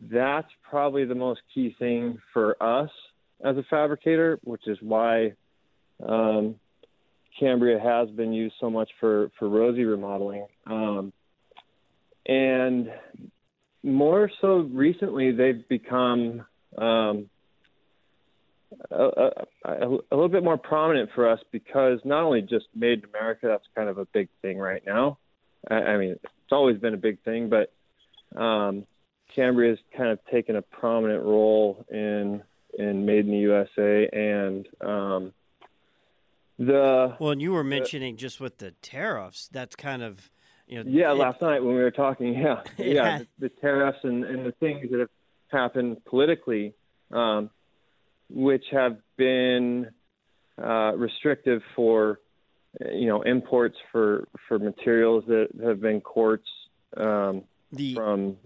that's 0.00 0.48
probably 0.68 1.04
the 1.04 1.14
most 1.14 1.40
key 1.54 1.74
thing 1.78 2.18
for 2.32 2.60
us 2.62 2.90
as 3.44 3.56
a 3.56 3.64
fabricator, 3.68 4.38
which 4.44 4.66
is 4.66 4.78
why 4.80 5.32
um, 6.06 6.56
Cambria 7.38 7.78
has 7.78 8.08
been 8.10 8.32
used 8.32 8.54
so 8.60 8.70
much 8.70 8.90
for 8.98 9.30
for 9.38 9.48
Rosie 9.48 9.84
remodeling, 9.84 10.46
um, 10.66 11.12
and 12.26 12.88
more 13.82 14.30
so 14.40 14.68
recently 14.72 15.32
they've 15.32 15.66
become 15.68 16.44
um, 16.76 17.28
a, 18.90 19.04
a, 19.04 19.30
a, 19.64 19.88
little 20.10 20.28
bit 20.28 20.44
more 20.44 20.58
prominent 20.58 21.10
for 21.14 21.28
us 21.28 21.40
because 21.50 21.98
not 22.04 22.22
only 22.22 22.42
just 22.42 22.66
made 22.74 23.00
in 23.00 23.04
America, 23.14 23.46
that's 23.48 23.64
kind 23.74 23.88
of 23.88 23.98
a 23.98 24.04
big 24.06 24.28
thing 24.42 24.58
right 24.58 24.82
now. 24.86 25.18
I, 25.70 25.74
I 25.74 25.96
mean, 25.96 26.10
it's 26.10 26.52
always 26.52 26.78
been 26.78 26.94
a 26.94 26.98
big 26.98 27.22
thing, 27.22 27.50
but 27.50 27.72
um, 28.38 28.86
Cambria 29.34 29.70
has 29.70 29.78
kind 29.96 30.10
of 30.10 30.18
taken 30.30 30.56
a 30.56 30.62
prominent 30.62 31.24
role 31.24 31.84
in 31.90 32.42
in 32.78 33.04
Made 33.04 33.26
in 33.26 33.32
the 33.32 33.38
USA 33.38 34.08
and 34.12 34.68
um, 34.80 35.32
the. 36.58 37.16
Well, 37.18 37.30
and 37.30 37.42
you 37.42 37.52
were 37.52 37.64
mentioning 37.64 38.14
the, 38.14 38.20
just 38.20 38.40
with 38.40 38.58
the 38.58 38.72
tariffs, 38.82 39.48
that's 39.52 39.76
kind 39.76 40.02
of. 40.02 40.30
You 40.66 40.84
know, 40.84 40.90
yeah, 40.90 41.10
it, 41.10 41.14
last 41.14 41.42
night 41.42 41.64
when 41.64 41.74
we 41.74 41.82
were 41.82 41.90
talking, 41.90 42.34
yeah, 42.38 42.62
yeah, 42.78 43.18
the, 43.18 43.26
the, 43.40 43.48
tariffs 43.48 43.98
and, 44.04 44.24
and 44.24 44.46
the 44.46 44.52
things 44.52 44.88
that 44.90 45.00
have 45.00 45.10
happened 45.50 46.04
politically. 46.04 46.74
Um, 47.10 47.50
which 48.32 48.64
have 48.70 48.98
been 49.16 49.90
uh, 50.62 50.92
restrictive 50.96 51.62
for 51.74 52.20
you 52.92 53.06
know 53.06 53.22
imports 53.22 53.76
for 53.90 54.28
for 54.46 54.58
materials 54.58 55.24
that 55.26 55.48
have 55.62 55.80
been 55.80 56.00
quartz 56.00 56.46
um, 56.96 57.42
the, 57.72 57.94
from 57.94 58.36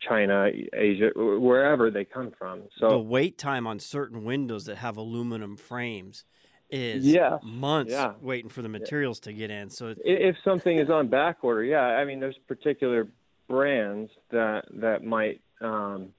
China, 0.00 0.48
Asia, 0.72 1.10
wherever 1.14 1.90
they 1.90 2.04
come 2.04 2.32
from. 2.38 2.62
So 2.78 2.88
the 2.88 2.98
wait 2.98 3.38
time 3.38 3.66
on 3.66 3.78
certain 3.78 4.24
windows 4.24 4.64
that 4.66 4.76
have 4.76 4.96
aluminum 4.96 5.56
frames 5.56 6.24
is 6.70 7.04
yeah, 7.04 7.38
months 7.42 7.92
yeah. 7.92 8.12
waiting 8.20 8.48
for 8.48 8.62
the 8.62 8.68
materials 8.68 9.20
yeah. 9.22 9.24
to 9.24 9.32
get 9.32 9.50
in. 9.50 9.70
So 9.70 9.94
if 10.04 10.36
something 10.44 10.78
is 10.78 10.88
on 10.88 11.08
back 11.08 11.38
order, 11.42 11.64
yeah, 11.64 11.80
I 11.80 12.04
mean 12.04 12.20
there's 12.20 12.38
particular 12.46 13.08
brands 13.48 14.10
that 14.30 14.62
that 14.74 15.04
might 15.04 15.40
um, 15.60 16.10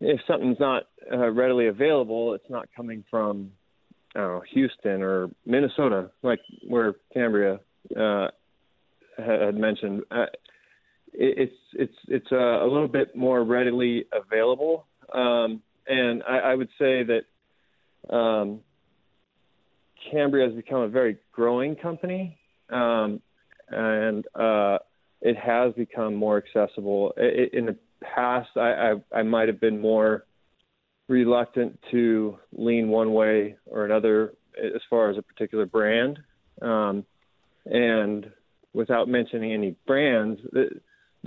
if 0.00 0.20
something's 0.26 0.60
not 0.60 0.84
uh, 1.10 1.30
readily 1.30 1.68
available, 1.68 2.34
it's 2.34 2.50
not 2.50 2.68
coming 2.76 3.04
from 3.10 3.52
I 4.14 4.20
don't 4.20 4.34
know, 4.34 4.42
Houston 4.52 5.02
or 5.02 5.30
Minnesota, 5.46 6.10
like 6.22 6.40
where 6.66 6.94
Cambria 7.12 7.60
uh, 7.96 8.28
had 9.16 9.54
mentioned. 9.54 10.02
Uh, 10.10 10.26
it's 11.12 11.54
it's 11.72 11.94
it's 12.08 12.26
uh, 12.32 12.62
a 12.62 12.66
little 12.66 12.88
bit 12.88 13.16
more 13.16 13.42
readily 13.44 14.04
available, 14.12 14.86
um, 15.12 15.62
and 15.86 16.22
I, 16.28 16.38
I, 16.38 16.54
would 16.54 16.68
say 16.78 17.04
that 17.04 18.14
um, 18.14 18.60
Cambria 20.10 20.46
has 20.46 20.54
become 20.54 20.82
a 20.82 20.88
very 20.88 21.18
growing 21.32 21.76
company, 21.76 22.38
um, 22.70 23.20
and 23.68 24.24
uh, 24.34 24.78
it 25.20 25.36
has 25.36 25.72
become 25.74 26.14
more 26.14 26.36
accessible. 26.36 27.12
It, 27.16 27.54
in 27.54 27.66
the 27.66 27.76
past, 28.02 28.50
I, 28.56 28.92
I, 29.12 29.18
I 29.18 29.22
might 29.22 29.48
have 29.48 29.60
been 29.60 29.80
more 29.80 30.24
reluctant 31.08 31.78
to 31.90 32.38
lean 32.52 32.88
one 32.88 33.12
way 33.12 33.56
or 33.66 33.84
another 33.84 34.34
as 34.62 34.82
far 34.88 35.10
as 35.10 35.16
a 35.16 35.22
particular 35.22 35.66
brand. 35.66 36.18
Um, 36.60 37.04
and 37.64 38.30
without 38.72 39.08
mentioning 39.08 39.52
any 39.52 39.76
brands, 39.86 40.40
the, 40.52 40.68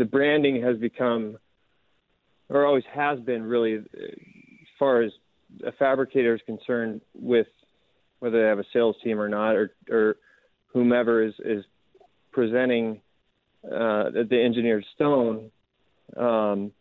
the 0.01 0.05
branding 0.05 0.63
has 0.63 0.77
become, 0.77 1.37
or 2.49 2.65
always 2.65 2.83
has 2.91 3.19
been, 3.19 3.43
really, 3.43 3.75
as 3.75 3.83
far 4.79 5.03
as 5.03 5.11
a 5.63 5.71
fabricator 5.73 6.33
is 6.33 6.41
concerned, 6.47 7.01
with 7.13 7.45
whether 8.17 8.41
they 8.41 8.47
have 8.47 8.57
a 8.57 8.65
sales 8.73 8.95
team 9.03 9.19
or 9.21 9.29
not, 9.29 9.55
or, 9.55 9.75
or 9.91 10.15
whomever 10.73 11.21
is, 11.21 11.35
is 11.45 11.63
presenting 12.31 12.99
uh, 13.63 14.09
the 14.09 14.41
engineered 14.43 14.83
stone 14.95 15.51
um, 16.17 16.71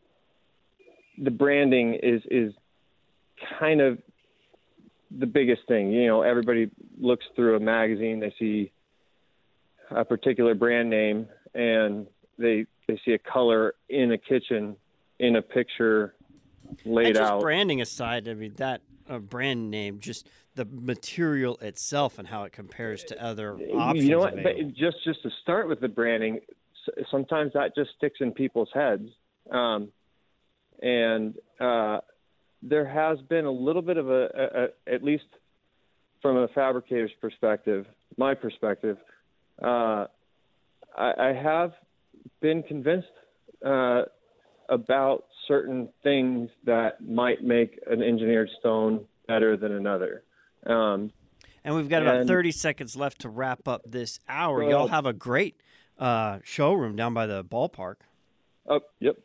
the 1.18 1.30
branding 1.30 1.98
is 2.02 2.22
is 2.30 2.54
kind 3.58 3.82
of 3.82 3.98
the 5.10 5.26
biggest 5.26 5.60
thing. 5.68 5.92
You 5.92 6.06
know, 6.06 6.22
everybody 6.22 6.70
looks 6.98 7.26
through 7.36 7.56
a 7.56 7.60
magazine, 7.60 8.20
they 8.20 8.34
see 8.38 8.72
a 9.90 10.06
particular 10.06 10.54
brand 10.54 10.88
name, 10.88 11.28
and 11.54 12.06
they 12.38 12.66
they 12.90 13.00
see 13.04 13.12
a 13.12 13.18
color 13.18 13.74
in 13.88 14.12
a 14.12 14.18
kitchen 14.18 14.76
in 15.18 15.36
a 15.36 15.42
picture 15.42 16.14
laid 16.84 17.08
and 17.08 17.16
just 17.16 17.30
out. 17.30 17.40
Branding 17.40 17.80
aside, 17.80 18.28
I 18.28 18.34
mean 18.34 18.54
that 18.56 18.82
a 19.08 19.18
brand 19.18 19.70
name, 19.70 19.98
just 20.00 20.28
the 20.54 20.64
material 20.64 21.56
itself 21.58 22.18
and 22.18 22.28
how 22.28 22.44
it 22.44 22.52
compares 22.52 23.04
to 23.04 23.22
other 23.22 23.54
options. 23.54 24.04
You 24.04 24.12
know 24.12 24.20
what? 24.20 24.36
Just 24.74 25.04
just 25.04 25.22
to 25.22 25.30
start 25.42 25.68
with 25.68 25.80
the 25.80 25.88
branding, 25.88 26.40
sometimes 27.10 27.52
that 27.54 27.74
just 27.74 27.90
sticks 27.96 28.18
in 28.20 28.32
people's 28.32 28.70
heads. 28.72 29.08
Um, 29.50 29.88
and 30.82 31.34
uh, 31.60 31.98
there 32.62 32.86
has 32.86 33.18
been 33.28 33.44
a 33.44 33.50
little 33.50 33.82
bit 33.82 33.96
of 33.96 34.08
a, 34.08 34.28
a, 34.34 34.64
a, 34.64 34.94
at 34.94 35.02
least 35.02 35.24
from 36.22 36.36
a 36.36 36.48
fabricator's 36.48 37.10
perspective, 37.20 37.86
my 38.16 38.34
perspective, 38.34 38.98
uh, 39.62 40.06
I, 40.96 41.12
I, 41.18 41.32
have 41.32 41.72
been 42.40 42.62
convinced 42.62 43.08
uh, 43.64 44.02
about 44.68 45.24
certain 45.46 45.88
things 46.02 46.48
that 46.64 47.00
might 47.06 47.42
make 47.42 47.78
an 47.86 48.02
engineered 48.02 48.48
stone 48.60 49.04
better 49.26 49.56
than 49.56 49.72
another. 49.72 50.22
Um, 50.66 51.12
and 51.64 51.74
we've 51.74 51.88
got 51.88 52.02
about 52.02 52.26
30 52.26 52.52
seconds 52.52 52.96
left 52.96 53.20
to 53.22 53.28
wrap 53.28 53.68
up 53.68 53.82
this 53.84 54.18
hour. 54.28 54.62
Y'all 54.62 54.88
have 54.88 55.06
a 55.06 55.12
great 55.12 55.56
uh, 55.98 56.38
showroom 56.42 56.96
down 56.96 57.12
by 57.12 57.26
the 57.26 57.44
ballpark. 57.44 57.96
Oh, 58.68 58.80
yep. 59.00 59.16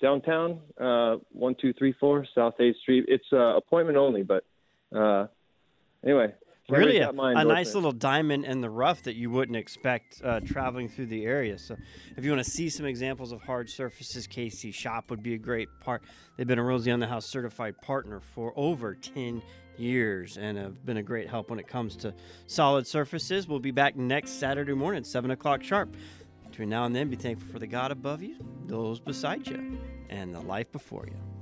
downtown, 0.00 0.60
uh, 0.80 1.16
one 1.32 1.54
two 1.60 1.72
three 1.72 1.94
four 2.00 2.26
South 2.34 2.54
Eighth 2.60 2.78
Street. 2.78 3.04
It's 3.08 3.24
uh, 3.32 3.56
appointment 3.56 3.98
only, 3.98 4.22
but 4.22 4.44
uh, 4.94 5.26
anyway. 6.04 6.32
Really 6.70 6.98
a, 6.98 7.10
a 7.10 7.44
nice 7.44 7.74
little 7.74 7.92
diamond 7.92 8.44
in 8.44 8.60
the 8.60 8.68
rough 8.68 9.02
that 9.04 9.16
you 9.16 9.30
wouldn't 9.30 9.56
expect 9.56 10.20
uh, 10.22 10.40
traveling 10.40 10.88
through 10.88 11.06
the 11.06 11.24
area. 11.24 11.56
So, 11.56 11.76
if 12.16 12.24
you 12.24 12.30
want 12.30 12.44
to 12.44 12.50
see 12.50 12.68
some 12.68 12.84
examples 12.84 13.32
of 13.32 13.40
hard 13.40 13.70
surfaces, 13.70 14.28
KC 14.28 14.74
Shop 14.74 15.10
would 15.10 15.22
be 15.22 15.32
a 15.32 15.38
great 15.38 15.68
part. 15.80 16.02
They've 16.36 16.46
been 16.46 16.58
a 16.58 16.62
Rosie 16.62 16.90
on 16.90 17.00
the 17.00 17.06
House 17.06 17.24
certified 17.24 17.80
partner 17.80 18.20
for 18.20 18.52
over 18.54 18.94
10 18.94 19.40
years 19.78 20.36
and 20.36 20.58
have 20.58 20.84
been 20.84 20.98
a 20.98 21.02
great 21.02 21.30
help 21.30 21.48
when 21.48 21.58
it 21.58 21.68
comes 21.68 21.96
to 21.96 22.12
solid 22.46 22.86
surfaces. 22.86 23.48
We'll 23.48 23.60
be 23.60 23.70
back 23.70 23.96
next 23.96 24.32
Saturday 24.32 24.74
morning 24.74 24.98
at 24.98 25.06
7 25.06 25.30
o'clock 25.30 25.62
sharp. 25.62 25.96
Between 26.50 26.68
now 26.68 26.84
and 26.84 26.94
then, 26.94 27.08
be 27.08 27.16
thankful 27.16 27.48
for 27.50 27.58
the 27.58 27.66
God 27.66 27.92
above 27.92 28.22
you, 28.22 28.36
those 28.66 29.00
beside 29.00 29.46
you, 29.46 29.78
and 30.10 30.34
the 30.34 30.40
life 30.40 30.70
before 30.72 31.06
you. 31.06 31.37